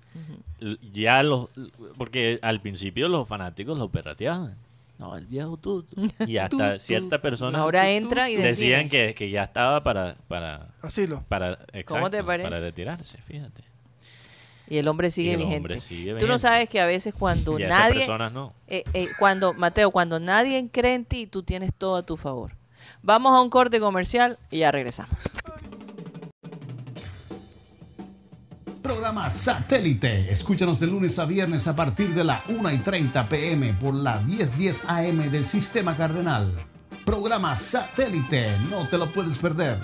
Ya 0.91 1.21
los, 1.21 1.50
porque 1.97 2.39
al 2.41 2.62
principio 2.62 3.08
los 3.10 3.28
fanáticos 3.28 3.78
lo 3.78 3.89
perrateaban. 3.89 4.56
No, 4.98 5.16
el 5.16 5.28
viejo 5.28 5.58
Tuto. 5.58 5.96
Y 6.26 6.38
hasta 6.38 6.78
Ahora 7.54 7.90
entra 7.90 8.30
y 8.30 8.36
decían 8.36 8.90
que, 8.90 9.14
que 9.14 9.30
ya 9.30 9.44
estaba 9.44 9.84
para, 9.84 10.16
para, 10.28 10.70
Asilo. 10.82 11.24
para, 11.28 11.60
exacto, 11.74 12.10
te 12.10 12.24
parece? 12.24 12.50
para 12.50 12.62
retirarse, 12.62 13.18
fíjate. 13.20 13.64
Y 14.70 14.78
el 14.78 14.88
hombre 14.88 15.12
sigue 15.12 15.32
el 15.32 15.38
vigente. 15.38 15.58
hombre 15.58 15.80
sigue 15.80 16.16
Tú 16.16 16.28
no 16.28 16.38
sabes 16.38 16.68
que 16.68 16.82
a 16.82 16.86
veces 16.86 17.14
cuando 17.14 17.58
Y 17.60 17.64
a 17.64 17.70
nadie 17.70 18.00
personas 18.00 18.32
no. 18.34 18.54
Eh, 18.68 18.84
eh, 18.94 19.08
cuando, 19.18 19.54
Mateo, 19.54 19.92
cuando 19.92 20.20
nadie 20.20 20.68
cree 20.72 20.96
en 20.96 21.06
ti, 21.06 21.28
tú 21.28 21.44
tienes 21.44 21.74
todo 21.74 21.96
a 21.96 22.06
tu 22.06 22.18
favor. 22.18 22.54
Vamos 23.02 23.34
a 23.34 23.42
un 23.42 23.50
corte 23.50 23.80
comercial 23.80 24.40
y 24.50 24.60
ya 24.60 24.72
regresamos. 24.72 25.16
Programa 28.88 29.30
Satélite. 29.30 30.32
Escúchanos 30.32 30.80
de 30.80 30.88
lunes 30.88 31.19
a 31.19 31.26
viernes 31.26 31.67
a 31.67 31.76
partir 31.76 32.15
de 32.15 32.23
la 32.23 32.41
1 32.47 32.71
y 32.71 32.78
30 32.78 33.28
pm 33.28 33.73
por 33.73 33.93
la 33.93 34.21
1010 34.21 34.86
AM 34.88 35.30
del 35.30 35.43
Sistema 35.43 35.97
Cardenal. 35.97 36.54
Programa 37.04 37.54
Satélite. 37.58 38.50
No 38.69 38.88
te 38.88 38.97
lo 38.97 39.08
puedes 39.08 39.39
perder. 39.39 39.78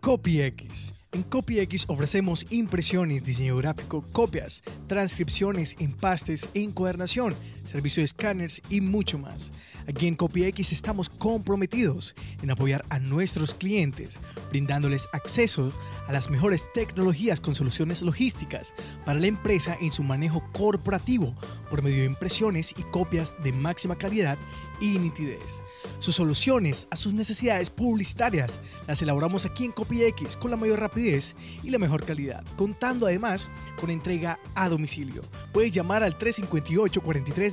CopyX. 0.00 0.92
En 1.12 1.22
CopyX 1.22 1.84
ofrecemos 1.86 2.46
impresiones, 2.50 3.22
diseño 3.22 3.56
gráfico, 3.58 4.04
copias, 4.10 4.64
transcripciones, 4.88 5.76
empastes, 5.78 6.48
encuadernación, 6.52 7.36
servicio 7.64 8.00
de 8.00 8.06
escáneres 8.06 8.62
y 8.68 8.80
mucho 8.80 9.18
más. 9.18 9.52
Aquí 9.88 10.06
en 10.06 10.14
CopyX 10.14 10.72
estamos 10.72 11.08
comprometidos 11.08 12.14
en 12.42 12.50
apoyar 12.50 12.84
a 12.88 12.98
nuestros 12.98 13.54
clientes, 13.54 14.18
brindándoles 14.50 15.08
acceso 15.12 15.72
a 16.06 16.12
las 16.12 16.30
mejores 16.30 16.66
tecnologías 16.72 17.40
con 17.40 17.54
soluciones 17.54 18.02
logísticas 18.02 18.74
para 19.04 19.20
la 19.20 19.26
empresa 19.26 19.76
en 19.80 19.92
su 19.92 20.02
manejo 20.02 20.42
corporativo 20.52 21.34
por 21.70 21.82
medio 21.82 22.00
de 22.00 22.06
impresiones 22.06 22.74
y 22.76 22.82
copias 22.84 23.36
de 23.42 23.52
máxima 23.52 23.96
calidad 23.96 24.38
y 24.80 24.98
nitidez. 24.98 25.62
Sus 26.00 26.16
soluciones 26.16 26.88
a 26.90 26.96
sus 26.96 27.14
necesidades 27.14 27.70
publicitarias 27.70 28.60
las 28.88 29.00
elaboramos 29.02 29.44
aquí 29.44 29.64
en 29.64 29.72
CopyX 29.72 30.36
con 30.36 30.50
la 30.50 30.56
mayor 30.56 30.80
rapidez 30.80 31.36
y 31.62 31.70
la 31.70 31.78
mejor 31.78 32.04
calidad, 32.04 32.44
contando 32.56 33.06
además 33.06 33.48
con 33.80 33.90
entrega 33.90 34.40
a 34.54 34.68
domicilio. 34.68 35.22
Puedes 35.52 35.72
llamar 35.72 36.02
al 36.02 36.18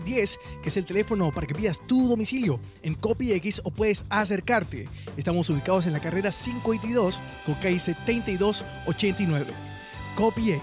358-4310, 0.03 0.39
que 0.62 0.69
es 0.69 0.77
el 0.77 0.85
teléfono 0.85 1.31
para 1.31 1.47
que 1.47 1.55
pidas 1.55 1.79
tu 1.88 2.07
domicilio 2.07 2.59
en 2.83 2.95
CopyX 2.95 3.62
o 3.63 3.71
puedes 3.71 4.05
acercarte. 4.09 4.88
Estamos 5.17 5.49
ubicados 5.49 5.85
en 5.85 5.93
la 5.93 5.99
carrera 5.99 6.31
522 6.31 7.19
con 7.45 7.55
calle 7.55 7.79
7289. 7.79 9.47
CopyX. 10.15 10.62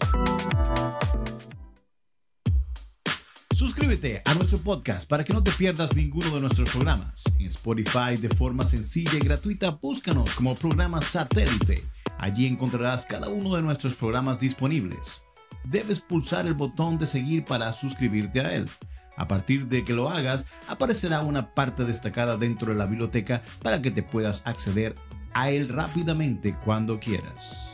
Suscríbete 3.58 4.22
a 4.24 4.34
nuestro 4.34 4.56
podcast 4.58 5.08
para 5.08 5.24
que 5.24 5.32
no 5.32 5.42
te 5.42 5.50
pierdas 5.50 5.96
ninguno 5.96 6.30
de 6.30 6.40
nuestros 6.42 6.70
programas. 6.70 7.24
En 7.40 7.46
Spotify 7.46 8.16
de 8.16 8.28
forma 8.28 8.64
sencilla 8.64 9.14
y 9.16 9.18
gratuita, 9.18 9.70
búscanos 9.70 10.32
como 10.36 10.54
programa 10.54 11.02
satélite. 11.02 11.82
Allí 12.18 12.46
encontrarás 12.46 13.04
cada 13.04 13.28
uno 13.28 13.56
de 13.56 13.62
nuestros 13.62 13.94
programas 13.94 14.38
disponibles. 14.38 15.22
Debes 15.64 15.98
pulsar 15.98 16.46
el 16.46 16.54
botón 16.54 16.98
de 16.98 17.06
seguir 17.06 17.44
para 17.44 17.72
suscribirte 17.72 18.42
a 18.42 18.54
él. 18.54 18.70
A 19.16 19.26
partir 19.26 19.66
de 19.66 19.82
que 19.82 19.92
lo 19.92 20.08
hagas, 20.08 20.46
aparecerá 20.68 21.22
una 21.22 21.52
parte 21.52 21.84
destacada 21.84 22.36
dentro 22.36 22.72
de 22.72 22.78
la 22.78 22.86
biblioteca 22.86 23.42
para 23.60 23.82
que 23.82 23.90
te 23.90 24.04
puedas 24.04 24.42
acceder 24.44 24.94
a 25.34 25.50
él 25.50 25.68
rápidamente 25.68 26.54
cuando 26.64 27.00
quieras. 27.00 27.67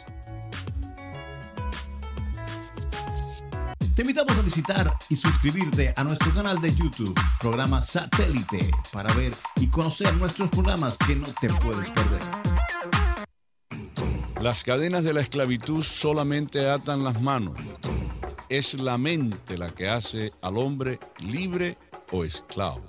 Te 3.94 4.02
invitamos 4.02 4.36
a 4.36 4.42
visitar 4.42 4.92
y 5.08 5.14
suscribirte 5.14 5.94
a 5.96 6.02
nuestro 6.02 6.34
canal 6.34 6.60
de 6.60 6.74
YouTube, 6.74 7.14
programa 7.38 7.80
Satélite, 7.80 8.68
para 8.92 9.14
ver 9.14 9.32
y 9.60 9.68
conocer 9.68 10.12
nuestros 10.14 10.48
programas 10.48 10.98
que 10.98 11.14
no 11.14 11.28
te 11.40 11.48
puedes 11.48 11.90
perder. 11.90 12.20
Las 14.42 14.64
cadenas 14.64 15.04
de 15.04 15.12
la 15.12 15.20
esclavitud 15.20 15.84
solamente 15.84 16.68
atan 16.68 17.04
las 17.04 17.22
manos. 17.22 17.56
Es 18.48 18.74
la 18.74 18.98
mente 18.98 19.56
la 19.56 19.70
que 19.70 19.88
hace 19.88 20.32
al 20.42 20.58
hombre 20.58 20.98
libre 21.20 21.78
o 22.10 22.24
esclavo. 22.24 22.82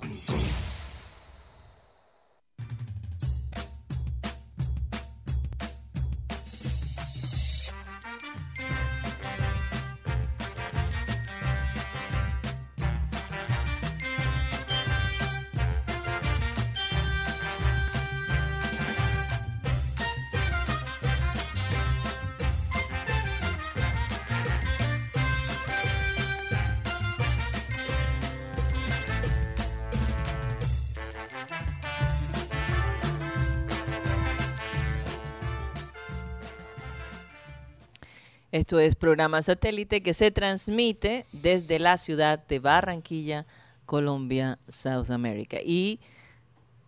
Es 38.86 38.96
programa 38.96 39.42
satélite 39.42 40.02
que 40.02 40.14
se 40.14 40.30
transmite 40.30 41.26
desde 41.32 41.78
la 41.78 41.96
ciudad 41.98 42.44
de 42.46 42.58
Barranquilla, 42.58 43.46
Colombia, 43.84 44.58
South 44.68 45.10
America. 45.10 45.58
Y, 45.64 46.00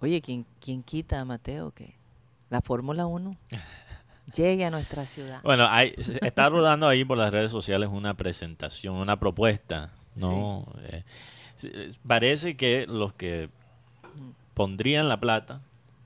oye, 0.01 0.21
¿quién, 0.21 0.47
quién 0.61 0.83
quita 0.83 1.21
a 1.21 1.25
Mateo 1.25 1.73
que 1.73 1.95
la 2.51 2.61
Fórmula 2.61 3.07
1 3.07 3.37
llegue 4.35 4.65
a 4.65 4.71
nuestra 4.71 5.07
ciudad? 5.07 5.41
Bueno, 5.43 5.67
hay, 5.69 5.95
está 6.23 6.49
rodando 6.49 6.89
ahí 6.89 7.05
por 7.05 7.19
las 7.19 7.33
redes 7.33 7.51
sociales 7.51 7.89
una 7.93 8.15
presentación, 8.15 8.97
una 8.97 9.19
propuesta, 9.19 9.93
¿no? 10.15 10.67
Eh, 10.85 11.05
parece 12.07 12.57
que 12.57 12.87
los 12.87 13.13
que 13.13 13.51
pondrían 14.55 15.09
la 15.09 15.21
plata 15.21 15.61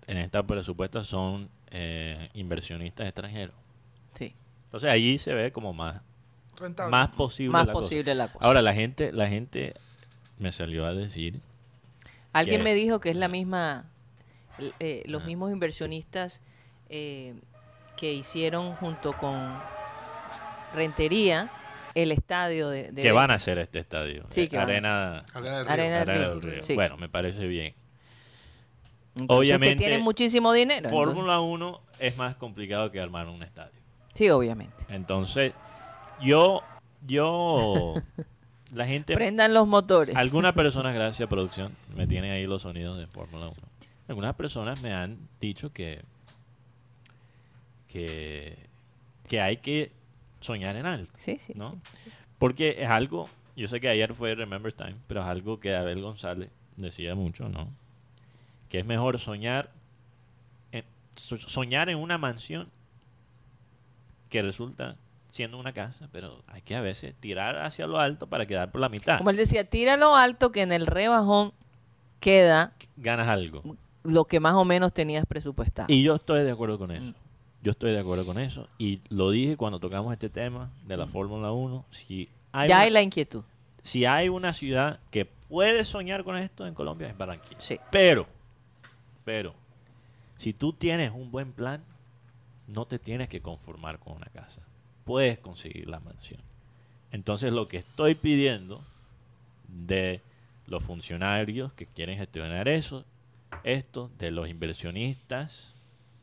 en 0.07 0.19
esta 0.19 0.43
presupuesta 0.47 1.05
son 1.05 1.49
eh, 1.71 2.29
inversionistas 2.35 3.07
extranjeros. 3.07 3.55
Sí. 4.15 4.35
Entonces 4.73 4.91
allí 4.91 5.19
se 5.19 5.35
ve 5.35 5.53
como 5.53 5.75
más, 5.75 6.01
Rentable. 6.57 6.91
más 6.91 7.09
posible 7.11 7.53
Más 7.53 7.67
la 7.67 7.73
cosa. 7.75 7.85
posible 7.85 8.15
la 8.15 8.29
cosa. 8.33 8.45
Ahora 8.45 8.63
la 8.63 8.73
gente, 8.73 9.13
la 9.13 9.29
gente 9.29 9.75
me 10.39 10.51
salió 10.51 10.87
a 10.87 10.95
decir 10.95 11.41
Alguien 12.33 12.61
que- 12.61 12.65
me 12.65 12.75
dijo 12.75 12.99
que 12.99 13.11
es 13.11 13.17
la 13.17 13.29
misma, 13.29 13.85
eh, 14.81 15.03
los 15.07 15.23
Ah. 15.23 15.27
mismos 15.27 15.53
inversionistas 15.53 16.41
eh, 16.89 17.35
que 17.97 18.13
hicieron 18.15 18.75
junto 18.77 19.13
con 19.19 19.59
Rentería 20.75 21.51
el 21.95 22.11
estadio 22.13 22.69
de... 22.71 22.91
de 22.93 23.03
que 23.03 23.13
van 23.13 23.31
a 23.31 23.35
hacer 23.35 23.59
este 23.59 23.79
estadio. 23.79 24.25
Sí, 24.31 24.43
eh, 24.43 24.49
que 24.49 24.57
van 24.57 24.71
a 24.87 25.19
Arena, 25.19 25.25
Arena 25.35 25.59
del 25.59 25.67
Río. 25.67 25.73
Arena 25.73 25.99
del 26.01 26.09
Arena 26.09 26.25
Río. 26.25 26.31
del 26.31 26.43
Río. 26.43 26.63
Sí. 26.63 26.75
Bueno, 26.75 26.97
me 26.97 27.09
parece 27.11 27.47
bien. 27.47 27.75
Entonces, 29.15 29.37
obviamente, 29.39 29.77
Que 29.77 29.89
tienen 29.89 30.03
muchísimo 30.03 30.53
dinero. 30.55 30.89
Fórmula 30.89 31.41
1 31.41 31.83
es 31.99 32.17
más 32.17 32.35
complicado 32.37 32.91
que 32.91 32.99
armar 33.01 33.29
un 33.29 33.43
estadio. 33.43 33.82
Sí, 34.15 34.29
obviamente. 34.31 34.75
Entonces, 34.89 35.53
yo, 36.21 36.63
yo, 37.07 37.95
la 38.75 38.87
gente, 38.87 39.15
Prendan 39.15 39.55
los 39.55 39.67
motores. 39.67 40.15
algunas 40.17 40.53
personas, 40.55 40.95
gracias 40.95 41.29
producción, 41.29 41.75
me 41.95 42.07
tienen 42.07 42.33
ahí 42.33 42.47
los 42.47 42.63
sonidos 42.63 42.99
de 42.99 43.07
Fórmula 43.07 43.49
1. 43.49 43.57
Algunas 44.09 44.35
personas 44.35 44.83
me 44.83 44.93
han 44.93 45.19
dicho 45.41 45.73
que, 45.73 46.03
que, 47.89 48.59
que 49.29 49.41
hay 49.41 49.57
que 49.59 49.93
soñar 50.41 50.77
en 50.77 50.87
alto. 50.87 51.13
Sí, 51.17 51.39
sí. 51.39 51.53
¿no? 51.57 51.81
Porque 52.39 52.77
es 52.81 52.89
algo, 52.91 53.29
yo 53.57 53.69
sé 53.69 53.81
que 53.81 53.89
ayer 53.89 54.13
fue 54.15 54.35
Remember 54.35 54.73
Time, 54.73 54.97
pero 55.07 55.21
es 55.21 55.27
algo 55.27 55.61
que 55.61 55.75
Abel 55.75 56.03
González 56.03 56.51
decía 56.77 57.15
mucho, 57.15 57.49
¿no? 57.49 57.69
Que 58.69 58.81
es 58.81 58.87
mejor 58.87 59.19
soñar 59.19 59.71
en, 60.73 60.85
soñar 61.15 61.89
en 61.89 61.99
una 61.99 62.19
mansión 62.19 62.69
que 64.33 64.41
resulta 64.43 64.97
siendo 65.29 65.59
una 65.59 65.73
casa, 65.75 66.09
pero 66.11 66.43
hay 66.47 66.63
que 66.63 66.75
a 66.75 66.81
veces 66.81 67.15
tirar 67.21 67.59
hacia 67.59 67.87
lo 67.87 67.99
alto 67.99 68.27
para 68.27 68.47
quedar 68.47 68.71
por 68.73 68.81
la 68.81 68.89
mitad. 68.89 69.19
Como 69.19 69.29
él 69.31 69.37
decía, 69.37 69.65
tíralo 69.65 70.17
alto 70.17 70.51
que 70.53 70.63
en 70.63 70.73
el 70.73 70.87
rebajón 70.87 71.53
queda 72.19 72.73
Ganas 72.97 73.29
algo. 73.29 73.63
lo 74.05 74.25
que 74.25 74.41
más 74.41 74.55
o 74.55 74.65
menos 74.65 74.93
tenías 74.95 75.27
presupuestado. 75.27 75.87
Y 75.93 76.03
yo 76.03 76.15
estoy 76.15 76.45
de 76.45 76.51
acuerdo 76.51 76.79
con 76.79 76.89
Mm. 76.91 76.95
eso. 76.95 77.15
Yo 77.63 77.71
estoy 77.73 77.93
de 77.93 78.01
acuerdo 78.01 78.25
con 78.27 78.39
eso. 78.39 78.69
Y 78.79 79.01
lo 79.11 79.31
dije 79.31 79.57
cuando 79.57 79.79
tocamos 79.79 80.13
este 80.13 80.29
tema 80.31 80.71
de 80.87 80.97
Mm. 80.97 81.01
la 81.01 81.07
Fórmula 81.07 81.53
1. 81.53 81.85
Si 81.91 82.29
hay 82.53 82.69
ya 82.71 82.77
una- 82.77 82.83
hay 82.85 82.91
la 82.91 83.03
inquietud. 83.03 83.43
si 83.83 84.05
hay 84.07 84.29
una 84.31 84.53
ciudad 84.55 84.99
que 85.11 85.27
puede 85.27 85.85
soñar 85.85 86.25
con 86.25 86.37
esto 86.39 86.67
en 86.67 86.73
Colombia 86.75 87.09
es 87.09 87.17
Barranquilla. 87.19 87.61
Sí. 87.61 87.79
Pero, 87.91 88.27
pero, 89.25 89.55
si 90.37 90.53
tú 90.53 90.73
tienes 90.73 91.13
un 91.13 91.31
buen 91.31 91.53
plan, 91.53 91.83
no 92.73 92.87
te 92.87 92.99
tienes 92.99 93.29
que 93.29 93.41
conformar 93.41 93.99
con 93.99 94.17
una 94.17 94.27
casa. 94.27 94.63
Puedes 95.05 95.39
conseguir 95.39 95.89
la 95.89 96.01
mansión. 96.01 96.41
Entonces 97.11 97.53
lo 97.53 97.67
que 97.67 97.79
estoy 97.79 98.15
pidiendo 98.15 98.83
de 99.69 100.23
los 100.67 100.83
funcionarios 100.83 101.73
que 101.75 101.87
quieren 101.87 102.19
gestionar 102.19 102.69
eso, 102.69 103.05
esto, 103.65 104.11
de 104.19 104.31
los 104.31 104.49
inversionistas, 104.49 105.75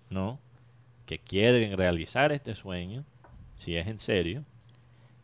¿no? 0.09 0.39
Que 1.05 1.19
quieren 1.19 1.77
realizar 1.77 2.31
este 2.31 2.55
sueño, 2.55 3.05
si 3.55 3.75
es 3.75 3.87
en 3.87 3.99
serio, 3.99 4.43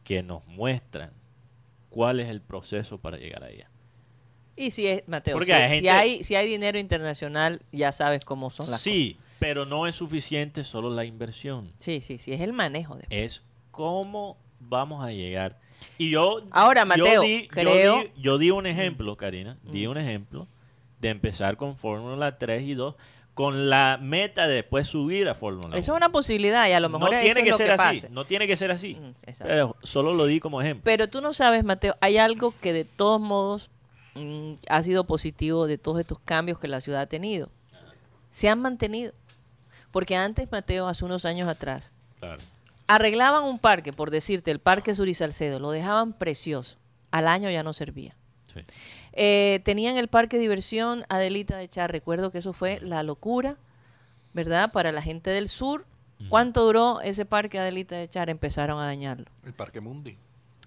que 0.03 0.21
nos 0.21 0.45
muestran 0.47 1.11
cuál 1.89 2.19
es 2.19 2.30
el 2.30 2.41
proceso 2.41 2.99
para 2.99 3.17
llegar 3.17 3.43
allá. 3.43 3.69
Y 4.55 4.71
si 4.71 4.88
es, 4.88 5.07
Mateo, 5.07 5.41
si, 5.43 5.51
hay 5.51 5.80
si 5.80 5.88
hay, 5.88 6.23
si 6.23 6.36
hay 6.36 6.47
dinero 6.47 6.78
internacional, 6.78 7.61
ya 7.71 7.91
sabes 7.91 8.23
cómo 8.23 8.49
son 8.51 8.69
las 8.69 8.80
Sí, 8.80 9.17
pero 9.39 9.65
no 9.65 9.88
es 9.88 9.95
suficiente 9.95 10.63
solo 10.63 10.89
la 10.89 11.05
inversión. 11.05 11.71
Sí, 11.79 12.01
sí, 12.01 12.17
sí, 12.17 12.33
es 12.33 12.41
el 12.41 12.53
manejo. 12.53 12.95
De... 12.95 13.05
Es 13.09 13.43
cómo 13.71 14.38
vamos 14.59 15.03
a 15.05 15.11
llegar. 15.11 15.59
Y 15.97 16.09
yo. 16.11 16.41
Ahora, 16.51 16.81
yo 16.81 16.86
Mateo, 16.88 17.23
yo 17.23 17.47
creo- 17.49 17.99
di- 18.01 18.11
Yo 18.17 18.38
di, 18.38 18.51
un 18.51 18.65
ejemplo, 18.65 19.15
Karina. 19.17 19.57
Di 19.63 19.88
un 19.88 19.97
ejemplo 19.97 20.47
de 20.99 21.09
empezar 21.09 21.57
con 21.57 21.77
Fórmula 21.77 22.38
3 22.38 22.63
y 22.63 22.73
2 22.73 22.95
con 23.33 23.69
la 23.69 23.99
meta 24.01 24.47
de 24.47 24.55
después 24.55 24.88
subir 24.88 25.27
a 25.27 25.33
Fórmula 25.33 25.67
1. 25.67 25.75
Eso 25.75 25.91
es 25.91 25.97
una 25.97 26.09
posibilidad 26.09 26.69
y 26.69 26.71
a 26.71 26.79
lo 26.79 26.88
mejor 26.88 27.09
no 27.11 27.17
eso 27.17 27.21
tiene 27.25 27.39
es 27.41 27.43
que 27.43 27.51
lo 27.51 27.57
ser 27.57 27.67
que 27.67 27.73
así. 27.73 27.83
pase. 28.01 28.09
No 28.09 28.23
tiene 28.25 28.47
que 28.47 28.55
ser 28.55 28.71
así. 28.71 28.95
Mm, 28.95 29.07
exacto. 29.27 29.45
Pero 29.47 29.75
solo 29.83 30.13
lo 30.13 30.25
di 30.25 30.39
como 30.39 30.61
ejemplo. 30.61 30.83
Pero 30.86 31.09
tú 31.09 31.19
no 31.19 31.33
sabes, 31.33 31.65
Mateo, 31.65 31.97
hay 31.99 32.17
algo 32.17 32.53
que 32.61 32.71
de 32.71 32.86
todos 32.86 33.19
modos 33.19 33.69
mm, 34.15 34.53
ha 34.69 34.81
sido 34.83 35.03
positivo 35.03 35.67
de 35.67 35.77
todos 35.77 35.99
estos 35.99 36.19
cambios 36.19 36.59
que 36.59 36.69
la 36.69 36.79
ciudad 36.79 37.01
ha 37.01 37.07
tenido. 37.07 37.49
Se 38.31 38.47
han 38.47 38.61
mantenido. 38.61 39.11
Porque 39.96 40.18
antes, 40.18 40.52
Mateo, 40.52 40.89
hace 40.89 41.06
unos 41.06 41.24
años 41.24 41.48
atrás, 41.48 41.93
Claro. 42.20 42.41
arreglaban 42.89 43.46
un 43.46 43.58
parque, 43.60 43.93
por 43.93 44.12
decirte, 44.12 44.52
el 44.52 44.60
Parque 44.60 44.93
Sur 44.93 45.08
y 45.08 45.14
Salcedo, 45.14 45.58
lo 45.58 45.72
dejaban 45.72 46.12
precioso. 46.12 46.76
Al 47.12 47.30
año 47.30 47.50
ya 47.50 47.64
no 47.64 47.72
servía. 47.72 48.14
Sí. 48.54 48.60
Eh, 49.14 49.62
tenían 49.64 49.96
el 49.96 50.10
parque 50.10 50.36
de 50.36 50.41
diversión 50.41 51.06
Adelita 51.08 51.56
de 51.56 51.70
Char. 51.70 51.93
Recuerdo 51.93 52.30
que 52.30 52.39
eso 52.39 52.52
fue 52.52 52.82
la 52.82 53.04
locura, 53.04 53.56
¿verdad? 54.34 54.74
Para 54.74 54.91
la 54.91 55.02
gente 55.02 55.30
del 55.30 55.48
sur. 55.48 55.86
¿Cuánto 56.28 56.66
duró 56.66 57.00
ese 57.00 57.24
parque 57.24 57.58
Adelita 57.58 57.96
de 57.96 58.10
Char? 58.10 58.30
Empezaron 58.30 58.78
a 58.82 58.86
dañarlo. 58.88 59.28
El 59.46 59.54
Parque 59.54 59.80
Mundi. 59.80 60.18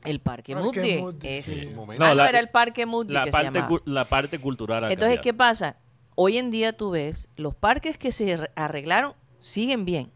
El 0.06 0.20
Parque, 0.20 0.54
Parque 0.54 0.80
Mundi. 0.80 0.96
Mundi, 1.02 1.28
es- 1.28 1.44
sí. 1.44 1.66
Momento. 1.76 2.02
Ah, 2.02 2.08
No, 2.08 2.14
no, 2.14 2.24
era 2.24 2.38
el 2.38 2.48
Parque 2.48 2.86
Mundi 2.86 3.12
La 3.12 3.24
que 3.24 3.30
parte, 3.30 3.46
llamaba. 3.58 3.68
cu- 3.68 3.82
la 3.84 4.06
parte 4.06 4.38
cultural. 4.38 4.84
Entonces, 4.84 5.00
cambiado. 5.18 5.22
¿qué 5.22 5.34
pasa? 5.34 5.76
Hoy 6.20 6.36
en 6.38 6.50
día 6.50 6.72
tú 6.76 6.90
ves, 6.90 7.28
los 7.36 7.54
parques 7.54 7.96
que 7.96 8.10
se 8.10 8.36
re- 8.36 8.50
arreglaron 8.56 9.12
siguen 9.40 9.84
bien. 9.84 10.10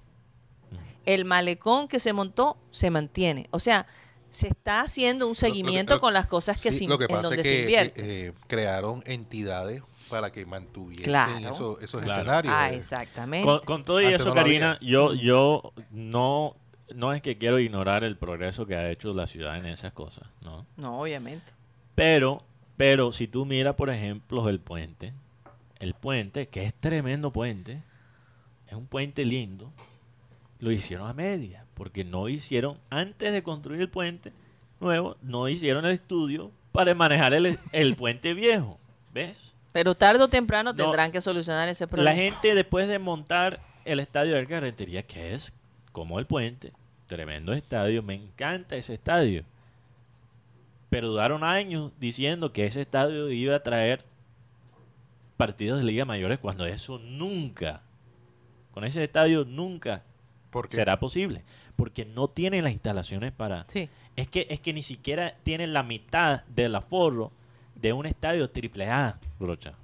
El 1.06 1.24
malecón 1.24 1.86
que 1.86 2.00
se 2.00 2.12
montó 2.12 2.56
se 2.72 2.90
mantiene. 2.90 3.46
O 3.52 3.60
sea, 3.60 3.86
se 4.30 4.48
está 4.48 4.80
haciendo 4.80 5.26
un 5.26 5.30
Lo- 5.30 5.34
lo 5.34 5.34
que- 5.34 5.40
seguimiento 5.46 5.94
lo- 5.94 6.00
con 6.00 6.12
las 6.12 6.26
cosas 6.26 6.60
que 6.60 6.72
sí, 6.72 6.78
se, 6.78 6.86
lo 6.88 6.98
que 6.98 7.04
en 7.04 7.10
pasa 7.10 7.22
donde 7.28 7.42
es 7.42 7.46
se 7.46 7.52
que 7.54 7.60
invierte. 7.60 8.26
eh, 8.28 8.32
crearon 8.48 9.02
entidades 9.06 9.82
para 10.08 10.32
que 10.32 10.44
mantuviesen 10.44 11.04
Claro. 11.04 11.48
eso- 11.50 11.78
esos 11.80 12.00
Claro. 12.02 12.20
escenarios. 12.22 12.54
ah, 12.56 12.70
eh. 12.72 12.76
exactamente. 12.76 13.46
Con, 13.46 13.60
con 13.60 13.84
todo 13.84 14.00
y 14.00 14.06
Antes 14.06 14.20
eso, 14.22 14.30
no 14.30 14.34
Karina, 14.34 14.78
yo, 14.80 15.14
yo 15.14 15.72
no, 15.92 16.50
no 16.94 17.12
es 17.12 17.22
que 17.22 17.36
quiero 17.36 17.58
ignorar 17.60 18.02
el 18.04 18.16
progreso 18.16 18.66
que 18.66 18.74
ha 18.74 18.90
hecho 18.90 19.14
la 19.14 19.26
ciudad 19.28 19.56
en 19.56 19.66
esas 19.66 19.92
cosas, 19.92 20.28
¿no? 20.40 20.66
No, 20.76 21.00
obviamente. 21.00 21.46
Pero, 21.94 22.42
pero 22.76 23.12
si 23.12 23.28
tú 23.28 23.44
miras, 23.46 23.74
por 23.76 23.88
ejemplo, 23.90 24.48
el 24.48 24.60
puente, 24.60 25.12
el 25.82 25.94
puente, 25.94 26.46
que 26.46 26.64
es 26.64 26.74
tremendo 26.74 27.32
puente, 27.32 27.82
es 28.68 28.74
un 28.74 28.86
puente 28.86 29.24
lindo, 29.24 29.72
lo 30.60 30.70
hicieron 30.70 31.08
a 31.08 31.12
media, 31.12 31.66
porque 31.74 32.04
no 32.04 32.28
hicieron, 32.28 32.78
antes 32.88 33.32
de 33.32 33.42
construir 33.42 33.80
el 33.80 33.88
puente 33.88 34.32
nuevo, 34.78 35.16
no 35.22 35.48
hicieron 35.48 35.84
el 35.84 35.90
estudio 35.90 36.52
para 36.70 36.94
manejar 36.94 37.34
el, 37.34 37.58
el 37.72 37.96
puente 37.96 38.32
viejo, 38.32 38.78
¿ves? 39.12 39.54
Pero 39.72 39.96
tarde 39.96 40.22
o 40.22 40.28
temprano 40.28 40.72
No, 40.72 40.76
tendrán 40.76 41.10
que 41.10 41.20
solucionar 41.20 41.68
ese 41.68 41.88
problema. 41.88 42.10
La 42.10 42.16
gente 42.16 42.54
después 42.54 42.86
de 42.86 43.00
montar 43.00 43.58
el 43.84 43.98
estadio 43.98 44.36
de 44.36 44.46
Carretería, 44.46 45.02
que 45.02 45.34
es 45.34 45.52
como 45.90 46.20
el 46.20 46.26
puente, 46.26 46.72
tremendo 47.08 47.52
estadio, 47.52 48.04
me 48.04 48.14
encanta 48.14 48.76
ese 48.76 48.94
estadio. 48.94 49.42
Pero 50.90 51.08
duraron 51.08 51.42
años 51.42 51.90
diciendo 51.98 52.52
que 52.52 52.66
ese 52.66 52.82
estadio 52.82 53.30
iba 53.30 53.56
a 53.56 53.62
traer 53.64 54.11
partidos 55.42 55.80
de 55.80 55.86
Liga 55.86 56.04
Mayores 56.04 56.38
cuando 56.38 56.64
eso 56.66 57.00
nunca, 57.00 57.82
con 58.70 58.84
ese 58.84 59.02
estadio 59.02 59.44
nunca 59.44 60.04
será 60.68 61.00
posible. 61.00 61.42
Porque 61.74 62.04
no 62.04 62.28
tienen 62.28 62.62
las 62.62 62.72
instalaciones 62.72 63.32
para... 63.32 63.66
Sí. 63.68 63.88
Es 64.14 64.28
que, 64.28 64.46
es 64.50 64.60
que 64.60 64.72
ni 64.72 64.82
siquiera 64.82 65.34
tienen 65.42 65.72
la 65.72 65.82
mitad 65.82 66.44
del 66.44 66.76
aforo 66.76 67.32
de 67.74 67.92
un 67.92 68.06
estadio 68.06 68.50
triple 68.50 68.88
A, 68.88 69.18
Brocha. 69.40 69.74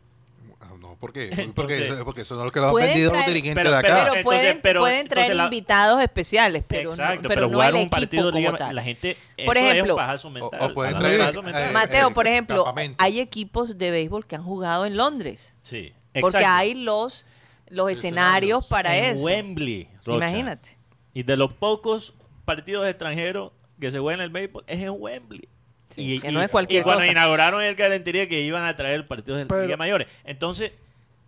No, 0.88 0.96
porque, 1.00 1.24
Entonces- 1.30 1.52
porque, 1.54 2.04
porque 2.04 2.20
eso 2.22 2.34
no 2.36 2.40
es 2.42 2.44
lo 2.46 2.50
que 2.52 2.60
lo 2.60 2.66
han 2.66 2.72
Pueden 2.72 2.88
vendido 2.90 3.12
los 3.12 3.22
traer- 3.22 3.28
dirigentes 3.28 3.62
pero- 3.64 3.76
de 3.76 3.82
Pero, 3.82 3.94
acá. 3.94 4.00
Entonces, 4.02 4.24
pueden, 4.24 4.60
pero- 4.62 4.80
pueden 4.80 5.08
traer 5.08 5.24
entonces 5.26 5.36
la- 5.36 5.44
invitados 5.44 6.02
especiales, 6.02 6.64
pero 6.66 6.90
Exacto, 6.90 7.14
no, 7.14 7.22
pero, 7.22 7.28
pero 7.34 7.46
no 7.48 7.52
jugar 7.54 7.68
el 7.68 7.74
un 7.74 7.80
equipo 7.82 7.90
partido 7.96 8.30
de 8.32 8.38
Liga 8.38 8.48
como 8.50 8.58
tal. 8.58 8.74
la 8.76 8.82
gente 8.82 9.16
Por 9.44 9.56
eso 9.56 9.66
ejemplo, 9.66 9.84
es 9.84 9.90
un 9.90 9.96
pajazo 9.96 10.30
mental. 10.30 10.70
o 10.70 10.74
pueden 10.74 10.94
hablando 10.96 11.08
de 11.18 11.18
traer, 11.30 11.44
mental. 11.44 11.62
eh, 11.68 11.72
Mateo, 11.72 12.08
eh, 12.08 12.12
por 12.14 12.26
ejemplo, 12.26 12.64
campamento. 12.64 12.96
hay 13.04 13.20
equipos 13.20 13.76
de 13.78 13.90
béisbol 13.90 14.26
que 14.26 14.36
han 14.36 14.44
jugado 14.44 14.86
en 14.86 14.96
Londres. 14.96 15.54
sí, 15.62 15.92
Porque 16.20 16.38
exacto. 16.38 16.48
hay 16.48 16.74
los, 16.74 17.26
los 17.68 17.90
escenarios 17.90 18.64
Escenarios. 18.64 18.66
para 18.66 18.96
en 18.96 19.04
eso. 19.16 19.24
Wembley, 19.24 19.88
Rocha. 20.04 20.28
Imagínate. 20.28 20.78
Y 21.14 21.22
de 21.22 21.36
los 21.36 21.52
pocos 21.52 22.14
partidos 22.44 22.86
extranjeros 22.88 23.52
que 23.80 23.90
se 23.90 23.98
juegan 23.98 24.20
en 24.20 24.24
el 24.24 24.30
béisbol 24.30 24.64
es 24.66 24.80
en 24.82 24.90
Wembley. 24.96 25.48
Sí, 25.90 26.20
que 26.20 26.30
no 26.32 26.42
es 26.42 26.50
cualquier 26.50 26.80
y 26.80 26.84
cuando 26.84 27.00
cosa. 27.00 27.10
inauguraron 27.10 27.62
el 27.62 27.74
Calentería 27.76 28.28
que 28.28 28.40
iban 28.42 28.64
a 28.64 28.76
traer 28.76 29.06
partidos 29.06 29.38
de 29.40 29.46
Pero- 29.46 29.62
Liga 29.62 29.76
Mayores. 29.76 30.06
Entonces, 30.24 30.72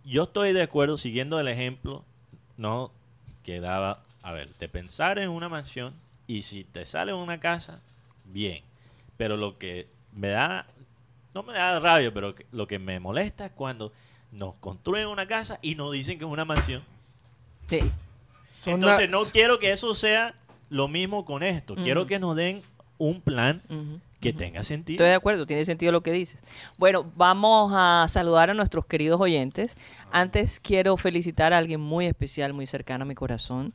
yo 0.05 0.23
estoy 0.23 0.53
de 0.53 0.61
acuerdo, 0.61 0.97
siguiendo 0.97 1.39
el 1.39 1.47
ejemplo, 1.47 2.03
no 2.57 2.91
quedaba, 3.43 4.01
a 4.21 4.31
ver, 4.31 4.49
de 4.59 4.69
pensar 4.69 5.19
en 5.19 5.29
una 5.29 5.49
mansión 5.49 5.93
y 6.27 6.43
si 6.43 6.63
te 6.63 6.85
sale 6.85 7.13
una 7.13 7.39
casa, 7.39 7.81
bien. 8.25 8.63
Pero 9.17 9.35
lo 9.37 9.57
que 9.57 9.87
me 10.13 10.29
da 10.29 10.65
no 11.33 11.43
me 11.43 11.53
da 11.53 11.79
rabia, 11.79 12.13
pero 12.13 12.35
lo 12.51 12.67
que 12.67 12.77
me 12.77 12.99
molesta 12.99 13.45
es 13.45 13.51
cuando 13.51 13.91
nos 14.31 14.55
construyen 14.57 15.07
una 15.07 15.25
casa 15.27 15.59
y 15.61 15.75
nos 15.75 15.91
dicen 15.93 16.17
que 16.19 16.25
es 16.25 16.31
una 16.31 16.45
mansión. 16.45 16.83
Sí. 17.69 17.79
Entonces 18.65 19.09
no 19.09 19.23
quiero 19.25 19.59
que 19.59 19.71
eso 19.71 19.93
sea 19.95 20.35
lo 20.69 20.87
mismo 20.87 21.23
con 21.25 21.41
esto. 21.43 21.75
Quiero 21.75 22.05
que 22.05 22.19
nos 22.19 22.35
den 22.35 22.63
un 22.97 23.21
plan. 23.21 23.61
Que 24.21 24.33
tenga 24.33 24.63
sentido. 24.63 24.95
Estoy 24.95 25.09
de 25.09 25.15
acuerdo, 25.15 25.45
tiene 25.45 25.65
sentido 25.65 25.91
lo 25.91 26.01
que 26.01 26.11
dices. 26.11 26.39
Bueno, 26.77 27.11
vamos 27.15 27.73
a 27.75 28.05
saludar 28.07 28.49
a 28.49 28.53
nuestros 28.53 28.85
queridos 28.85 29.19
oyentes. 29.19 29.75
Antes 30.11 30.59
quiero 30.59 30.95
felicitar 30.95 31.53
a 31.53 31.57
alguien 31.57 31.81
muy 31.81 32.05
especial, 32.05 32.53
muy 32.53 32.67
cercano 32.67 33.03
a 33.03 33.05
mi 33.05 33.15
corazón, 33.15 33.73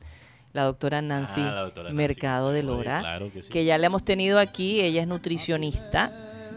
la 0.53 0.63
doctora 0.63 1.01
Nancy 1.01 1.41
Ah, 1.41 1.51
la 1.51 1.61
doctora 1.61 1.89
Nancy. 1.89 1.97
Mercado 1.97 2.51
de 2.51 2.63
Lora, 2.63 3.01
claro 3.01 3.31
que 3.31 3.43
sí. 3.43 3.51
que 3.51 3.65
ya 3.65 3.77
la 3.77 3.87
hemos 3.87 4.03
tenido 4.03 4.39
aquí. 4.39 4.81
Ella 4.81 5.01
es 5.01 5.07
nutricionista 5.07 6.11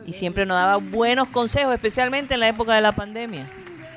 y 0.06 0.12
siempre 0.12 0.46
nos 0.46 0.56
daba 0.56 0.76
buenos 0.76 1.28
consejos, 1.28 1.74
especialmente 1.74 2.34
en 2.34 2.40
la 2.40 2.48
época 2.48 2.74
de 2.74 2.80
la 2.80 2.92
pandemia. 2.92 3.50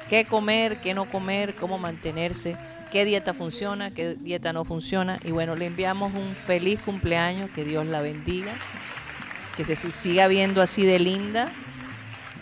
¿Qué 0.09 0.25
comer, 0.25 0.81
qué 0.81 0.93
no 0.93 1.09
comer, 1.09 1.55
cómo 1.55 1.77
mantenerse? 1.77 2.57
qué 2.93 3.05
dieta 3.05 3.33
funciona, 3.33 3.89
qué 3.89 4.13
dieta 4.13 4.53
no 4.53 4.65
funciona. 4.65 5.17
Y 5.23 5.31
bueno, 5.31 5.55
le 5.55 5.65
enviamos 5.65 6.13
un 6.13 6.35
feliz 6.35 6.79
cumpleaños, 6.79 7.49
que 7.49 7.63
Dios 7.63 7.87
la 7.87 8.03
bendiga, 8.03 8.53
que 9.55 9.63
se 9.63 9.75
siga 9.75 10.27
viendo 10.27 10.61
así 10.61 10.83
de 10.85 10.99
linda 10.99 11.51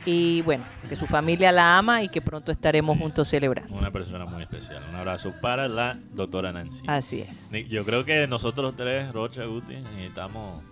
y 0.06 0.42
bueno, 0.42 0.64
que 0.90 0.96
su 0.96 1.06
familia 1.06 1.52
la 1.52 1.78
ama 1.78 2.02
y 2.02 2.10
que 2.10 2.22
pronto 2.22 2.52
estaremos 2.52 2.96
Sí. 2.98 3.02
juntos 3.04 3.28
celebrando. 3.28 3.76
Una 3.76 3.92
persona 3.92 4.26
muy 4.26 4.42
especial. 4.42 4.84
Un 4.90 4.96
abrazo 4.96 5.32
para 5.42 5.68
la 5.68 6.00
doctora 6.14 6.52
Nancy. 6.52 6.84
Así 6.88 7.22
es. 7.22 7.52
Yo 7.70 7.86
creo 7.86 8.04
que 8.04 8.26
nosotros 8.28 8.76
tres, 8.76 9.12
Rocha, 9.14 9.46
Guti, 9.46 9.76
necesitamos 9.76 10.64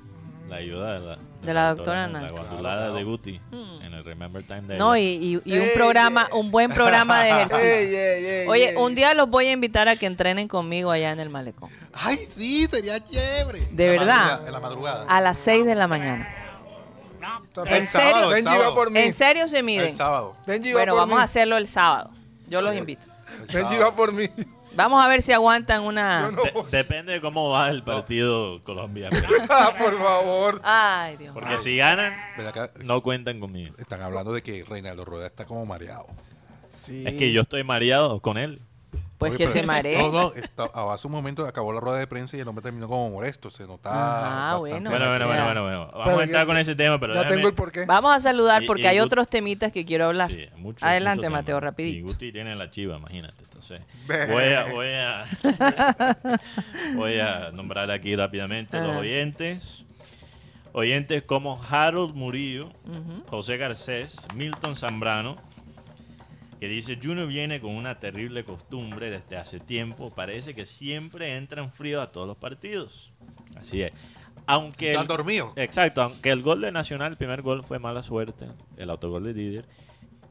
la 0.49 0.55
ayuda 0.57 0.93
de 0.99 0.99
la, 1.07 1.17
De 1.43 1.53
la 1.53 1.69
doctora 1.75 2.07
La 2.07 2.19
Nancy. 2.19 2.33
guandulada 2.35 2.91
de 2.91 3.03
Guti 3.03 3.39
Mm. 3.51 3.81
en 3.81 3.93
el 3.93 4.03
Remember 4.03 4.43
Time 4.45 4.61
de 4.61 4.77
No, 4.77 4.97
y, 4.97 5.01
y- 5.01 5.41
y 5.45 5.57
un 5.57 5.63
Ey, 5.63 5.71
programa, 5.75 6.27
ey. 6.31 6.39
un 6.39 6.51
buen 6.51 6.69
programa 6.71 7.21
de 7.23 7.29
ejercicio. 7.31 7.65
Ey, 7.67 7.95
ey, 7.95 8.25
ey, 8.25 8.47
Oye, 8.47 8.69
ey. 8.71 8.75
un 8.75 8.95
día 8.95 9.13
los 9.13 9.29
voy 9.29 9.47
a 9.47 9.51
invitar 9.51 9.87
a 9.87 9.95
que 9.95 10.05
entrenen 10.05 10.47
conmigo 10.47 10.91
allá 10.91 11.11
en 11.11 11.19
el 11.19 11.29
malecón. 11.29 11.69
Ay, 11.93 12.17
sí, 12.17 12.67
sería 12.67 12.99
chévere. 13.03 13.59
De 13.71 13.85
la 13.85 13.91
verdad. 13.91 14.45
En 14.47 14.51
la 14.53 14.59
madrugada. 14.59 15.05
A 15.07 15.21
las 15.21 15.37
6 15.37 15.65
de 15.65 15.75
la 15.75 15.87
mañana. 15.87 16.27
¿En 17.65 17.85
serio? 17.87 18.11
sábado, 18.11 18.27
el 18.29 18.33
Benji 18.35 18.43
sábado. 18.51 18.69
va 18.69 18.75
por 18.75 18.91
mí. 18.91 18.99
¿En 18.99 19.13
serio 19.13 19.47
se 19.47 19.61
miden? 19.63 19.87
El 19.89 19.93
sábado. 19.95 20.35
Benji 20.47 20.69
va 20.71 20.79
Bueno, 20.79 20.93
por 20.93 20.99
vamos 21.01 21.15
mí. 21.17 21.21
a 21.21 21.23
hacerlo 21.25 21.57
el 21.57 21.67
sábado. 21.67 22.11
Yo 22.47 22.61
los 22.61 22.75
invito. 22.75 23.05
Benji 23.53 23.77
va 23.77 23.93
por 23.95 24.11
mí. 24.13 24.29
Vamos 24.75 25.03
a 25.03 25.07
ver 25.07 25.21
si 25.21 25.31
aguantan 25.33 25.83
una... 25.83 26.31
No 26.31 26.43
De- 26.43 26.77
depende 26.77 27.13
de 27.13 27.21
cómo 27.21 27.49
va 27.49 27.69
el 27.69 27.83
partido 27.83 28.61
colombiano. 28.63 29.17
Ah, 29.49 29.73
por 29.77 29.97
favor. 29.97 30.61
Ay, 30.63 31.17
Dios. 31.17 31.33
Porque 31.33 31.57
si 31.59 31.77
ganan, 31.77 32.13
¿Verdad 32.37 32.71
que 32.73 32.83
no 32.85 33.01
cuentan 33.01 33.39
conmigo. 33.39 33.75
Están 33.77 34.01
hablando 34.01 34.31
de 34.31 34.41
que 34.43 34.63
Reinaldo 34.63 35.05
Rueda 35.05 35.25
está 35.27 35.45
como 35.45 35.65
mareado. 35.65 36.05
Sí. 36.69 37.03
Es 37.05 37.15
que 37.15 37.31
yo 37.33 37.41
estoy 37.41 37.63
mareado 37.63 38.19
con 38.21 38.37
él. 38.37 38.61
Pues 39.19 39.33
Oye, 39.33 39.37
que 39.45 39.47
se 39.49 39.63
maree. 39.63 39.97
No, 39.97 40.11
no, 40.13 40.33
está- 40.33 40.71
hace 40.93 41.05
un 41.07 41.11
momento 41.13 41.45
acabó 41.45 41.73
la 41.73 41.81
rueda 41.81 41.99
de 41.99 42.07
prensa 42.07 42.37
y 42.37 42.39
el 42.39 42.47
hombre 42.47 42.63
terminó 42.63 42.87
como 42.87 43.09
molesto. 43.09 43.51
Se 43.51 43.67
notaba. 43.67 44.21
Bastante 44.21 44.59
bueno. 44.59 44.89
Bueno, 44.89 45.07
bueno, 45.09 45.25
bueno, 45.27 45.43
bueno, 45.45 45.63
bueno. 45.63 45.79
Vamos 45.91 46.05
Pero 46.05 46.19
a 46.19 46.23
entrar 46.23 46.43
ya- 46.43 46.45
con 46.47 46.57
ese 46.57 46.73
tema, 46.75 46.99
pero 47.01 47.13
Ya 47.13 47.19
déjame- 47.19 47.35
tengo 47.35 47.49
el 47.49 47.53
porqué. 47.53 47.85
Vamos 47.85 48.15
a 48.15 48.19
saludar 48.21 48.63
Y- 48.63 48.67
porque 48.67 48.83
y 48.83 48.87
hay 48.87 48.97
Gut- 48.99 49.05
otros 49.07 49.27
temitas 49.27 49.73
que 49.73 49.83
quiero 49.85 50.05
hablar. 50.05 50.29
Sí, 50.31 50.45
mucho- 50.55 50.85
Adelante, 50.85 51.27
mucho 51.27 51.31
Mateo, 51.31 51.57
tema. 51.57 51.69
rapidito. 51.69 51.97
Y 51.97 52.01
Guti 52.01 52.31
tiene 52.31 52.55
la 52.55 52.71
chiva, 52.71 52.95
imagínate. 52.97 53.43
Entonces, 53.43 53.81
voy 54.07 54.53
a, 54.53 54.71
voy 54.73 54.87
a, 54.87 55.25
voy 56.95 57.19
a 57.19 57.51
nombrar 57.51 57.91
aquí 57.91 58.15
rápidamente 58.15 58.79
los 58.79 58.89
Ajá. 58.91 58.99
oyentes. 58.99 59.83
Oyentes 60.71 61.23
como 61.23 61.61
Harold 61.69 62.13
Murillo, 62.15 62.67
Ujú. 62.85 63.23
José 63.27 63.57
Garcés, 63.57 64.17
Milton 64.35 64.75
Zambrano, 64.75 65.35
que 66.59 66.67
dice, 66.67 66.99
Junior 67.01 67.27
viene 67.27 67.61
con 67.61 67.71
una 67.75 67.99
terrible 67.99 68.43
costumbre 68.43 69.09
desde 69.09 69.37
hace 69.37 69.59
tiempo, 69.59 70.09
parece 70.09 70.53
que 70.53 70.65
siempre 70.65 71.37
entra 71.37 71.63
en 71.63 71.71
frío 71.71 72.01
a 72.01 72.11
todos 72.11 72.27
los 72.27 72.37
partidos. 72.37 73.13
Así 73.57 73.81
es. 73.81 73.91
Aunque 74.45 74.89
Están 74.89 75.03
el- 75.03 75.07
dormidos. 75.07 75.53
Exacto, 75.55 76.01
aunque 76.01 76.31
el 76.31 76.41
gol 76.41 76.61
de 76.61 76.71
Nacional, 76.71 77.11
el 77.13 77.17
primer 77.17 77.41
gol 77.41 77.63
fue 77.63 77.79
mala 77.79 78.03
suerte, 78.03 78.47
el 78.77 78.89
autogol 78.89 79.23
de 79.23 79.33
Didier, 79.33 79.65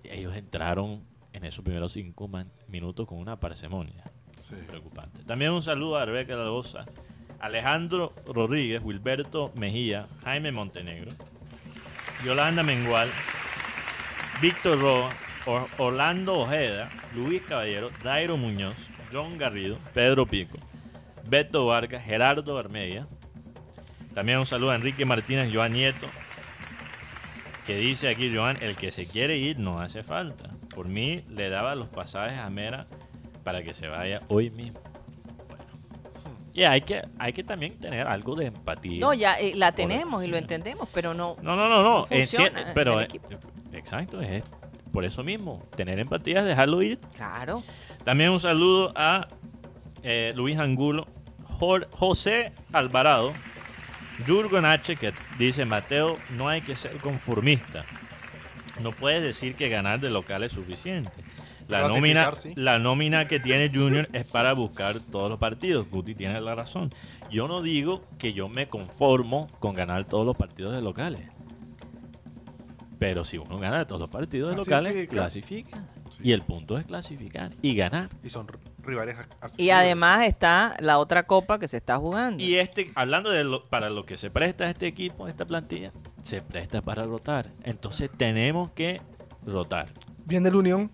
ellos 0.05 0.35
entraron 0.37 1.03
en 1.33 1.45
esos 1.45 1.65
primeros 1.65 1.93
cinco 1.93 2.27
man- 2.29 2.51
minutos 2.67 3.07
con 3.07 3.19
una 3.19 3.39
parsemonia 3.39 4.03
Sí. 4.39 4.55
preocupante. 4.67 5.23
También 5.25 5.53
un 5.53 5.63
saludo 5.63 5.97
a 5.97 6.05
Rebeca 6.07 6.35
Lagosa, 6.37 6.85
Alejandro 7.41 8.13
Rodríguez, 8.27 8.81
Wilberto 8.83 9.53
Mejía, 9.55 10.09
Jaime 10.25 10.51
Montenegro, 10.53 11.13
Yolanda 12.25 12.63
Mengual, 12.63 13.11
Víctor 14.41 14.81
Roa, 14.81 15.11
Orlando 15.79 16.41
Ojeda, 16.41 16.91
Luis 17.15 17.43
Caballero, 17.43 17.91
Dairo 18.03 18.37
Muñoz, 18.37 18.77
John 19.13 19.39
Garrido, 19.39 19.79
Pedro 19.95 20.27
Pico, 20.27 20.59
Beto 21.27 21.67
Vargas, 21.67 22.05
Gerardo 22.05 22.59
Armedia. 22.59 23.07
También 24.15 24.39
un 24.39 24.47
saludo 24.47 24.73
a 24.73 24.75
Enrique 24.75 25.05
Martínez, 25.05 25.51
Joan 25.53 25.73
Nieto, 25.73 26.07
que 27.67 27.77
dice 27.77 28.09
aquí, 28.09 28.35
Joan, 28.35 28.59
el 28.61 28.77
que 28.77 28.91
se 28.91 29.07
quiere 29.07 29.37
ir 29.39 29.59
no 29.59 29.81
hace 29.81 30.03
falta. 30.03 30.51
Por 30.75 30.89
mí 30.89 31.25
le 31.29 31.49
daba 31.49 31.75
los 31.75 31.89
pasajes 31.89 32.39
a 32.39 32.51
Mera 32.51 32.87
para 33.43 33.63
que 33.63 33.75
se 33.75 33.89
vaya 33.89 34.21
hoy 34.29 34.51
mismo. 34.51 34.81
Y 36.53 36.65
hay 36.65 36.81
que, 36.81 37.03
hay 37.19 37.33
que 37.33 37.45
también 37.45 37.79
tener 37.79 38.09
algo 38.09 38.35
de 38.35 38.47
empatía. 38.47 38.99
No, 39.01 39.15
ya 39.15 39.39
eh, 39.39 39.53
la 39.55 39.73
tenemos 39.73 40.25
y 40.25 40.27
lo 40.27 40.37
entendemos, 40.37 40.89
pero 40.93 41.15
no. 41.15 41.37
No, 41.41 41.55
no, 41.55 41.69
no, 41.69 41.83
no. 41.83 42.07
En 42.11 42.27
pero 42.75 43.01
eh, 43.01 43.09
exacto, 43.73 44.21
es 44.21 44.43
por 44.99 45.05
eso 45.05 45.23
mismo. 45.23 45.63
Tener 45.77 46.01
empatía 46.01 46.41
es 46.41 46.45
dejarlo 46.45 46.83
ir. 46.83 46.99
Claro. 47.15 47.63
También 48.03 48.31
un 48.31 48.41
saludo 48.41 48.93
a 48.97 49.29
eh, 50.03 50.33
Luis 50.35 50.59
Angulo, 50.59 51.07
José 51.93 52.53
Alvarado, 52.73 53.33
Jurgen 54.27 54.65
H. 54.65 54.97
que 54.97 55.13
dice, 55.39 55.65
Mateo, 55.65 56.19
no 56.31 56.49
hay 56.49 56.63
que 56.63 56.75
ser 56.75 56.97
conformista. 56.97 57.85
No 58.83 58.91
puedes 58.91 59.23
decir 59.23 59.55
que 59.55 59.69
ganar 59.69 60.01
de 60.01 60.11
local 60.11 60.43
es 60.43 60.51
suficiente. 60.51 61.13
La 61.69 61.87
nómina, 61.87 62.35
sí. 62.35 62.55
la 62.57 62.81
nómina 62.81 63.29
que 63.29 63.39
tiene 63.39 63.71
Junior 63.73 64.09
es 64.13 64.25
para 64.25 64.53
buscar 64.53 64.99
todos 64.99 65.31
los 65.31 65.39
partidos. 65.39 65.89
Guti 65.89 66.17
tiene 66.17 66.41
la 66.41 66.57
razón. 66.57 66.93
Yo 67.31 67.47
no 67.47 67.63
digo 67.63 68.03
que 68.19 68.33
yo 68.33 68.49
me 68.49 68.69
conformo 68.69 69.47
con 69.61 69.77
ganar 69.77 70.07
todos 70.07 70.27
los 70.27 70.37
partidos 70.37 70.75
de 70.75 70.83
locales. 70.83 71.21
Pero 72.99 73.25
si 73.25 73.39
uno 73.39 73.59
gana 73.59 73.79
de 73.79 73.87
todos 73.87 74.01
los 74.01 74.11
partidos 74.11 74.51
de 74.51 74.57
locales, 74.57 74.93
Clasifica. 75.09 75.77
clasifica. 75.77 75.85
Sí. 76.11 76.19
Y 76.25 76.33
el 76.33 76.43
punto 76.43 76.79
es 76.79 76.85
clasificar 76.87 77.53
y 77.63 77.75
ganar. 77.77 78.09
Y 78.25 78.29
son 78.29 78.49
rivales 78.83 79.17
Y 79.57 79.71
además 79.71 80.27
está 80.27 80.75
la 80.81 80.99
otra 80.99 81.25
copa 81.25 81.59
que 81.59 81.69
se 81.69 81.77
está 81.77 81.99
jugando. 81.99 82.43
Y 82.43 82.57
este, 82.57 82.91
hablando 82.95 83.31
de 83.31 83.45
lo, 83.45 83.65
para 83.67 83.91
lo 83.91 84.05
que 84.05 84.17
se 84.17 84.31
presta 84.31 84.69
este 84.69 84.87
equipo, 84.87 85.29
esta 85.29 85.47
plantilla, 85.47 85.93
se 86.23 86.43
presta 86.43 86.83
para 86.83 87.05
rotar. 87.05 87.51
Entonces 87.63 88.11
tenemos 88.17 88.71
que 88.73 89.01
rotar. 89.47 89.87
Viene 90.25 90.51
la 90.51 90.57
Unión. 90.57 90.91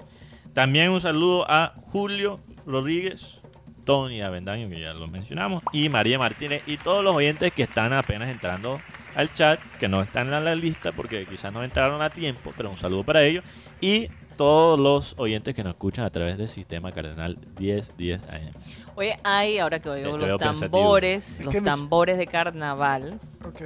También 0.53 0.91
un 0.91 1.01
saludo 1.01 1.51
a 1.51 1.75
Julio 1.91 2.39
Rodríguez, 2.67 3.41
Tony 3.85 4.23
Avendaño, 4.23 4.69
que 4.69 4.81
ya 4.81 4.93
lo 4.95 5.09
mencionamos, 5.09 5.63
y 5.73 5.89
María 5.89 6.19
Martínez, 6.19 6.63
y 6.67 6.77
todos 6.77 7.03
los 7.03 7.15
oyentes 7.15 7.53
que 7.53 7.65
están 7.65 7.93
apenas 7.93 8.29
entrando 8.31 8.79
al 9.15 9.33
chat, 9.35 9.61
que 9.79 9.89
no 9.89 10.03
están 10.03 10.33
en 10.33 10.45
la 10.45 10.55
lista 10.55 10.93
porque 10.93 11.27
quizás 11.27 11.53
no 11.53 11.63
entraron 11.63 12.03
a 12.03 12.11
tiempo, 12.11 12.53
pero 12.57 12.71
un 12.71 12.77
saludo 12.77 13.05
para 13.05 13.23
ellos. 13.23 13.45
Y 13.81 14.09
todos 14.37 14.79
los 14.79 15.15
oyentes 15.19 15.55
que 15.55 15.63
nos 15.63 15.75
escuchan 15.75 16.05
a 16.05 16.11
través 16.11 16.37
del 16.37 16.49
sistema 16.49 16.93
Cardenal 16.93 17.39
1010 17.59 18.23
AM. 18.25 18.51
Oye, 18.97 19.19
hay, 19.23 19.59
ahora 19.59 19.79
que 19.79 19.89
oigo 19.89 20.19
los 20.19 20.39
tambores, 20.39 21.41
Es 21.41 21.45
los 21.45 21.55
tambores 21.63 22.19
de 22.19 22.27
carnaval, 22.27 23.21
Ok. 23.47 23.63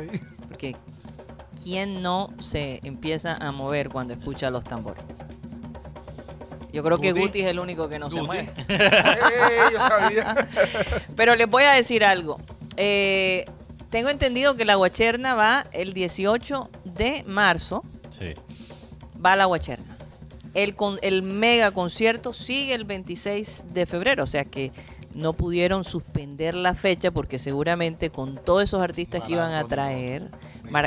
porque 0.48 0.76
¿quién 1.62 2.02
no 2.02 2.28
se 2.38 2.80
empieza 2.82 3.34
a 3.34 3.50
mover 3.52 3.88
cuando 3.88 4.14
escucha 4.14 4.50
los 4.50 4.64
tambores? 4.64 5.02
Yo 6.72 6.82
creo 6.82 6.98
que 6.98 7.12
Guti. 7.12 7.40
Es 7.40 7.46
el 7.46 7.58
único 7.58 7.88
que 7.88 7.98
no 7.98 8.10
se 8.10 8.20
mueve. 8.22 8.50
¡Ey! 8.68 9.72
Yo 9.72 9.78
sabía. 9.78 10.48
Pero 11.16 11.34
les 11.34 11.48
voy 11.48 11.64
a 11.64 11.72
decir 11.72 12.04
algo. 12.04 12.38
Eh, 12.76 13.46
tengo 13.90 14.08
entendido 14.10 14.56
que 14.56 14.64
la 14.64 14.74
Guacherna 14.76 15.34
va 15.34 15.66
el 15.72 15.92
18 15.92 16.68
de 16.84 17.24
marzo, 17.26 17.82
Sí. 18.10 18.34
va 19.24 19.32
a 19.32 19.36
la 19.36 19.44
Guacherna. 19.46 19.96
El, 20.54 20.74
con, 20.74 20.98
el 21.02 21.22
mega 21.22 21.70
concierto 21.70 22.32
sigue 22.32 22.74
el 22.74 22.84
26 22.84 23.64
de 23.72 23.86
febrero, 23.86 24.24
o 24.24 24.26
sea 24.26 24.44
que 24.44 24.72
no 25.14 25.32
pudieron 25.32 25.84
suspender 25.84 26.54
la 26.54 26.74
fecha 26.74 27.10
porque 27.10 27.38
seguramente 27.38 28.10
con 28.10 28.36
todos 28.44 28.64
esos 28.64 28.80
artistas 28.82 29.22
que 29.24 29.32
iban 29.32 29.52
a 29.52 29.64
traer, 29.64 30.28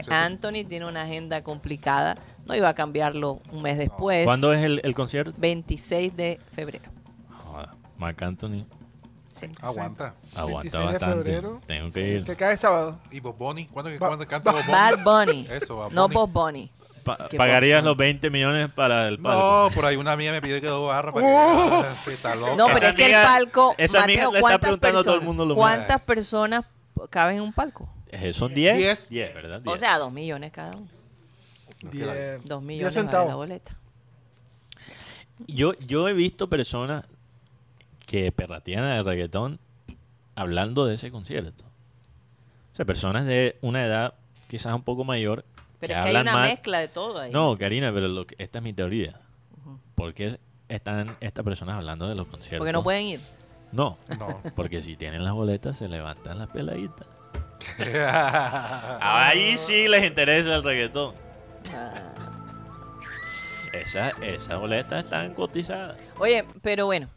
Sí. 0.03 0.11
Anthony 0.11 0.63
tiene 0.67 0.85
una 0.85 1.03
agenda 1.03 1.41
complicada, 1.41 2.15
no 2.45 2.55
iba 2.55 2.69
a 2.69 2.75
cambiarlo 2.75 3.41
un 3.51 3.63
mes 3.63 3.79
después. 3.79 4.25
¿Cuándo 4.25 4.53
es 4.53 4.63
el, 4.63 4.79
el 4.83 4.93
concierto? 4.93 5.33
26 5.39 6.15
de 6.15 6.39
febrero. 6.53 6.83
Joda, 7.45 7.75
Marc 7.97 8.21
Anthony 8.21 8.63
Sí. 9.31 9.47
Aguanta. 9.61 10.13
aguanta 10.35 10.61
26 10.61 10.71
de 10.73 10.91
bastante. 10.91 11.15
febrero. 11.15 11.61
Tengo 11.65 11.91
que 11.91 12.07
ir. 12.07 12.23
Que 12.23 12.35
cae 12.35 12.57
sábado. 12.57 12.99
Y 13.11 13.19
Bob 13.21 13.37
Bunny. 13.37 13.65
¿Cuándo, 13.67 13.91
Va- 13.91 13.97
¿cuándo 14.07 14.27
canta 14.27 14.51
Bob 14.51 14.61
Bunny? 14.65 14.71
Bad 14.71 15.03
Bunny. 15.03 15.47
Eso, 15.49 15.77
Bad 15.77 15.91
No 15.91 16.03
Bunny. 16.03 16.15
Bob 16.15 16.29
Bunny. 16.31 16.71
Pa- 17.03 17.27
¿Qué 17.29 17.37
¿Pagarías 17.37 17.83
los 17.83 17.97
20 17.97 18.29
millones 18.29 18.71
para 18.73 19.07
el 19.07 19.17
palco? 19.19 19.39
No, 19.69 19.73
por 19.73 19.85
ahí 19.85 19.95
una 19.95 20.11
amiga 20.11 20.31
me 20.33 20.41
pide 20.41 20.61
que 20.61 20.67
dos 20.67 20.87
barras 20.87 21.13
para 21.15 21.25
que 21.25 21.33
Ah, 21.33 21.95
sí, 22.05 22.11
está 22.11 22.35
loca. 22.35 22.55
No, 22.55 22.67
pero 22.67 22.77
Esa 22.77 22.89
es 22.89 22.95
que 22.95 23.05
el 23.07 23.13
amiga- 23.15 23.23
palco. 23.23 23.75
esa 23.77 24.03
amiga 24.03 24.25
Mateo, 24.25 24.31
le 24.33 24.37
está 24.37 24.41
¿cuántas 24.41 24.59
preguntando 24.61 24.99
a 24.99 25.03
todo 25.03 25.13
el 25.15 25.19
personas- 25.21 25.25
mundo 25.27 25.43
lo 25.45 25.47
mismo. 25.55 25.61
¿Cuántas 25.61 26.01
personas 26.01 26.65
caben 27.09 27.37
en 27.37 27.41
un 27.41 27.53
palco? 27.53 27.89
Eh, 28.11 28.33
¿Son 28.33 28.53
10? 28.53 28.77
Diez. 28.77 29.09
10, 29.09 29.33
¿verdad? 29.33 29.61
O 29.65 29.71
10. 29.71 29.79
sea, 29.79 29.97
dos 29.97 30.11
millones 30.11 30.51
cada 30.51 30.75
uno. 30.75 30.87
Diez- 31.81 32.41
Dos 32.43 32.59
diez 32.59 32.61
millones 32.61 32.93
vale 32.95 33.07
centavos. 33.07 33.29
la 33.29 33.35
boleta. 33.35 33.75
yo, 35.47 35.73
yo 35.79 36.07
he 36.07 36.13
visto 36.13 36.49
personas 36.49 37.05
que 38.11 38.29
perratean 38.33 38.83
el 38.83 39.05
reggaetón 39.05 39.57
hablando 40.35 40.85
de 40.85 40.95
ese 40.95 41.11
concierto. 41.11 41.63
O 42.73 42.75
sea, 42.75 42.83
personas 42.85 43.25
de 43.25 43.57
una 43.61 43.85
edad 43.85 44.15
quizás 44.49 44.73
un 44.73 44.83
poco 44.83 45.05
mayor 45.05 45.45
Pero 45.79 45.93
que 45.93 45.99
es 45.99 46.03
que 46.05 46.09
hay 46.17 46.21
una 46.21 46.33
mal. 46.33 46.49
mezcla 46.49 46.79
de 46.79 46.89
todo 46.89 47.19
ahí. 47.19 47.31
No, 47.31 47.55
Karina, 47.57 47.91
pero 47.93 48.09
lo 48.09 48.27
que- 48.27 48.35
esta 48.37 48.57
es 48.59 48.63
mi 48.65 48.73
teoría. 48.73 49.21
¿Por 49.95 50.13
qué 50.13 50.37
están 50.67 51.15
estas 51.21 51.45
personas 51.45 51.75
hablando 51.77 52.09
de 52.09 52.15
los 52.15 52.27
conciertos? 52.27 52.57
Porque 52.59 52.73
no 52.73 52.83
pueden 52.83 53.03
ir. 53.03 53.19
No, 53.71 53.97
No. 54.19 54.41
porque 54.57 54.81
si 54.81 54.97
tienen 54.97 55.23
las 55.23 55.33
boletas 55.33 55.77
se 55.77 55.87
levantan 55.87 56.37
las 56.37 56.49
peladitas. 56.49 57.07
Ahí 58.99 59.55
sí 59.55 59.87
les 59.87 60.03
interesa 60.05 60.55
el 60.57 60.63
reggaetón. 60.63 61.15
Ah. 61.73 62.13
Esas 63.71 64.13
esa 64.21 64.57
boletas 64.57 65.05
están 65.05 65.33
cotizadas. 65.33 65.95
Oye, 66.19 66.45
pero 66.61 66.87
bueno. 66.87 67.07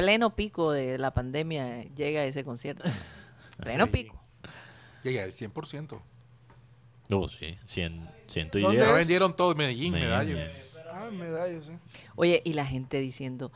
Pleno 0.00 0.34
pico 0.34 0.72
de 0.72 0.98
la 0.98 1.12
pandemia 1.12 1.84
llega 1.94 2.24
ese 2.24 2.44
concierto. 2.44 2.84
Pleno 3.58 3.86
pico. 3.86 4.20
Llega 5.02 5.24
el 5.24 5.32
100%. 5.32 6.00
No, 7.08 7.28
sí, 7.28 7.56
cien, 7.64 8.08
ciento 8.28 8.58
y 8.58 8.62
¿Dónde 8.62 8.82
diez. 8.82 8.94
Vendieron 8.94 9.34
todo, 9.34 9.54
Medellín, 9.54 9.92
medallo. 9.94 10.36
bien. 10.36 10.50
Ah, 10.92 11.08
medallos, 11.10 11.66
sí. 11.66 11.72
Oye, 12.14 12.40
y 12.44 12.52
la 12.52 12.64
gente 12.64 12.98
diciendo, 13.00 13.50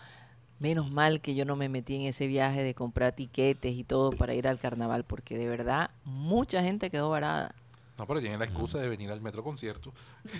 menos 0.58 0.90
mal 0.90 1.20
que 1.20 1.34
yo 1.34 1.44
no 1.44 1.54
me 1.56 1.68
metí 1.68 1.94
en 1.94 2.02
ese 2.02 2.26
viaje 2.26 2.62
de 2.62 2.74
comprar 2.74 3.14
tiquetes 3.14 3.74
y 3.74 3.84
todo 3.84 4.10
para 4.10 4.34
ir 4.34 4.48
al 4.48 4.58
carnaval, 4.58 5.04
porque 5.04 5.38
de 5.38 5.48
verdad 5.48 5.90
mucha 6.04 6.62
gente 6.62 6.90
quedó 6.90 7.10
varada. 7.10 7.54
No, 7.96 8.06
pero 8.06 8.20
tienen 8.20 8.38
la 8.40 8.44
excusa 8.44 8.78
de 8.78 8.88
venir 8.88 9.10
al 9.10 9.20
metro 9.20 9.42
concierto. 9.44 9.92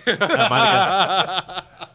La 0.07 0.49
marca. 0.49 1.91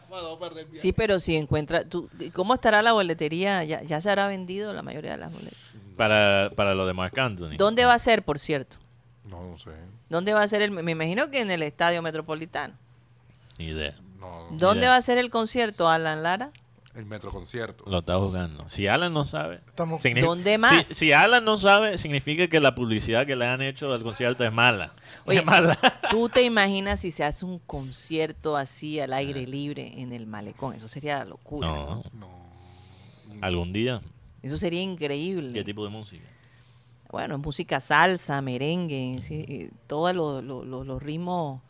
Sí, 0.72 0.92
pero 0.92 1.20
si 1.20 1.36
encuentra, 1.36 1.84
tú, 1.84 2.10
¿cómo 2.32 2.54
estará 2.54 2.82
la 2.82 2.92
boletería? 2.92 3.62
¿Ya, 3.62 3.82
ya 3.82 4.00
se 4.00 4.10
habrá 4.10 4.26
vendido 4.26 4.72
la 4.72 4.82
mayoría 4.82 5.12
de 5.12 5.18
las 5.18 5.32
boletas. 5.32 5.72
Para, 5.96 6.50
para 6.56 6.74
lo 6.74 6.84
de 6.84 6.92
Marc 6.94 7.16
Anthony. 7.16 7.56
¿Dónde 7.56 7.84
va 7.84 7.94
a 7.94 7.98
ser, 7.98 8.24
por 8.24 8.38
cierto? 8.40 8.76
No, 9.24 9.44
no 9.44 9.58
sé. 9.58 9.70
¿Dónde 10.08 10.32
va 10.32 10.42
a 10.42 10.48
ser 10.48 10.62
el? 10.62 10.72
Me 10.72 10.92
imagino 10.92 11.30
que 11.30 11.40
en 11.40 11.50
el 11.50 11.62
Estadio 11.62 12.02
Metropolitano. 12.02 12.74
Ni 13.58 13.66
idea. 13.66 13.94
No, 14.18 14.48
¿Dónde 14.50 14.80
idea. 14.80 14.90
va 14.90 14.96
a 14.96 15.02
ser 15.02 15.18
el 15.18 15.30
concierto, 15.30 15.88
Alan 15.88 16.22
Lara? 16.24 16.50
El 16.94 17.06
metro 17.06 17.30
concierto. 17.30 17.84
Lo 17.86 17.98
está 17.98 18.18
jugando. 18.18 18.68
Si 18.68 18.86
Alan 18.86 19.12
no 19.12 19.24
sabe. 19.24 19.60
Estamos- 19.66 20.02
¿Dónde 20.20 20.58
más? 20.58 20.86
Si, 20.88 20.94
si 20.94 21.12
Alan 21.12 21.44
no 21.44 21.56
sabe, 21.56 21.98
significa 21.98 22.48
que 22.48 22.58
la 22.60 22.74
publicidad 22.74 23.26
que 23.26 23.36
le 23.36 23.46
han 23.46 23.62
hecho 23.62 23.92
al 23.92 24.02
concierto 24.02 24.44
es 24.44 24.52
mala. 24.52 24.92
Oye, 25.26 25.38
es 25.38 25.46
mala. 25.46 25.78
¿tú 26.10 26.28
te 26.28 26.42
imaginas 26.42 27.00
si 27.00 27.10
se 27.10 27.22
hace 27.24 27.44
un 27.44 27.58
concierto 27.60 28.56
así 28.56 28.98
al 29.00 29.12
aire 29.12 29.46
libre 29.46 30.00
en 30.00 30.12
el 30.12 30.26
malecón? 30.26 30.74
Eso 30.74 30.88
sería 30.88 31.18
la 31.18 31.24
locura. 31.26 31.68
No, 31.68 31.76
¿no? 31.86 32.02
No. 32.14 32.40
algún 33.46 33.72
día. 33.72 34.00
Eso 34.42 34.56
sería 34.56 34.82
increíble. 34.82 35.52
¿Qué 35.52 35.62
tipo 35.64 35.84
de 35.84 35.90
música? 35.90 36.24
Bueno, 37.10 37.38
música 37.38 37.78
salsa, 37.80 38.40
merengue, 38.40 39.18
sí, 39.22 39.68
todos 39.86 40.14
los- 40.14 40.42
los 40.44 41.02
ritmos, 41.02 41.60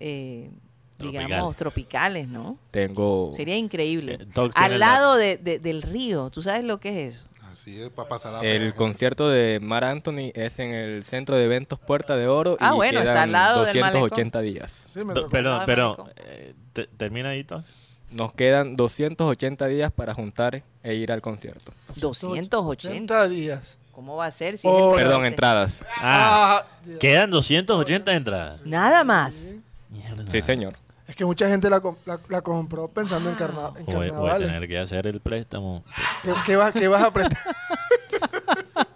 eh, 0.00 0.50
digamos, 0.98 1.56
Tropicales. 1.56 2.28
¿no? 2.28 2.58
Tengo 2.70 3.32
Sería 3.36 3.56
increíble. 3.56 4.18
Eh, 4.20 4.48
Al 4.54 4.72
la- 4.72 4.78
lado 4.78 5.16
de- 5.16 5.36
de- 5.36 5.58
del 5.58 5.82
río, 5.82 6.30
¿tú 6.30 6.42
sabes 6.42 6.64
lo 6.64 6.78
que 6.78 7.06
es 7.06 7.14
eso? 7.16 7.26
Así 7.50 7.80
es, 7.80 7.88
para 7.88 8.06
pasar 8.08 8.32
la 8.34 8.40
el 8.42 8.74
concierto 8.74 9.30
de 9.30 9.60
Mar 9.60 9.82
Anthony 9.84 10.30
es 10.34 10.58
en 10.58 10.74
el 10.74 11.02
centro 11.04 11.36
de 11.36 11.44
eventos 11.44 11.78
Puerta 11.78 12.14
de 12.16 12.28
Oro 12.28 12.56
Ah, 12.60 12.72
y 12.72 12.76
bueno, 12.76 12.98
está 12.98 13.12
quedan 13.12 13.22
al 13.24 13.32
lado 13.32 13.64
del 13.64 13.72
280 13.74 14.40
días. 14.42 14.88
Sí, 14.92 15.02
me 15.04 15.14
Ah, 15.14 15.26
pero, 15.30 15.56
marico. 15.96 16.08
eh, 16.16 16.54
te- 16.74 16.86
termina 16.86 17.30
ahí, 17.30 17.44
Tox. 17.44 17.64
Nos 18.10 18.32
quedan 18.34 18.76
280 18.76 19.66
días 19.68 19.90
para 19.90 20.12
juntar 20.14 20.62
e 20.82 20.94
ir 20.94 21.10
al 21.10 21.22
concierto. 21.22 21.72
280. 21.96 22.58
80 22.60 23.28
días. 23.28 23.78
¿Cómo 23.90 24.16
va 24.16 24.26
a 24.26 24.30
ser? 24.30 24.58
Si 24.58 24.68
Oh, 24.70 24.94
Perdón, 24.94 25.24
entradas. 25.24 25.82
Ah, 25.96 26.62
Ah, 26.62 26.66
quedan 27.00 27.30
280 27.30 28.14
entradas. 28.14 28.60
Nada 28.66 29.02
más. 29.02 29.46
Mierda. 29.88 30.26
Sí, 30.26 30.42
señor. 30.42 30.74
Es 31.08 31.14
que 31.14 31.24
mucha 31.24 31.48
gente 31.48 31.70
la, 31.70 31.80
la, 32.04 32.18
la 32.28 32.40
compró 32.42 32.88
pensando 32.88 33.30
en, 33.30 33.36
carna- 33.36 33.72
en 33.78 33.84
Voy, 33.86 34.10
voy 34.10 34.30
a 34.30 34.38
tener 34.38 34.66
que 34.66 34.78
hacer 34.78 35.06
el 35.06 35.20
préstamo. 35.20 35.84
¿Qué, 36.22 36.32
qué 36.44 36.56
vas, 36.56 36.72
qué 36.72 36.88
vas 36.88 37.02
a 37.04 37.10
prestar? 37.12 37.42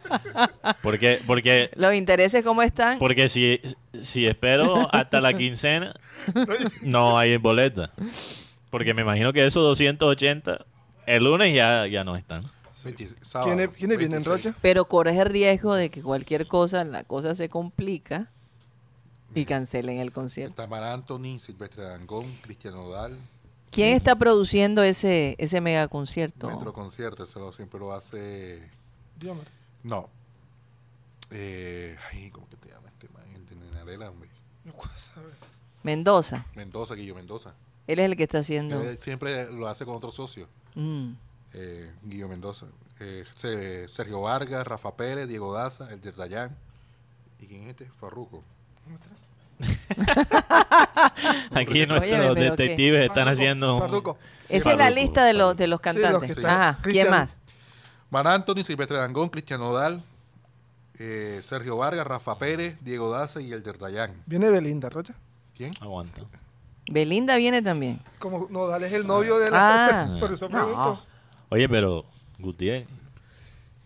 Porque, 0.82 1.20
porque, 1.26 1.70
¿Los 1.76 1.94
intereses 1.94 2.42
cómo 2.44 2.62
están? 2.62 2.98
porque 2.98 3.28
si, 3.28 3.61
si 3.94 4.26
espero 4.26 4.88
hasta 4.92 5.20
la 5.20 5.32
quincena, 5.34 5.94
no 6.82 7.16
hay 7.18 7.36
boleta. 7.36 7.90
Porque 8.70 8.92
me 8.94 9.02
imagino 9.02 9.32
que 9.32 9.44
esos 9.46 9.62
280 9.62 10.64
el 11.06 11.24
lunes 11.24 11.54
ya, 11.54 11.86
ya 11.86 12.02
no 12.04 12.16
están. 12.16 12.42
20 12.84 13.08
sábado, 13.20 13.50
¿Quiénes, 13.54 13.68
¿quiénes 13.76 13.98
vienen, 13.98 14.22
26. 14.24 14.44
Rocha? 14.46 14.58
Pero 14.62 14.86
corres 14.86 15.16
el 15.18 15.26
riesgo 15.26 15.74
de 15.74 15.90
que 15.90 16.02
cualquier 16.02 16.46
cosa, 16.48 16.82
la 16.84 17.04
cosa 17.04 17.34
se 17.34 17.48
complica 17.48 18.30
y 19.35 19.45
cancelen 19.45 19.99
el 19.99 20.12
concierto. 20.12 20.51
Está 20.62 20.66
Mar 20.66 20.83
Anthony, 20.85 21.39
Silvestre 21.39 21.85
Dangón, 21.85 22.24
Cristiano 22.43 22.89
Dal, 22.89 23.16
¿Quién 23.70 23.95
está 23.95 24.16
produciendo 24.16 24.83
ese, 24.83 25.37
ese 25.39 25.61
mega 25.61 25.87
concierto? 25.87 26.49
Metro 26.49 26.72
Concierto, 26.72 27.22
eso 27.22 27.39
lo- 27.39 27.53
siempre 27.53 27.78
lo 27.78 27.93
hace. 27.93 28.68
Mío. 29.22 29.37
No. 29.85 30.09
Eh, 31.31 31.97
ay, 32.11 32.31
¿cómo 32.31 32.49
que 32.49 32.57
te 32.57 32.68
llama 32.68 32.89
este 32.89 33.09
man? 33.11 33.22
El 33.33 33.47
de 33.47 33.55
Nenarela, 33.55 34.11
hombre. 34.11 34.28
No 34.64 34.72
puedo 34.72 34.91
saber. 34.97 35.31
Mendoza. 35.85 36.45
Mendoza, 36.57 36.95
Guillo 36.97 37.14
Mendoza. 37.14 37.55
Él 37.87 38.01
es 38.01 38.07
el 38.11 38.16
que 38.16 38.24
está 38.24 38.39
haciendo. 38.39 38.81
Él 38.83 38.99
siempre 38.99 39.51
lo 39.53 39.68
hace 39.68 39.85
con 39.85 39.95
otro 39.97 40.11
socio, 40.11 40.49
Mm. 40.74 41.12
eh, 41.55 41.93
Guillo 42.03 42.28
Mendoza. 42.28 42.66
Eh, 42.99 43.24
Se- 43.35 43.87
Sergio 43.89 44.20
Vargas, 44.22 44.66
Rafa 44.66 44.97
Pérez, 44.97 45.28
Diego 45.28 45.53
Daza, 45.55 45.93
el 45.93 46.01
de 46.01 46.11
Dayán. 46.12 46.57
¿Y 47.39 47.47
quién 47.47 47.62
es 47.62 47.68
este? 47.68 47.87
Farruco. 47.89 48.43
Aquí 51.55 51.86
nuestros 51.86 52.34
detectives 52.36 53.03
están 53.03 53.24
Farruko, 53.24 53.30
haciendo... 53.32 53.74
un- 53.74 53.80
Farruko. 53.80 54.18
Esa 54.43 54.57
es 54.57 54.64
la 54.64 54.72
Farruko, 54.84 54.95
lista 55.01 55.24
de 55.24 55.32
los, 55.34 55.57
de 55.57 55.66
los 55.66 55.80
Sí, 55.82 55.84
los 55.84 55.95
cantantes. 55.95 56.20
que 56.34 56.41
están. 56.41 56.61
Ajá. 56.61 56.78
¿Quién 56.82 56.93
Cristian- 56.95 57.11
más? 57.11 57.36
Mar 58.11 58.26
Anthony, 58.28 58.62
Silvestre 58.64 58.99
Dangón, 58.99 59.28
Cristiano 59.28 59.72
Dal, 59.72 60.03
eh, 60.99 61.38
Sergio 61.43 61.76
Vargas, 61.76 62.07
Rafa 62.07 62.38
Pérez, 62.38 62.78
Diego 62.80 63.11
Daza 63.11 63.41
y 63.41 63.53
el 63.53 63.62
de. 63.62 64.14
Viene 64.26 64.49
Belinda, 64.51 64.88
Rocha. 64.88 65.14
¿Quién? 65.57 65.70
Aguanta. 65.80 66.22
Belinda 66.91 67.36
viene 67.36 67.62
también. 67.62 68.01
Como 68.18 68.49
Nodal 68.51 68.82
es 68.82 68.93
el 68.93 69.07
novio 69.07 69.38
de 69.38 69.51
la... 69.51 70.01
Ah. 70.05 70.16
Por 70.20 70.32
eso 70.32 70.49
No. 70.49 70.57
pregunto. 70.57 71.05
Oye, 71.51 71.68
pero 71.68 72.05
Gutiérrez, 72.38 72.88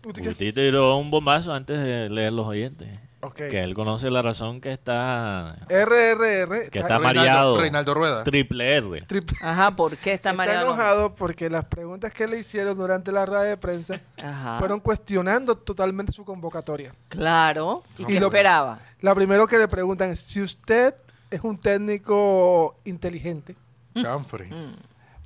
¿Usted 0.03 0.21
qué? 0.21 0.29
Guti 0.29 0.53
tiró 0.53 0.97
un 0.97 1.11
bombazo 1.11 1.53
antes 1.53 1.77
de 1.79 2.09
leer 2.09 2.31
los 2.33 2.47
oyentes. 2.47 2.87
Que 3.33 3.63
él 3.63 3.73
conoce 3.73 4.09
la 4.09 4.21
razón 4.21 4.61
que 4.61 4.71
está... 4.71 5.55
RRR 5.69 6.69
Que 6.69 6.79
está 6.79 6.97
Reinaldo- 6.97 7.01
mareado. 7.01 7.59
Reinaldo 7.59 7.93
Rueda. 7.93 8.23
Triple 8.23 8.75
R. 8.77 9.01
trip- 9.07 9.31
Ajá, 9.41 9.75
¿por 9.75 9.91
qué 9.97 10.13
está 10.13 10.29
está 10.31 10.33
mareado? 10.33 10.65
enojado 10.67 11.15
porque 11.15 11.49
las 11.49 11.65
preguntas 11.65 12.11
que 12.13 12.27
le 12.27 12.37
hicieron 12.39 12.77
durante 12.77 13.11
la 13.11 13.25
rueda 13.25 13.43
de 13.43 13.57
prensa 13.57 13.99
Ajá. 14.21 14.59
fueron 14.59 14.79
cuestionando 14.79 15.55
totalmente 15.57 16.11
su 16.11 16.23
convocatoria. 16.25 16.91
Claro. 17.09 17.83
¿Y 17.97 18.01
No, 18.03 18.07
qué 18.07 18.13
pero- 18.15 18.27
esperaba? 18.27 18.79
La 19.01 19.13
primero 19.15 19.45
que 19.47 19.57
le 19.57 19.67
preguntan 19.67 20.11
es 20.11 20.19
si 20.19 20.41
usted 20.41 20.95
es 21.29 21.41
un 21.43 21.57
técnico 21.57 22.75
inteligente. 22.85 23.55
Chanfre. 23.99 24.45
¿Quién 24.45 24.75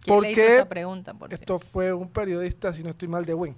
¿Por 0.05 0.23
le 0.23 0.31
hizo 0.31 0.41
qué 0.41 0.55
esa 0.55 0.69
pregunta, 0.69 1.13
por 1.13 1.29
cierto? 1.29 1.55
Esto 1.57 1.59
fue 1.71 1.91
un 1.93 2.09
periodista, 2.09 2.71
si 2.73 2.83
no 2.83 2.89
estoy 2.91 3.07
mal, 3.07 3.25
de 3.25 3.33
Win. 3.33 3.55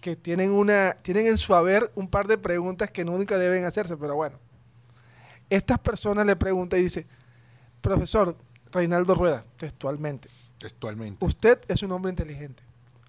Que 0.00 0.16
tienen 0.16 0.50
una 0.52 0.92
tienen 1.02 1.26
en 1.26 1.38
su 1.38 1.54
haber 1.54 1.90
un 1.94 2.08
par 2.08 2.26
de 2.26 2.38
preguntas 2.38 2.90
que 2.90 3.04
nunca 3.04 3.38
deben 3.38 3.64
hacerse, 3.64 3.96
pero 3.96 4.14
bueno. 4.14 4.38
Estas 5.50 5.78
personas 5.78 6.26
le 6.26 6.36
preguntan 6.36 6.80
y 6.80 6.82
dice, 6.84 7.06
profesor 7.80 8.36
Reinaldo 8.70 9.14
Rueda, 9.14 9.44
textualmente, 9.56 10.28
Textualmente. 10.58 11.24
usted 11.24 11.58
es 11.68 11.82
un 11.82 11.92
hombre 11.92 12.10
inteligente. 12.10 12.62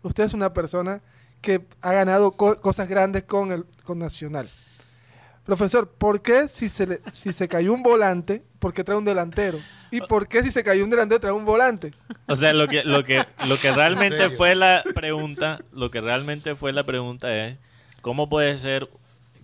Usted 0.03 0.23
es 0.23 0.33
una 0.33 0.53
persona 0.53 1.01
que 1.41 1.65
ha 1.81 1.91
ganado 1.91 2.31
co- 2.31 2.55
cosas 2.61 2.87
grandes 2.87 3.23
con 3.23 3.51
el 3.51 3.65
con 3.83 3.99
Nacional. 3.99 4.49
Profesor, 5.45 5.89
¿por 5.89 6.21
qué 6.21 6.47
si 6.47 6.69
se, 6.69 6.85
le- 6.85 7.01
si 7.11 7.31
se 7.31 7.47
cayó 7.47 7.73
un 7.73 7.81
volante, 7.81 8.43
por 8.59 8.73
qué 8.73 8.83
trae 8.83 8.97
un 8.97 9.05
delantero? 9.05 9.59
¿Y 9.91 10.01
por 10.01 10.27
qué 10.27 10.43
si 10.43 10.51
se 10.51 10.63
cayó 10.63 10.83
un 10.83 10.89
delantero 10.91 11.19
trae 11.19 11.33
un 11.33 11.45
volante? 11.45 11.93
O 12.27 12.35
sea, 12.35 12.53
lo 12.53 12.67
que, 12.67 12.83
lo 12.83 13.03
que, 13.03 13.25
lo 13.47 13.57
que 13.57 13.71
realmente 13.75 14.29
fue 14.29 14.53
la 14.55 14.83
pregunta, 14.93 15.57
lo 15.71 15.89
que 15.89 16.01
realmente 16.01 16.53
fue 16.55 16.71
la 16.73 16.83
pregunta 16.83 17.35
es, 17.35 17.57
¿cómo 18.01 18.29
puede 18.29 18.57
ser 18.59 18.87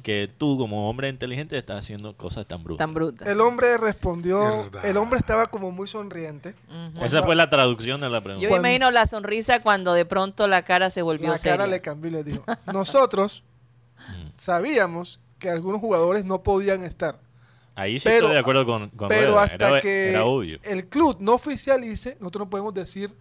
que 0.04 0.30
tú 0.38 0.56
como 0.60 0.88
hombre 0.88 1.10
inteligente 1.10 1.58
estás 1.58 1.80
haciendo 1.80 2.16
cosas 2.16 2.46
tan 2.46 2.64
brutas. 2.64 2.86
Tan 2.86 2.93
bruta. 2.93 3.26
El 3.32 3.41
hombre 3.41 3.76
respondió, 3.80 4.70
el 4.84 4.98
hombre 4.98 5.18
estaba 5.18 5.48
como 5.48 5.72
muy 5.72 5.88
sonriente. 5.88 6.54
Esa 7.02 7.24
fue 7.24 7.36
la 7.36 7.50
traducción 7.50 8.02
de 8.02 8.10
la 8.12 8.22
pregunta. 8.22 8.43
Yo 8.43 8.50
me 8.50 8.52
Cuando- 8.52 8.68
imagino 8.68 8.91
la 8.91 9.08
sonrisa 9.08 9.64
cuando 9.64 9.93
de 9.93 10.06
pronto 10.06 10.48
la 10.48 10.62
cara 10.62 10.91
se 10.91 11.02
volvió 11.02 11.30
La 11.32 11.39
cara 11.39 11.66
le 11.66 11.82
cambió 11.82 12.12
y 12.12 12.14
le 12.14 12.24
dijo, 12.24 12.46
nosotros 12.72 13.41
Mm. 13.98 14.28
sabíamos 14.36 15.20
que 15.46 15.52
algunos 15.52 15.80
jugadores 15.80 16.26
no 16.26 16.41
podían 16.41 16.84
estar, 16.84 17.20
Ahí 17.78 18.00
sí 18.00 18.06
Pero- 18.06 18.18
estoy 18.28 18.34
de 18.36 18.39
acuerdo 18.39 18.66
con, 18.66 18.89
con 18.91 19.10
pero 19.10 19.32
Rueda. 19.32 19.43
hasta 19.43 19.70
era, 19.70 19.82
que 19.82 20.10
era 20.12 20.24
obvio. 20.24 20.60
el 20.64 20.88
club 20.88 21.18
no 21.20 21.34
oficialice, 21.34 22.16
nosotros 22.22 22.46
no 22.46 22.50
podemos 22.50 22.74
decir 22.74 23.14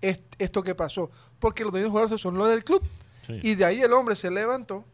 est- 0.00 0.22
esto 0.38 0.62
que 0.62 0.74
pasó, 0.74 1.10
porque 1.38 1.62
los 1.64 1.70
dueños 1.72 1.90
jugadores 1.90 2.18
son 2.20 2.36
los 2.38 2.48
del 2.48 2.64
club. 2.64 2.82
Sí. 3.22 3.38
Y 3.42 3.54
de 3.56 3.64
ahí 3.66 3.82
el 3.82 3.92
hombre 3.92 4.16
se 4.16 4.30
levantó, 4.30 4.86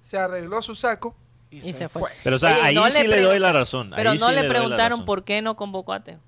se 0.00 0.16
arregló 0.16 0.62
su 0.62 0.74
saco 0.74 1.14
y, 1.50 1.58
Y 1.58 1.62
se, 1.64 1.74
se 1.74 1.88
fue. 1.90 2.00
fue. 2.00 2.10
Pero 2.24 2.36
o 2.36 2.38
sea, 2.38 2.52
Oye, 2.54 2.60
ahí 2.62 2.74
no 2.74 2.90
sí 2.90 3.02
le 3.02 3.08
le 3.08 3.20
doy 3.20 3.38
la 3.38 3.52
razón. 3.52 3.92
Pero 3.94 4.10
ahí 4.12 4.18
no 4.18 4.28
sí 4.30 4.34
le 4.34 4.42
la 4.42 4.48
preguntaron 4.48 5.04
por 5.04 5.22
qué 5.24 5.42
no 5.42 5.54
convocó 5.54 5.92
a 5.92 6.02
Teo. 6.02 6.18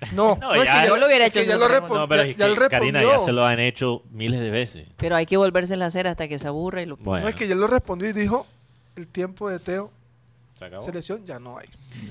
No, 0.12 0.36
No, 0.38 0.48
no, 0.48 0.54
es 0.56 0.64
ya- 0.66 0.82
que 0.82 0.88
Yo 0.88 0.96
le 0.98 1.06
hubiera 1.06 1.24
hecho 1.24 1.40
ya 1.40 1.56
lo 1.56 1.66
No, 1.66 2.06
pero 2.08 2.24
ya- 2.26 2.68
Karina, 2.68 3.02
ya 3.02 3.20
se 3.20 3.32
lo 3.32 3.46
han 3.46 3.58
hecho 3.58 4.02
miles 4.10 4.38
de 4.40 4.50
veces. 4.50 4.86
Pero 4.98 5.16
hay 5.16 5.24
que 5.24 5.38
volverse 5.38 5.74
a 5.82 5.86
hacer 5.86 6.06
hasta 6.08 6.28
que 6.28 6.38
se 6.38 6.46
aburra 6.46 6.82
y 6.82 6.86
lo 6.86 6.98
Bueno, 6.98 7.22
No 7.24 7.28
es 7.30 7.34
que 7.36 7.48
ya 7.48 7.54
lo 7.54 7.66
respondió 7.68 8.10
y 8.10 8.12
dijo, 8.12 8.46
el 8.96 9.06
tiempo 9.08 9.48
de 9.48 9.58
Teo, 9.58 9.90
se 10.58 10.64
acabó. 10.66 10.84
selección 10.84 11.24
ya 11.24 11.38
no 11.40 11.58
hay. 11.58 11.68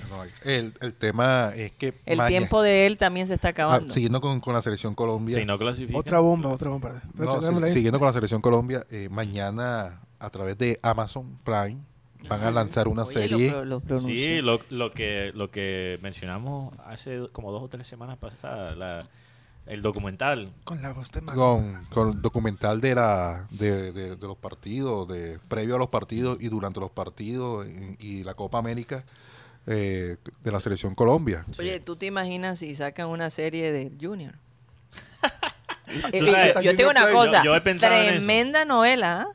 No 0.10 0.22
hay. 0.22 0.30
El, 0.44 0.74
el 0.82 0.94
tema 0.94 1.52
es 1.56 1.72
que 1.76 1.94
El 2.06 2.18
maña- 2.18 2.28
tiempo 2.40 2.62
de 2.62 2.86
él 2.86 2.98
también 2.98 3.26
se 3.28 3.34
está 3.36 3.50
ah, 3.50 3.52
acabando. 3.52 3.92
siguiendo 3.94 4.20
con, 4.22 4.40
con 4.42 4.54
la 4.54 4.62
selección 4.62 4.96
Colombia, 4.96 5.38
Si 5.38 5.46
no 5.46 5.58
clasifica. 5.58 5.98
Otra 5.98 6.20
bomba, 6.20 6.50
otra 6.50 6.70
bomba. 6.70 7.02
no, 7.16 7.42
si- 7.68 7.72
siguiendo 7.74 8.00
con 8.00 8.08
la 8.08 8.14
selección 8.14 8.42
Colombia, 8.42 8.86
eh, 8.92 9.08
mañana 9.10 10.02
a 10.20 10.30
través 10.30 10.58
de 10.58 10.80
Amazon 10.82 11.38
Prime 11.44 11.78
van 12.30 12.42
a 12.44 12.52
lanzar 12.52 12.88
una 12.88 13.04
Oye, 13.04 13.14
serie. 13.14 13.52
lo. 13.66 13.82
Sí, 13.98 14.42
lo, 14.42 14.60
lo 14.70 14.92
que 14.92 15.32
lo 15.36 15.52
que 15.52 16.00
mencionamos 16.02 16.74
hace 16.86 17.28
como 17.34 17.52
dos 17.52 17.64
o 17.64 17.68
tres 17.68 17.86
semanas 17.88 18.18
pasadas, 18.18 18.78
la- 18.78 19.08
el 19.66 19.82
documental. 19.82 20.52
Con 20.64 20.82
la 20.82 20.92
voz 20.94 21.12
de 21.12 21.22
Mac. 21.22 21.36
con, 21.36 21.86
con 21.90 22.10
el 22.12 22.22
documental 22.22 22.82
de 22.82 22.96
la 22.96 23.48
de, 23.52 23.92
de- 23.92 24.16
de 24.16 24.28
los 24.28 24.38
partidos, 24.38 25.08
de 25.08 25.40
previo 25.48 25.76
a 25.76 25.80
los 25.80 25.90
partidos 25.90 26.38
y 26.42 26.50
durante 26.50 26.80
los 26.80 26.92
partidos 26.92 27.66
y, 28.00 28.06
y 28.20 28.24
la 28.24 28.34
Copa 28.34 28.58
América 28.60 29.04
eh, 29.68 30.18
de 30.44 30.52
la 30.52 30.60
selección 30.60 30.94
Colombia. 30.96 31.46
Oye, 31.58 31.80
¿tú 31.80 31.96
te 31.96 32.06
imaginas 32.06 32.60
si 32.60 32.76
sacan 32.76 33.08
una 33.08 33.30
serie 33.30 33.72
de 33.72 33.92
Junior? 34.02 34.34
Eh, 36.12 36.20
Tú 36.20 36.26
eh, 36.26 36.32
sabes- 36.32 36.54
yo, 36.56 36.62
yo 36.62 36.72
te 36.72 36.78
digo 36.78 36.90
una 36.90 37.06
Yo- 37.06 37.12
cosa, 37.14 37.44
yo 37.44 37.56
he 37.56 37.62
pensado 37.62 37.94
en 37.94 38.00
eso. 38.02 38.10
tremenda 38.16 38.66
novela, 38.66 39.22
¿ah? 39.22 39.28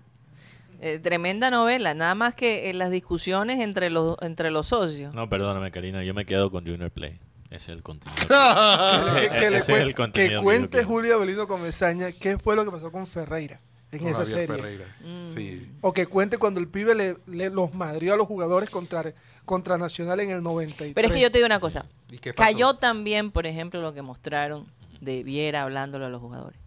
Eh, 0.81 0.99
tremenda 0.99 1.51
novela, 1.51 1.95
nada 1.95 2.15
más 2.17 2.35
que 2.35 2.71
en 2.71 2.79
las 2.79 2.91
discusiones 2.91 3.61
entre 3.61 3.91
los 3.91 4.17
entre 4.23 4.51
los 4.51 4.67
socios. 4.69 5.15
No, 5.15 5.29
perdóname, 5.29 5.71
Karina, 5.71 6.03
yo 6.05 6.15
me 6.15 6.25
quedo 6.25 6.51
con 6.51 6.65
Junior 6.67 6.91
Play. 6.91 7.21
Ese 7.51 7.73
es 7.73 7.77
el 7.79 7.83
contenido. 7.83 8.21
que, 8.29 9.29
que 9.31 9.51
le 9.51 9.59
Ese 9.59 9.73
es 9.73 9.79
cuen- 9.79 9.83
el 9.83 9.95
contenido 9.95 10.41
que 10.41 10.45
cuente. 10.45 10.85
Julio 10.85 11.15
Avelino 11.17 11.47
Comesaña 11.49 12.13
qué 12.13 12.39
fue 12.39 12.55
lo 12.57 12.65
que 12.65 12.71
pasó 12.71 12.93
con 12.93 13.07
Ferreira 13.07 13.61
en 13.91 14.01
Con 14.01 14.09
esa 14.09 14.19
Javier 14.19 14.37
serie. 14.47 14.47
Ferreira. 14.57 14.97
Sí. 15.35 15.71
O 15.81 15.95
que 15.95 16.07
cuente 16.07 16.37
cuando 16.37 16.61
el 16.61 16.69
pibe 16.69 16.95
le, 16.95 17.17
le- 17.27 17.49
los 17.49 17.73
madrió 17.73 18.13
a 18.13 18.17
los 18.19 18.27
jugadores 18.27 18.69
contra, 18.69 19.15
contra 19.47 19.79
Nacional 19.79 20.21
en 20.21 20.31
el 20.31 20.43
93. 20.43 20.93
Pero 20.95 21.09
es 21.09 21.15
que 21.15 21.21
yo 21.21 21.31
te 21.31 21.39
digo 21.39 21.47
una 21.47 21.59
cosa, 21.59 21.87
¿Y 22.11 22.19
qué 22.19 22.35
pasó? 22.35 22.47
cayó 22.53 22.75
también, 22.75 23.31
por 23.31 23.47
ejemplo, 23.47 23.81
lo 23.81 23.95
que 23.95 24.03
mostraron 24.03 24.67
de 25.01 25.23
Viera 25.23 25.63
hablándole 25.63 26.05
a 26.05 26.09
los 26.11 26.21
jugadores. 26.21 26.59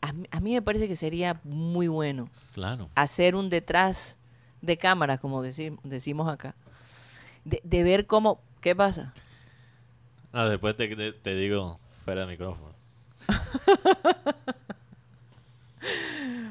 A, 0.00 0.12
mí- 0.14 0.28
a 0.30 0.40
mí 0.40 0.52
me 0.54 0.62
parece 0.62 0.88
que 0.88 0.96
sería 0.96 1.40
muy 1.44 1.88
bueno 1.88 2.30
Claro. 2.54 2.88
hacer 2.94 3.34
un 3.34 3.50
detrás 3.50 4.16
de 4.62 4.78
cámaras, 4.78 5.20
como 5.20 5.42
decir- 5.42 5.76
decimos 5.82 6.32
acá, 6.32 6.54
de, 7.44 7.60
de 7.64 7.82
ver 7.82 8.06
cómo, 8.06 8.40
¿qué 8.62 8.74
pasa? 8.74 9.12
No, 10.34 10.48
después 10.48 10.76
te, 10.76 10.94
te- 10.96 11.12
te 11.12 11.34
digo 11.34 11.78
fuera 12.04 12.22
de 12.22 12.26
micrófono. 12.32 12.74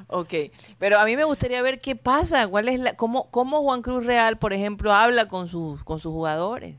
Ok, 0.07 0.33
pero 0.77 0.99
a 0.99 1.05
mí 1.05 1.15
me 1.15 1.23
gustaría 1.23 1.61
ver 1.61 1.79
qué 1.81 1.95
pasa, 1.95 2.47
cuál 2.47 2.69
es 2.69 2.79
la, 2.79 2.95
cómo, 2.95 3.29
cómo 3.31 3.61
Juan 3.63 3.81
Cruz 3.81 4.05
Real, 4.05 4.37
por 4.37 4.53
ejemplo, 4.53 4.93
habla 4.93 5.27
con 5.27 5.47
sus, 5.47 5.83
con 5.83 5.99
sus 5.99 6.11
jugadores. 6.11 6.75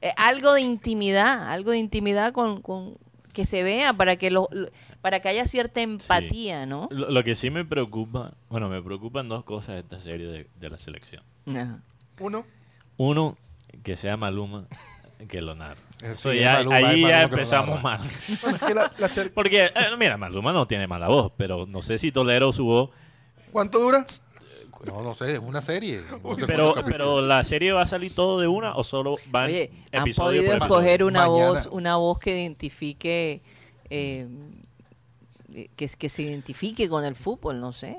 Eh, 0.00 0.12
algo 0.16 0.52
de 0.52 0.60
intimidad, 0.60 1.50
algo 1.50 1.72
de 1.72 1.78
intimidad 1.78 2.32
con, 2.32 2.62
con 2.62 2.94
que 3.32 3.44
se 3.44 3.62
vea 3.64 3.92
para 3.92 4.16
que 4.16 4.30
lo, 4.30 4.48
lo- 4.52 4.68
para 5.00 5.20
que 5.20 5.28
haya 5.28 5.46
cierta 5.46 5.80
empatía, 5.80 6.66
¿no? 6.66 6.88
Lo, 6.90 7.10
lo 7.10 7.24
que 7.24 7.34
sí 7.34 7.50
me 7.50 7.64
preocupa, 7.64 8.34
bueno, 8.48 8.68
me 8.68 8.80
preocupan 8.82 9.28
dos 9.28 9.44
cosas 9.44 9.74
de 9.74 9.80
esta 9.80 10.00
serie 10.00 10.26
de, 10.28 10.48
de 10.58 10.70
la 10.70 10.76
selección. 10.78 11.22
Ajá. 11.46 11.80
Uno, 12.20 12.44
Uno, 12.96 13.36
que 13.82 13.96
sea 13.96 14.16
Maluma 14.16 14.66
que 15.26 15.40
lo 15.42 15.54
narra. 15.54 15.80
Eso 16.02 16.30
sí, 16.30 16.38
ya- 16.40 16.60
es 16.60 16.66
Maluma, 16.66 16.76
ahí 16.76 17.00
ya 17.02 17.22
empezamos 17.22 17.82
mal. 17.82 18.00
bueno, 18.42 18.56
es 18.56 18.62
que 18.62 18.74
la- 18.74 18.92
la 18.98 19.08
serie- 19.08 19.30
Porque, 19.30 19.64
eh, 19.66 19.72
mira, 19.98 20.16
Maluma 20.16 20.52
no 20.52 20.66
tiene 20.66 20.86
mala 20.86 21.08
voz, 21.08 21.32
pero 21.36 21.66
no 21.66 21.82
sé 21.82 21.98
si 21.98 22.12
tolero 22.12 22.52
su 22.52 22.64
voz. 22.64 22.90
¿cuánto 23.50 23.78
dura? 23.80 24.04
No, 24.86 25.02
no 25.02 25.12
sé, 25.12 25.32
es 25.32 25.38
una 25.40 25.60
serie. 25.60 26.02
Pero, 26.46 26.72
pero 26.86 27.20
la 27.20 27.42
serie 27.42 27.72
va 27.72 27.82
a 27.82 27.86
salir 27.86 28.14
todo 28.14 28.38
de 28.38 28.46
una 28.46 28.76
o 28.76 28.84
solo 28.84 29.16
van 29.28 29.46
Oye, 29.46 29.72
han 29.92 30.02
episodio 30.02 30.40
podido 30.42 30.54
escoger 30.64 31.02
una 31.02 31.26
Mañana. 31.26 31.48
voz, 31.48 31.68
una 31.72 31.96
voz 31.96 32.18
que 32.20 32.40
identifique, 32.40 33.42
eh, 33.90 34.28
que, 35.76 35.88
que 35.88 36.08
se 36.08 36.22
identifique 36.22 36.88
con 36.88 37.04
el 37.04 37.16
fútbol, 37.16 37.60
no 37.60 37.72
sé, 37.72 37.98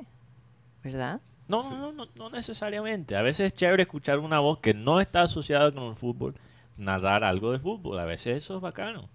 ¿verdad? 0.83 1.19
No, 1.49 1.61
no, 1.63 1.77
no, 1.77 1.91
no, 1.91 2.07
no 2.15 2.29
necesariamente. 2.29 3.15
A 3.17 3.21
veces 3.23 3.47
es 3.47 3.53
chévere 3.53 3.83
escuchar 3.83 4.19
una 4.19 4.39
voz 4.39 4.59
que 4.59 4.73
no 4.73 5.01
está 5.01 5.23
asociada 5.23 5.71
con 5.71 5.83
el 5.83 5.95
fútbol, 5.95 6.35
narrar 6.79 7.23
algo 7.23 7.51
de 7.51 7.59
fútbol. 7.59 7.99
A 7.99 8.05
veces 8.05 8.37
eso 8.37 8.55
es 8.55 8.61
bacano. 8.61 9.09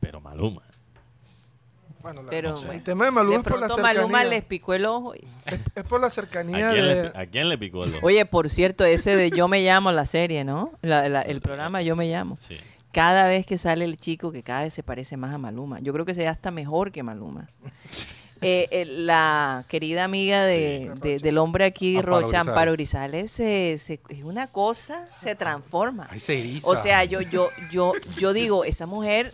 Pero 0.00 0.20
Maluma. 0.20 0.62
Bueno, 2.02 2.22
la- 2.22 2.30
Pero 2.30 2.50
No 2.50 2.56
sé. 2.56 2.72
el 2.74 2.82
tema 2.84 3.06
de 3.06 3.10
Maluma 3.10 3.34
de 3.36 3.40
es 3.40 3.42
por 3.48 3.58
la 3.60 3.68
Maluma 3.68 3.92
cercanía. 3.92 4.24
les 4.24 4.44
picó 4.44 4.74
el 4.74 4.84
ojo. 4.84 5.14
y- 5.16 5.26
Es, 5.46 5.60
es 5.74 5.84
por 5.84 6.00
la 6.00 6.06
¿A 6.06 6.10
cercanía 6.10 6.70
quién, 6.70 6.84
de... 6.84 7.02
le, 7.04 7.12
¿A 7.18 7.26
quién 7.26 7.48
le 7.48 7.58
picó 7.58 7.84
el 7.84 7.94
ojo? 7.94 8.06
Oye, 8.06 8.24
por 8.26 8.48
cierto, 8.50 8.84
ese 8.84 9.16
de 9.16 9.30
Yo 9.30 9.48
me 9.48 9.62
llamo, 9.62 9.90
la 9.90 10.06
serie, 10.06 10.44
¿no? 10.44 10.72
La- 10.82 11.08
la- 11.08 11.22
el 11.22 11.40
programa 11.40 11.82
Yo 11.82 11.96
me 11.96 12.08
llamo. 12.08 12.36
Sí. 12.38 12.56
Cada 12.92 13.26
vez 13.26 13.44
que 13.44 13.58
sale 13.58 13.84
el 13.84 13.96
chico, 13.96 14.30
que 14.32 14.42
cada 14.42 14.62
vez 14.62 14.72
se 14.74 14.82
parece 14.82 15.16
más 15.16 15.34
a 15.34 15.38
Maluma. 15.38 15.80
Yo 15.80 15.92
creo 15.92 16.04
que 16.06 16.14
se 16.14 16.28
hasta 16.28 16.50
mejor 16.50 16.92
que 16.92 17.02
Maluma. 17.02 17.48
Eh, 18.48 18.68
eh, 18.70 18.84
la 18.86 19.64
querida 19.68 20.04
amiga 20.04 20.44
de, 20.44 20.92
Sí. 20.94 21.00
de- 21.00 21.18
del 21.18 21.38
hombre 21.38 21.64
aquí, 21.64 21.96
Amparo 21.96 22.12
Rocha 22.20 22.26
Grisales. 22.28 22.48
Amparo 22.48 22.72
Grisales, 22.72 23.30
se- 23.32 23.78
se- 23.78 24.00
es 24.08 24.22
una 24.22 24.46
cosa, 24.46 25.08
se 25.16 25.34
transforma. 25.34 26.06
Ay, 26.10 26.20
se 26.20 26.38
eriza. 26.38 26.68
O 26.68 26.76
sea, 26.76 27.02
yo, 27.04 27.20
yo, 27.22 27.48
yo, 27.72 27.92
yo 28.18 28.32
digo, 28.32 28.64
esa 28.64 28.86
mujer 28.86 29.32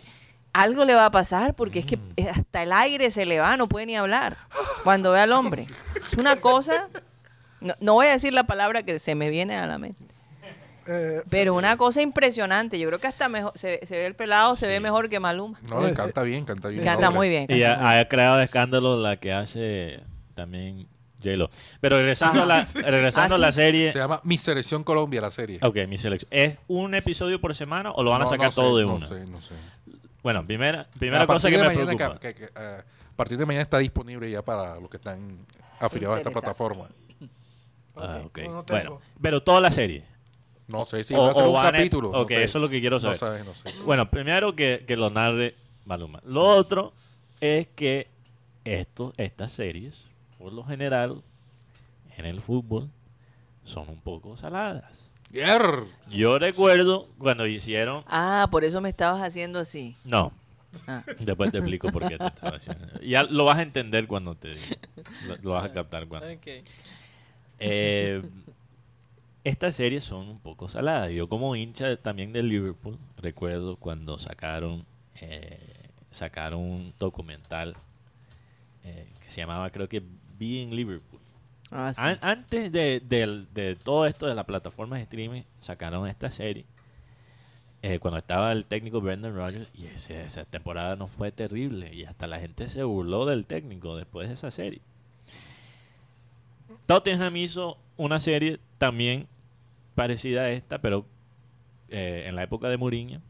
algo 0.51 0.85
le 0.85 0.93
va 0.95 1.05
a 1.05 1.11
pasar 1.11 1.53
porque 1.55 1.79
es 1.79 1.85
que 1.85 1.97
Mm. 1.97 2.13
hasta 2.31 2.63
el 2.63 2.71
aire 2.73 3.11
se 3.11 3.25
le 3.25 3.39
va, 3.39 3.55
no 3.57 3.67
puede 3.67 3.85
ni 3.85 3.95
hablar 3.95 4.37
cuando 4.83 5.11
ve 5.11 5.19
al 5.19 5.31
hombre. 5.31 5.67
Es 6.11 6.17
una 6.17 6.35
cosa, 6.37 6.87
no, 7.61 7.73
no 7.79 7.93
voy 7.93 8.07
a 8.07 8.11
decir 8.11 8.33
la 8.33 8.43
palabra 8.45 8.83
que 8.83 8.97
se 8.99 9.15
me 9.15 9.29
viene 9.29 9.55
a 9.57 9.65
la 9.67 9.77
mente, 9.77 10.05
eh, 10.87 11.21
pero 11.29 11.53
una 11.55 11.77
cosa 11.77 12.01
impresionante. 12.01 12.77
Yo 12.79 12.87
creo 12.89 12.99
que 12.99 13.07
hasta 13.07 13.29
mejor, 13.29 13.51
se, 13.55 13.85
se 13.85 13.95
ve 13.97 14.05
el 14.05 14.15
pelado, 14.15 14.55
se 14.55 14.67
ve 14.67 14.79
mejor 14.79 15.09
que 15.09 15.19
Maluma. 15.19 15.59
No, 15.69 15.85
le 15.85 15.93
canta 15.93 16.23
bien, 16.23 16.45
canta 16.45 16.67
bien. 16.69 16.83
Canta 16.83 17.09
muy 17.11 17.29
bien. 17.29 17.45
Y 17.49 17.63
ha, 17.63 17.99
ha 17.99 18.07
creado 18.07 18.39
escándalo 18.41 18.99
la 18.99 19.17
que 19.17 19.31
hace 19.33 20.01
también 20.33 20.87
J-Lo. 21.23 21.49
Pero 21.79 21.97
regresando, 21.97 22.43
a 22.43 22.45
la, 22.45 22.65
regresando 22.85 23.35
Ah, 23.35 23.37
a 23.37 23.39
la 23.41 23.51
serie. 23.51 23.91
Se 23.91 23.99
llama 23.99 24.19
Mi 24.23 24.37
Selección 24.37 24.83
Colombia, 24.83 25.21
la 25.21 25.31
serie. 25.31 25.59
Ok, 25.61 25.77
mi 25.87 25.97
selección. 25.97 26.27
¿Es 26.31 26.59
un 26.67 26.93
episodio 26.95 27.39
por 27.39 27.55
semana 27.55 27.91
o 27.91 28.03
lo 28.03 28.11
van 28.11 28.21
a 28.21 28.25
No, 28.25 28.29
sacar 28.29 28.47
no 28.47 28.51
sé, 28.51 28.55
todo 28.61 28.77
de 28.77 28.85
no 28.85 28.95
una? 28.95 29.07
sé, 29.07 29.25
no 29.27 29.41
sé. 29.41 29.55
Bueno, 30.21 30.45
primera, 30.45 30.87
primera 30.99 31.25
cosa 31.27 31.49
que 31.49 31.57
me 31.57 31.69
preocupa. 31.69 32.19
que- 32.19 32.33
que- 32.33 32.35
que, 32.35 32.45
eh, 32.45 32.81
a 33.13 33.15
partir 33.15 33.37
de 33.37 33.45
mañana 33.45 33.61
está 33.63 33.77
disponible 33.77 34.29
ya 34.29 34.41
para 34.41 34.79
los 34.79 34.89
que 34.89 34.97
están 34.97 35.37
afiliados 35.79 36.15
a 36.15 36.19
esta 36.19 36.31
plataforma. 36.31 36.87
Ah, 37.95 38.21
ok. 38.25 38.39
no, 38.39 38.51
no 38.53 38.63
tengo. 38.63 38.79
bueno, 38.81 39.01
pero 39.21 39.43
toda 39.43 39.61
la 39.61 39.69
serie. 39.71 40.03
No 40.67 40.85
sé 40.85 41.03
si 41.03 41.13
O- 41.13 41.23
va 41.23 41.31
a 41.31 41.33
ser 41.33 41.43
o 41.43 41.51
un 41.51 41.61
capítulo. 41.61 42.11
no 42.11 42.21
ok, 42.21 42.29
sé. 42.29 42.43
eso 42.43 42.57
es 42.57 42.61
lo 42.61 42.69
que 42.69 42.79
quiero 42.79 42.99
saber. 42.99 43.15
No 43.15 43.19
sabes, 43.19 43.45
no 43.45 43.53
sé. 43.55 43.69
Bueno, 43.85 44.09
primero 44.09 44.55
que, 44.55 44.83
que 44.87 44.95
lo 44.95 45.09
narre 45.09 45.55
Maluma. 45.85 46.21
Lo 46.25 46.45
otro 46.47 46.93
es 47.41 47.67
que 47.75 48.07
esto, 48.63 49.13
estas 49.17 49.51
series, 49.51 50.05
por 50.37 50.53
lo 50.53 50.63
general, 50.63 51.21
en 52.17 52.25
el 52.25 52.39
fútbol, 52.41 52.89
son 53.65 53.89
un 53.89 53.99
poco 53.99 54.37
saladas. 54.37 55.09
Yer. 55.31 55.83
Yo 56.09 56.37
recuerdo 56.39 57.07
cuando 57.17 57.45
hicieron... 57.47 58.03
Ah, 58.07 58.47
por 58.51 58.63
eso 58.63 58.79
me 58.81 58.89
estabas 58.89 59.21
haciendo 59.21 59.59
así. 59.59 59.95
No, 60.05 60.31
Ah. 60.87 61.03
después 61.19 61.51
te 61.51 61.59
explico 61.59 61.91
por 61.91 62.07
qué 62.07 62.17
te 62.17 62.25
estaba 62.25 62.57
haciendo. 62.57 62.87
Ya 63.01 63.23
lo 63.23 63.45
vas 63.45 63.59
a 63.59 63.61
entender 63.61 64.07
cuando 64.07 64.33
te 64.35 64.49
diga. 64.55 64.77
Lo, 65.27 65.35
lo 65.41 65.51
vas 65.51 65.65
a 65.65 65.71
captar 65.71 66.07
cuando. 66.07 66.27
Eh, 67.59 68.21
estas 69.43 69.75
series 69.75 70.03
son 70.03 70.27
un 70.29 70.39
poco 70.39 70.69
saladas. 70.69 71.11
Yo 71.11 71.27
como 71.29 71.55
hincha 71.55 71.95
también 71.97 72.31
de 72.33 72.43
Liverpool, 72.43 72.97
recuerdo 73.17 73.75
cuando 73.77 74.17
sacaron 74.19 74.85
eh, 75.21 75.59
sacaron 76.11 76.61
un 76.61 76.93
documental 76.99 77.75
eh, 78.83 79.07
que 79.21 79.29
se 79.31 79.37
llamaba 79.41 79.69
creo 79.71 79.87
que 79.89 80.01
Being 80.37 80.75
Liverpool. 80.75 81.19
Ah, 81.71 81.91
sí. 81.93 82.01
An- 82.03 82.19
antes 82.21 82.71
de, 82.71 82.99
del- 82.99 83.47
de 83.53 83.75
todo 83.75 84.05
esto 84.05 84.27
de 84.27 84.35
las 84.35 84.45
plataformas 84.45 84.99
de 84.99 85.03
streaming, 85.03 85.41
sacaron 85.59 86.07
esta 86.07 86.29
serie. 86.31 86.65
eh, 87.81 87.99
cuando 87.99 88.17
estaba 88.19 88.51
el 88.53 88.63
técnico 88.65 89.01
Brendan 89.01 89.35
Rodgers, 89.35 89.69
y 89.73 89.87
ese- 89.87 90.23
esa 90.23 90.45
temporada 90.45 90.95
no 90.95 91.07
fue 91.07 91.31
terrible. 91.33 91.93
Y 91.93 92.05
hasta 92.05 92.27
la 92.27 92.39
gente 92.39 92.69
se 92.69 92.83
burló 92.83 93.25
del 93.25 93.45
técnico 93.45 93.97
después 93.97 94.27
de 94.29 94.35
esa 94.35 94.51
serie. 94.51 94.81
Tottenham 96.85 97.35
hizo 97.37 97.77
una 97.97 98.19
serie 98.19 98.59
también 98.77 99.27
parecida 99.95 100.41
a 100.43 100.49
esta, 100.51 100.79
pero 100.81 101.05
eh, 101.89 102.25
en 102.27 102.35
la 102.35 102.43
época 102.43 102.69
de 102.69 102.77
Mourinho. 102.77 103.21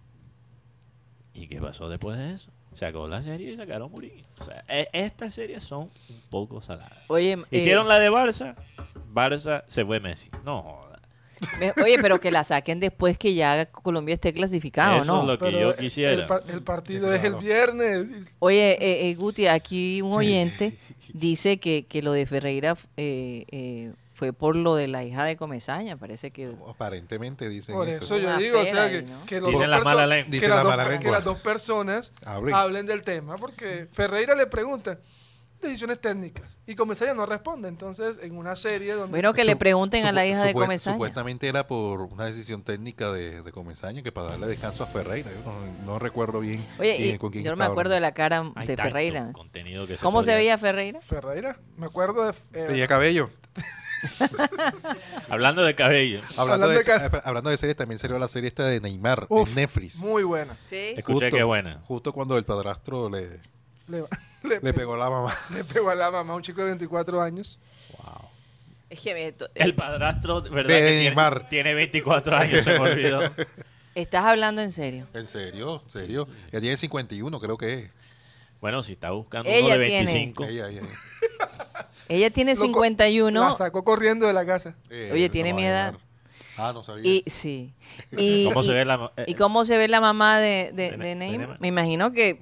¿Y 1.33 1.47
qué 1.47 1.59
pasó 1.59 1.89
después 1.89 2.17
de 2.17 2.33
eso? 2.33 2.51
Se 2.73 2.85
acabó 2.85 3.07
la 3.07 3.21
serie 3.23 3.51
y 3.51 3.57
sacaron 3.57 3.91
Mourinho. 3.91 4.23
O 4.39 4.45
sea, 4.45 4.63
e- 4.67 4.87
estas 4.93 5.33
series 5.33 5.63
son 5.63 5.83
un 6.09 6.21
poco 6.29 6.61
saladas. 6.61 6.97
Oye, 7.07 7.33
eh, 7.33 7.57
Hicieron 7.57 7.87
la 7.87 7.99
de 7.99 8.09
Barça. 8.09 8.55
Barça 9.13 9.63
se 9.67 9.85
fue 9.85 9.99
Messi. 9.99 10.29
No 10.43 10.61
joda. 10.61 10.99
me- 11.59 11.73
oye, 11.83 11.97
pero 12.01 12.19
que 12.19 12.31
la 12.31 12.43
saquen 12.43 12.79
después 12.79 13.17
que 13.17 13.33
ya 13.33 13.65
Colombia 13.67 14.13
esté 14.15 14.33
clasificado, 14.33 15.01
Eso 15.03 15.13
¿no? 15.13 15.21
es 15.21 15.27
lo 15.27 15.37
que 15.37 15.45
Pero 15.45 15.59
yo 15.59 15.69
el- 15.71 15.75
quisiera. 15.77 16.13
El, 16.13 16.25
par- 16.27 16.43
el 16.47 16.61
partido 16.63 17.13
es 17.13 17.23
el 17.23 17.35
viernes. 17.35 18.07
Oye, 18.39 18.73
eh, 18.79 19.09
eh, 19.09 19.15
Guti, 19.15 19.47
aquí 19.47 20.01
un 20.01 20.13
oyente 20.13 20.77
dice 21.13 21.57
que, 21.59 21.85
que 21.87 22.01
lo 22.01 22.11
de 22.13 22.25
Ferreira 22.25 22.77
eh, 22.97 23.45
eh, 23.51 23.91
fue 24.13 24.31
por 24.33 24.55
lo 24.55 24.75
de 24.75 24.87
la 24.87 25.03
hija 25.03 25.23
de 25.25 25.35
Comesaña. 25.37 25.97
Parece 25.97 26.31
que. 26.31 26.53
Aparentemente 26.69 27.49
dicen 27.49 27.75
Por 27.75 27.89
eso. 27.89 28.03
eso 28.03 28.17
yo 28.19 28.37
digo, 28.37 28.59
o 28.59 28.63
sea, 28.63 28.89
que, 28.89 29.05
que 29.25 29.41
los 29.41 29.51
Dicen 29.51 29.69
dos 29.69 29.69
la 29.69 29.81
mala 29.81 30.03
perso- 30.03 30.07
lengua. 30.09 30.25
que 30.25 30.31
Dicen 30.31 30.49
las 30.49 30.57
la 30.57 30.63
dos- 30.63 30.69
mala 30.69 30.83
que 30.83 30.89
lengua. 30.91 31.11
las 31.11 31.23
dos 31.23 31.39
personas 31.39 32.13
Hablen. 32.25 32.55
hablen 32.55 32.85
del 32.85 33.01
tema, 33.03 33.35
porque 33.37 33.87
Ferreira 33.91 34.35
le 34.35 34.47
pregunta 34.47 34.99
decisiones 35.61 36.01
técnicas 36.01 36.57
y 36.67 36.75
Comesaña 36.75 37.13
no 37.13 37.25
responde. 37.25 37.69
Entonces, 37.69 38.19
en 38.21 38.35
una 38.37 38.53
serie 38.57 38.95
donde 38.95 39.11
Bueno, 39.11 39.33
que 39.33 39.45
le 39.45 39.55
pregunten 39.55 40.05
a 40.05 40.11
la 40.11 40.25
hija 40.25 40.43
de 40.43 40.53
Comesaña. 40.53 40.95
Supuestamente 40.95 41.47
era 41.47 41.65
por 41.67 42.01
una 42.01 42.25
decisión 42.25 42.63
técnica 42.63 43.13
de, 43.13 43.41
de 43.41 43.51
Comesaña 43.53 44.03
que 44.03 44.11
para 44.11 44.27
darle 44.31 44.47
descanso 44.47 44.83
a 44.83 44.87
Ferreira. 44.87 45.31
Yo 45.31 45.39
no, 45.49 45.85
no 45.85 45.99
recuerdo 45.99 46.41
bien 46.41 46.65
Oye, 46.79 46.97
quién- 46.97 47.15
y 47.15 47.17
con 47.17 47.31
quién 47.31 47.45
yo 47.45 47.51
no 47.51 47.55
me 47.57 47.63
acuerdo 47.63 47.93
de 47.93 48.01
la 48.01 48.13
cara 48.13 48.51
Hay 48.55 48.67
de 48.67 48.75
Ferreira. 48.75 49.31
contenido 49.31 49.87
que 49.87 49.95
¿Cómo 49.95 50.21
se 50.21 50.35
veía 50.35 50.57
Ferreira? 50.57 50.99
Ferreira, 50.99 51.57
me 51.77 51.85
acuerdo 51.85 52.25
de 52.25 52.31
eh, 52.51 52.65
Tenía 52.67 52.87
cabello. 52.87 53.29
Hablando 55.29 55.63
de 55.63 55.75
cabello. 55.75 56.19
Hablando, 56.37 56.65
Hablando 56.65 56.67
de, 56.69 56.77
de 56.79 56.83
ca- 56.83 57.05
eh, 57.05 57.21
hablando 57.23 57.49
de 57.49 57.57
series, 57.57 57.75
también 57.77 57.99
salió 57.99 58.17
la 58.19 58.27
serie 58.27 58.47
esta 58.49 58.65
de 58.65 58.79
Neymar 58.81 59.25
uf, 59.29 59.47
en 59.49 59.55
Netflix. 59.55 59.95
muy 59.97 60.23
buena. 60.23 60.55
Sí. 60.65 60.93
Escuché 60.97 61.29
que 61.31 61.43
buena. 61.43 61.81
Justo 61.87 62.11
cuando 62.13 62.37
el 62.37 62.43
padrastro 62.45 63.09
le, 63.09 63.39
Le, 63.87 64.03
le 64.43 64.59
le 64.61 64.73
pegó 64.73 64.95
a 64.95 64.97
la 64.97 65.09
mamá. 65.09 65.35
le 65.53 65.63
pegó 65.63 65.89
a 65.89 65.95
la 65.95 66.11
mamá, 66.11 66.35
un 66.35 66.41
chico 66.41 66.61
de 66.61 66.67
24 66.67 67.21
años. 67.21 67.59
Es 68.89 68.99
que 68.99 69.13
me- 69.13 69.31
to- 69.31 69.49
El 69.55 69.73
padrastro, 69.73 70.41
¿verdad? 70.43 70.73
De 70.75 70.79
que 70.81 70.95
Neymar. 71.05 71.49
Tiene, 71.49 71.73
24 71.73 72.37
años, 72.37 72.63
se 72.63 72.73
me 72.73 72.79
olvidó. 72.91 73.21
estás 73.95 74.25
hablando 74.25 74.61
en 74.61 74.71
serio. 74.71 75.07
¿En 75.13 75.27
serio? 75.27 75.81
¿En 75.85 75.89
serio? 75.89 76.27
Ella 76.51 76.61
tiene 76.61 76.77
51, 76.77 77.39
creo 77.39 77.57
que 77.57 77.73
es. 77.73 77.89
Bueno, 78.61 78.81
si 78.83 78.93
está 78.93 79.11
buscando 79.11 79.49
Ella 79.49 79.65
uno 79.67 79.77
de 79.79 79.87
tiene. 79.87 80.05
25. 80.13 80.43
Ella, 80.45 80.69
ella. 80.69 80.81
Ella 82.09 82.29
tiene 82.29 82.53
Lo 82.53 82.59
co- 82.59 82.65
51 82.65 83.39
La 83.49 83.53
sacó 83.53 83.83
corriendo 83.83 84.27
de 84.27 84.33
la 84.33 84.45
casa. 84.45 84.75
Eh, 84.89 85.09
Oye, 85.13 85.29
tiene 85.29 85.51
no 85.51 85.55
mi 85.57 85.65
edad. 85.65 85.93
Ah, 86.57 86.71
no 86.73 86.83
sabía. 86.83 87.03
y 87.11 87.23
sí. 87.27 87.73
Y, 88.17 88.45
¿Cómo 88.49 88.61
y- 88.61 88.67
se 88.67 88.73
ve 88.73 88.85
la... 88.85 89.11
eh, 89.17 89.25
¿Y 89.27 89.33
cómo 89.35 89.65
se 89.65 89.77
ve 89.77 89.87
la 89.87 90.01
mamá 90.01 90.39
de, 90.39 90.71
de, 90.73 90.91
de 90.91 90.97
Ne- 90.97 91.03
de 91.03 91.07
de 91.09 91.15
Neymar? 91.15 91.59
Me 91.59 91.67
imagino 91.69 92.11
que 92.11 92.39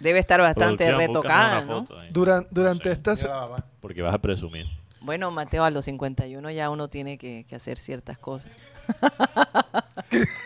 debe 0.00 0.18
estar 0.18 0.40
bastante 0.40 0.90
retocada, 0.92 1.60
¿no? 1.60 1.80
foto 1.86 2.00
ahí. 2.00 2.08
Duran- 2.10 2.48
durante 2.50 2.84
sé. 2.84 2.92
esta... 2.92 3.14
Mira 3.14 3.28
la 3.28 3.40
mamá. 3.46 3.64
Porque 3.80 4.02
vas 4.02 4.14
a 4.14 4.18
presumir. 4.18 4.66
Bueno, 5.00 5.30
Mateo, 5.30 5.64
a 5.64 5.70
los 5.70 5.84
51 5.84 6.50
ya 6.50 6.70
uno 6.70 6.88
tiene 6.88 7.18
que, 7.18 7.44
que 7.48 7.54
hacer 7.56 7.78
ciertas 7.78 8.18
cosas. 8.18 8.50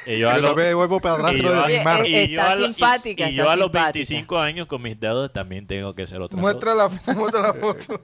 Y 0.06 0.18
yo 0.18 0.30
a 0.30 0.36
Yo 0.36 0.42
los- 0.42 0.50
no 0.50 0.56
me 0.56 0.62
devuelvo 0.62 0.96
y 0.98 1.00
padrastro 1.00 1.42
yo 1.42 1.52
de 1.52 1.60
a- 1.60 1.66
Neymar. 1.66 2.06
y 2.06 2.28
yo 2.28 2.40
está 2.40 2.52
a 2.52 2.54
lo- 2.56 2.62
y- 2.62 2.72
simpática, 2.74 3.24
y 3.24 3.30
está 3.30 3.42
yo 3.44 3.50
a 3.50 3.56
los 3.56 3.64
simpática. 3.66 3.92
25 3.92 4.38
años 4.38 4.66
con 4.68 4.82
mis 4.82 4.98
dedos 5.00 5.32
también 5.32 5.66
tengo 5.66 5.94
que 5.94 6.06
ser 6.06 6.20
otra 6.20 6.38
Muestra 6.40 6.74
la, 6.74 6.88
muestra 6.88 7.40
la 7.40 7.54
foto. 7.54 8.00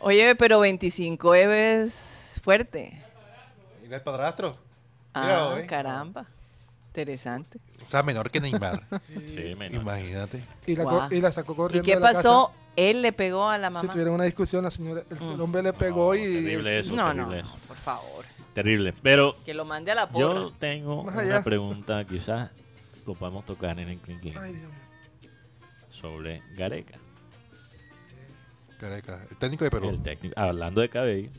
Oye, 0.00 0.34
pero 0.34 0.60
25 0.60 1.34
es 1.34 2.40
fuerte. 2.42 3.00
Mira 3.82 3.96
el 3.96 4.02
padrastro. 4.02 4.58
Ah, 5.14 5.56
¿eh? 5.58 5.66
caramba. 5.66 6.26
Interesante. 6.88 7.58
O 7.84 7.88
sea, 7.88 8.02
menor 8.02 8.30
que 8.30 8.40
Neymar. 8.40 8.82
Sí, 9.00 9.54
menor. 9.56 9.80
Imagínate. 9.82 10.42
Y 10.66 10.76
la, 10.76 10.84
co- 10.84 11.08
y 11.10 11.20
la 11.20 11.30
sacó 11.32 11.52
¿Y 11.52 11.56
corriendo 11.56 11.84
qué 11.86 11.94
de 11.94 12.00
la 12.00 12.12
pasó? 12.12 12.48
casa. 12.48 12.58
Él 12.76 13.02
le 13.02 13.12
pegó 13.12 13.48
a 13.48 13.56
la 13.56 13.68
Si 13.68 13.74
mamá. 13.74 13.88
tuvieron 13.90 14.14
una 14.14 14.24
discusión, 14.24 14.64
la 14.64 14.70
señora, 14.70 15.04
el, 15.08 15.28
el 15.28 15.40
hombre 15.40 15.62
le 15.62 15.72
pegó 15.72 16.08
No, 16.12 16.14
y... 16.20 16.22
terrible 16.32 16.78
eso, 16.80 16.94
no, 16.96 17.14
no, 17.14 17.24
terrible 17.26 17.42
no, 17.42 17.48
eso. 17.56 17.66
por 17.68 17.76
favor. 17.76 18.24
Terrible. 18.54 18.92
Pero 19.02 19.36
Que 19.44 19.52
lo 19.54 19.64
mande 19.64 19.90
a 19.90 19.94
la 19.96 20.08
porra. 20.08 20.20
yo 20.34 20.52
tengo 20.52 21.04
Más 21.04 21.14
una 21.14 21.22
allá. 21.22 21.44
pregunta, 21.44 22.04
quizás 22.06 22.50
lo 23.06 23.14
podemos 23.14 23.44
tocar 23.44 23.78
en 23.80 23.88
el 23.88 23.98
Clean 23.98 24.20
Clean, 24.20 24.38
Ay, 24.38 24.52
Dios 24.54 24.70
mío. 24.70 25.30
sobre 25.90 26.42
Gareca, 26.56 26.98
Careca. 28.78 29.26
El 29.30 29.36
técnico 29.36 29.64
de 29.64 29.70
Perú. 29.70 29.88
el 29.90 30.02
técnico. 30.02 30.38
Hablando 30.38 30.80
de 30.80 30.88
cabello, 30.88 31.30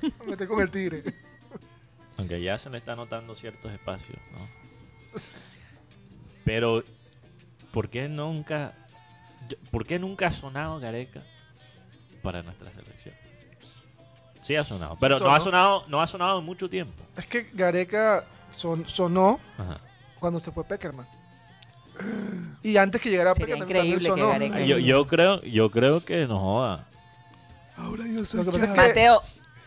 Mete 0.26 0.46
con 0.46 0.60
el 0.60 0.70
tigre. 0.70 1.02
aunque 2.16 2.40
ya 2.42 2.58
se 2.58 2.68
le 2.70 2.78
está 2.78 2.94
notando 2.96 3.34
ciertos 3.34 3.72
espacios, 3.72 4.18
¿no? 4.32 4.48
Pero, 6.44 6.82
¿por 7.72 7.88
qué 7.88 8.08
nunca, 8.08 8.74
¿por 9.70 9.86
qué 9.86 9.98
nunca 9.98 10.26
ha 10.28 10.32
sonado 10.32 10.78
Gareca 10.80 11.22
para 12.22 12.42
nuestra 12.42 12.70
selección? 12.72 13.14
Sí 14.48 14.56
ha 14.56 14.64
sonado, 14.64 14.96
pero 14.98 15.18
no 15.18 15.30
ha 15.34 15.40
sonado, 15.40 15.84
no 15.88 16.00
ha 16.00 16.06
sonado 16.06 16.38
en 16.38 16.44
mucho 16.46 16.70
tiempo. 16.70 16.94
Es 17.18 17.26
que 17.26 17.50
Gareca 17.52 18.24
son- 18.50 18.88
sonó 18.88 19.38
Ajá. 19.58 19.76
cuando 20.18 20.40
se 20.40 20.50
fue 20.50 20.64
Peckerman. 20.64 21.06
Y 22.62 22.78
antes 22.78 22.98
que 23.02 23.10
llegara 23.10 23.34
Sería 23.34 23.56
Peckerman 23.56 23.68
también 23.68 23.86
increíble 23.98 24.04
que 24.08 24.10
sonó. 24.10 24.32
Gareca- 24.32 24.64
Yo, 24.64 24.78
yo 24.78 25.06
creo, 25.06 25.42
yo 25.42 25.70
creo 25.70 26.02
que 26.02 26.26
no 26.26 26.40
joda. 26.40 26.86
Ahora 27.76 28.04
yo 28.06 28.22
Lo 28.42 28.50
que 28.50 28.56
es 28.58 28.68
que- 28.70 28.74
Mateo, 28.74 29.20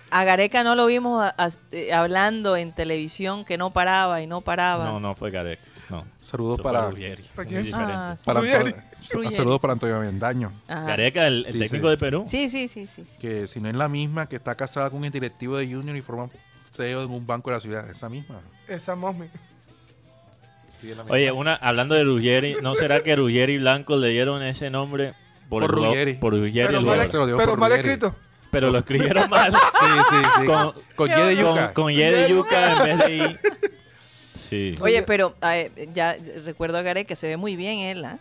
a 0.09 0.23
Gareca 0.23 0.63
no 0.63 0.73
lo 0.73 0.87
vimos 0.87 1.21
a- 1.23 1.35
a- 1.37 1.49
eh, 1.71 1.93
hablando 1.93 2.57
en 2.57 2.71
televisión 2.73 3.45
que 3.45 3.59
no 3.59 3.69
paraba 3.73 4.23
y 4.23 4.25
no 4.27 4.41
paraba. 4.41 4.83
No, 4.85 4.99
no 4.99 5.13
fue 5.13 5.29
Gareca. 5.29 5.61
No. 5.91 6.05
Saludos 6.21 6.61
para, 6.61 6.89
Ruggeri, 6.89 7.23
¿Para 7.35 7.47
quién? 7.47 7.65
Ah, 7.73 8.15
sí. 8.17 8.23
para 8.25 8.39
Ruggeri. 8.39 8.73
Ruggeri. 9.13 9.35
saludos 9.35 9.59
para 9.61 9.73
Antonio 9.73 9.97
Avendaño. 9.97 10.51
Ajá. 10.67 10.85
Gareca, 10.85 11.27
el, 11.27 11.45
el 11.45 11.53
Dice- 11.53 11.65
técnico 11.65 11.89
de 11.89 11.97
Perú. 11.97 12.23
Sí, 12.27 12.47
sí, 12.49 12.67
sí, 12.67 12.87
sí. 12.87 13.05
Que 13.19 13.45
si 13.47 13.59
no 13.59 13.69
es 13.69 13.75
la 13.75 13.89
misma 13.89 14.27
que 14.27 14.37
está 14.37 14.55
casada 14.55 14.89
con 14.89 15.03
un 15.03 15.11
directivo 15.11 15.57
de 15.57 15.67
Junior 15.71 15.95
y 15.97 16.01
forma 16.01 16.29
CEO 16.73 17.03
en 17.03 17.11
un 17.11 17.27
banco 17.27 17.49
de 17.49 17.57
la 17.57 17.61
ciudad. 17.61 17.89
Esa 17.89 18.07
misma. 18.09 18.39
Esa 18.67 18.95
Mosmi. 18.95 19.27
Sí, 20.79 20.91
es. 20.91 20.97
Oye, 21.09 21.31
una, 21.31 21.55
hablando 21.55 21.93
de 21.95 22.03
Ruggeri, 22.03 22.55
¿no 22.63 22.73
será 22.75 23.03
que 23.03 23.15
Ruggeri 23.15 23.53
y 23.53 23.57
Blanco 23.59 23.97
le 23.97 24.07
dieron 24.09 24.41
ese 24.41 24.69
nombre 24.69 25.13
Por 25.49 25.63
jugador- 25.63 25.89
Ruggeri. 25.89 26.13
Por 26.13 26.33
Ruggeri, 26.33 26.67
Pero 26.67 26.81
mal, 26.81 27.07
pero 27.11 27.37
por 27.49 27.57
mal 27.59 27.71
Ruggeri. 27.71 27.89
escrito. 27.89 28.15
pero 28.49 28.69
lo 28.71 28.79
escribieron 28.79 29.29
mal. 29.29 29.51
Sí, 29.53 29.85
sí, 30.09 30.15
sí. 30.39 30.45
Con- 30.45 30.73
Con, 30.95 31.09
Y 31.09 31.13
de 31.13 31.35
con, 31.43 31.51
yuca. 31.55 31.73
con 31.73 31.91
Y 31.91 31.97
de 31.97 32.29
yuca 32.29 32.71
en 32.71 32.97
vez 32.97 33.07
de 33.07 33.17
I. 33.17 33.39
Sí. 34.51 34.75
Oye, 34.81 35.01
pero 35.03 35.33
eh, 35.43 35.87
ya 35.93 36.17
recuerdo 36.43 36.77
a 36.77 36.81
Gareca, 36.81 37.15
se 37.15 37.25
ve 37.25 37.37
muy 37.37 37.55
bien 37.55 37.79
él, 37.79 38.03
¿ah? 38.03 38.17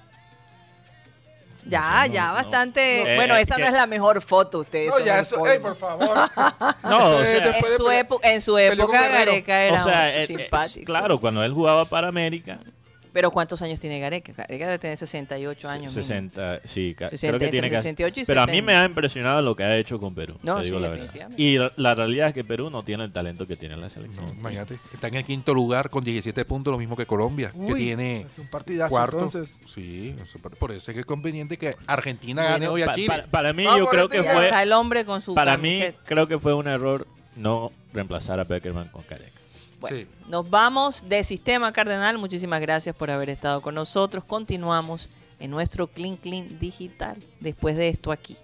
Ya, 1.67 2.07
no, 2.07 2.13
ya 2.15 2.29
no. 2.29 2.35
bastante. 2.35 3.03
No. 3.05 3.15
bueno, 3.17 3.37
Eh, 3.37 3.43
esa 3.43 3.57
que- 3.57 3.63
no 3.63 3.67
es 3.67 3.75
la 3.75 3.87
mejor 3.89 4.23
foto, 4.23 4.61
ustedes. 4.61 4.91
No, 4.91 5.01
ya 5.01 5.19
eso, 5.19 5.45
ey, 5.45 5.59
por 5.59 5.75
favor. 5.75 6.09
no, 6.85 6.99
o 7.03 7.25
sea, 7.25 7.59
en, 7.59 7.77
su 7.77 7.91
en 8.23 8.41
su 8.41 8.59
época. 8.59 9.09
Gareca 9.09 9.61
era 9.65 9.81
o 9.83 9.85
sea, 9.85 10.03
un 10.03 10.15
eh, 10.15 10.23
eh, 10.23 10.27
simpático. 10.29 10.87
claro, 10.87 11.21
cuando 11.21 11.43
él 11.43 11.53
jugaba 11.53 11.85
para 11.85 12.07
América, 12.07 12.61
Pero 13.13 13.31
¿cuántos 13.31 13.61
años 13.63 13.81
tiene 13.81 13.99
Gareca? 14.01 14.33
Gareca 14.33 14.67
debe 14.67 14.79
tener 14.79 14.97
68 14.97 15.69
años. 15.69 15.81
mínimo. 15.81 15.93
60, 15.93 16.61
sí, 16.65 16.95
ca- 16.97 17.11
60, 17.11 17.39
creo 17.39 17.39
que 17.47 17.51
tiene 17.51 17.67
entre 17.67 17.77
casi. 17.79 17.89
68 17.89 18.21
y 18.21 18.25
Pero 18.25 18.41
a 18.43 18.47
mí 18.47 18.53
70. 18.53 18.67
me 18.73 18.79
ha 18.79 18.85
impresionado 18.85 19.43
lo 19.43 19.57
que 19.57 19.65
ha 19.65 19.77
hecho 19.77 19.99
con 19.99 20.15
Perú. 20.15 20.39
No, 20.43 20.59
te 20.59 20.65
digo 20.65 20.77
sí, 20.79 20.83
la 20.83 20.89
verdad. 20.89 21.03
definitivamente. 21.05 21.43
Y 21.43 21.59
la, 21.59 21.73
la 21.77 21.95
realidad 21.95 22.29
es 22.29 22.35
que 22.35 22.45
Perú 22.45 22.71
no 22.71 22.83
tiene 22.83 23.05
el 23.05 23.13
talento 23.13 23.47
que 23.47 23.57
tiene 23.57 23.77
la 23.77 23.89
selección. 23.91 24.27
No, 24.27 24.33
imagínate. 24.33 24.79
Está 24.95 25.09
en 25.09 25.15
el 25.17 25.25
quinto 25.25 25.55
lugar 25.55 25.91
con 25.91 26.05
17 26.05 26.45
puntos, 26.45 26.71
lo 26.73 26.79
mismo 26.79 26.97
que 26.97 27.07
Colombia, 27.07 27.53
que 27.67 27.75
tiene 27.75 28.27
un 28.39 28.47
partidazo 28.49 28.91
cuarto. 28.91 29.17
entonces. 29.17 29.61
Sí, 29.67 30.15
por- 30.59 30.71
eso 30.73 30.91
es 30.91 30.95
que 30.95 31.01
es 31.01 31.07
conveniente 31.07 31.57
que 31.59 31.75
Argentina 31.87 32.43
Bueno, 32.43 32.55
gane 32.55 32.69
hoy 32.69 32.83
a 32.83 32.87
Pa- 32.87 32.95
Chile. 32.95 33.07
para, 33.09 33.27
para 33.27 33.53
mí, 33.53 33.65
Vamos, 33.65 33.81
yo 33.81 33.87
creo 33.87 34.09
que 34.09 34.23
fue. 34.23 34.45
Está 34.45 34.63
el 34.63 34.73
hombre 34.73 35.05
con 35.05 35.21
su 35.21 35.35
Para 35.35 35.57
mí, 35.57 35.83
creo 36.05 36.29
que 36.29 36.39
fue 36.39 36.55
un 36.55 36.69
error 36.69 37.07
no 37.37 37.71
reemplazar 37.93 38.39
a 38.41 38.45
Peckerman 38.45 38.89
con 38.89 39.03
Gareca. 39.09 39.40
Bueno, 39.81 39.97
Sí. 39.97 40.07
nos 40.29 40.49
vamos 40.49 41.09
de 41.09 41.25
Sistema 41.25 41.73
Cardenal. 41.73 42.19
Muchísimas 42.19 42.61
gracias 42.61 42.95
por 42.95 43.11
haber 43.11 43.31
estado 43.31 43.63
con 43.63 43.75
nosotros. 43.75 44.25
Continuamos 44.25 45.09
en 45.39 45.51
nuestro 45.51 45.87
Clean 45.87 46.17
Clean 46.17 46.59
Digital 46.59 47.17
después 47.41 47.77
de 47.77 47.89
esto 47.89 48.13
aquí. 48.13 48.37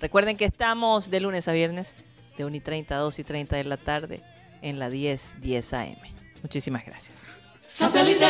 Recuerden 0.00 0.36
que 0.36 0.44
estamos 0.44 1.10
de 1.10 1.20
lunes 1.20 1.48
a 1.48 1.52
viernes 1.52 1.96
de 2.36 2.44
1 2.44 2.56
y 2.56 2.60
30 2.60 2.94
a 2.96 2.98
2 2.98 3.18
y 3.18 3.24
30 3.24 3.56
de 3.56 3.64
la 3.64 3.76
tarde 3.76 4.22
en 4.62 4.78
la 4.78 4.88
10 4.90 5.34
10 5.40 5.72
AM. 5.72 5.96
Muchísimas 6.42 6.84
gracias. 6.84 7.24
Satellite. 7.66 8.24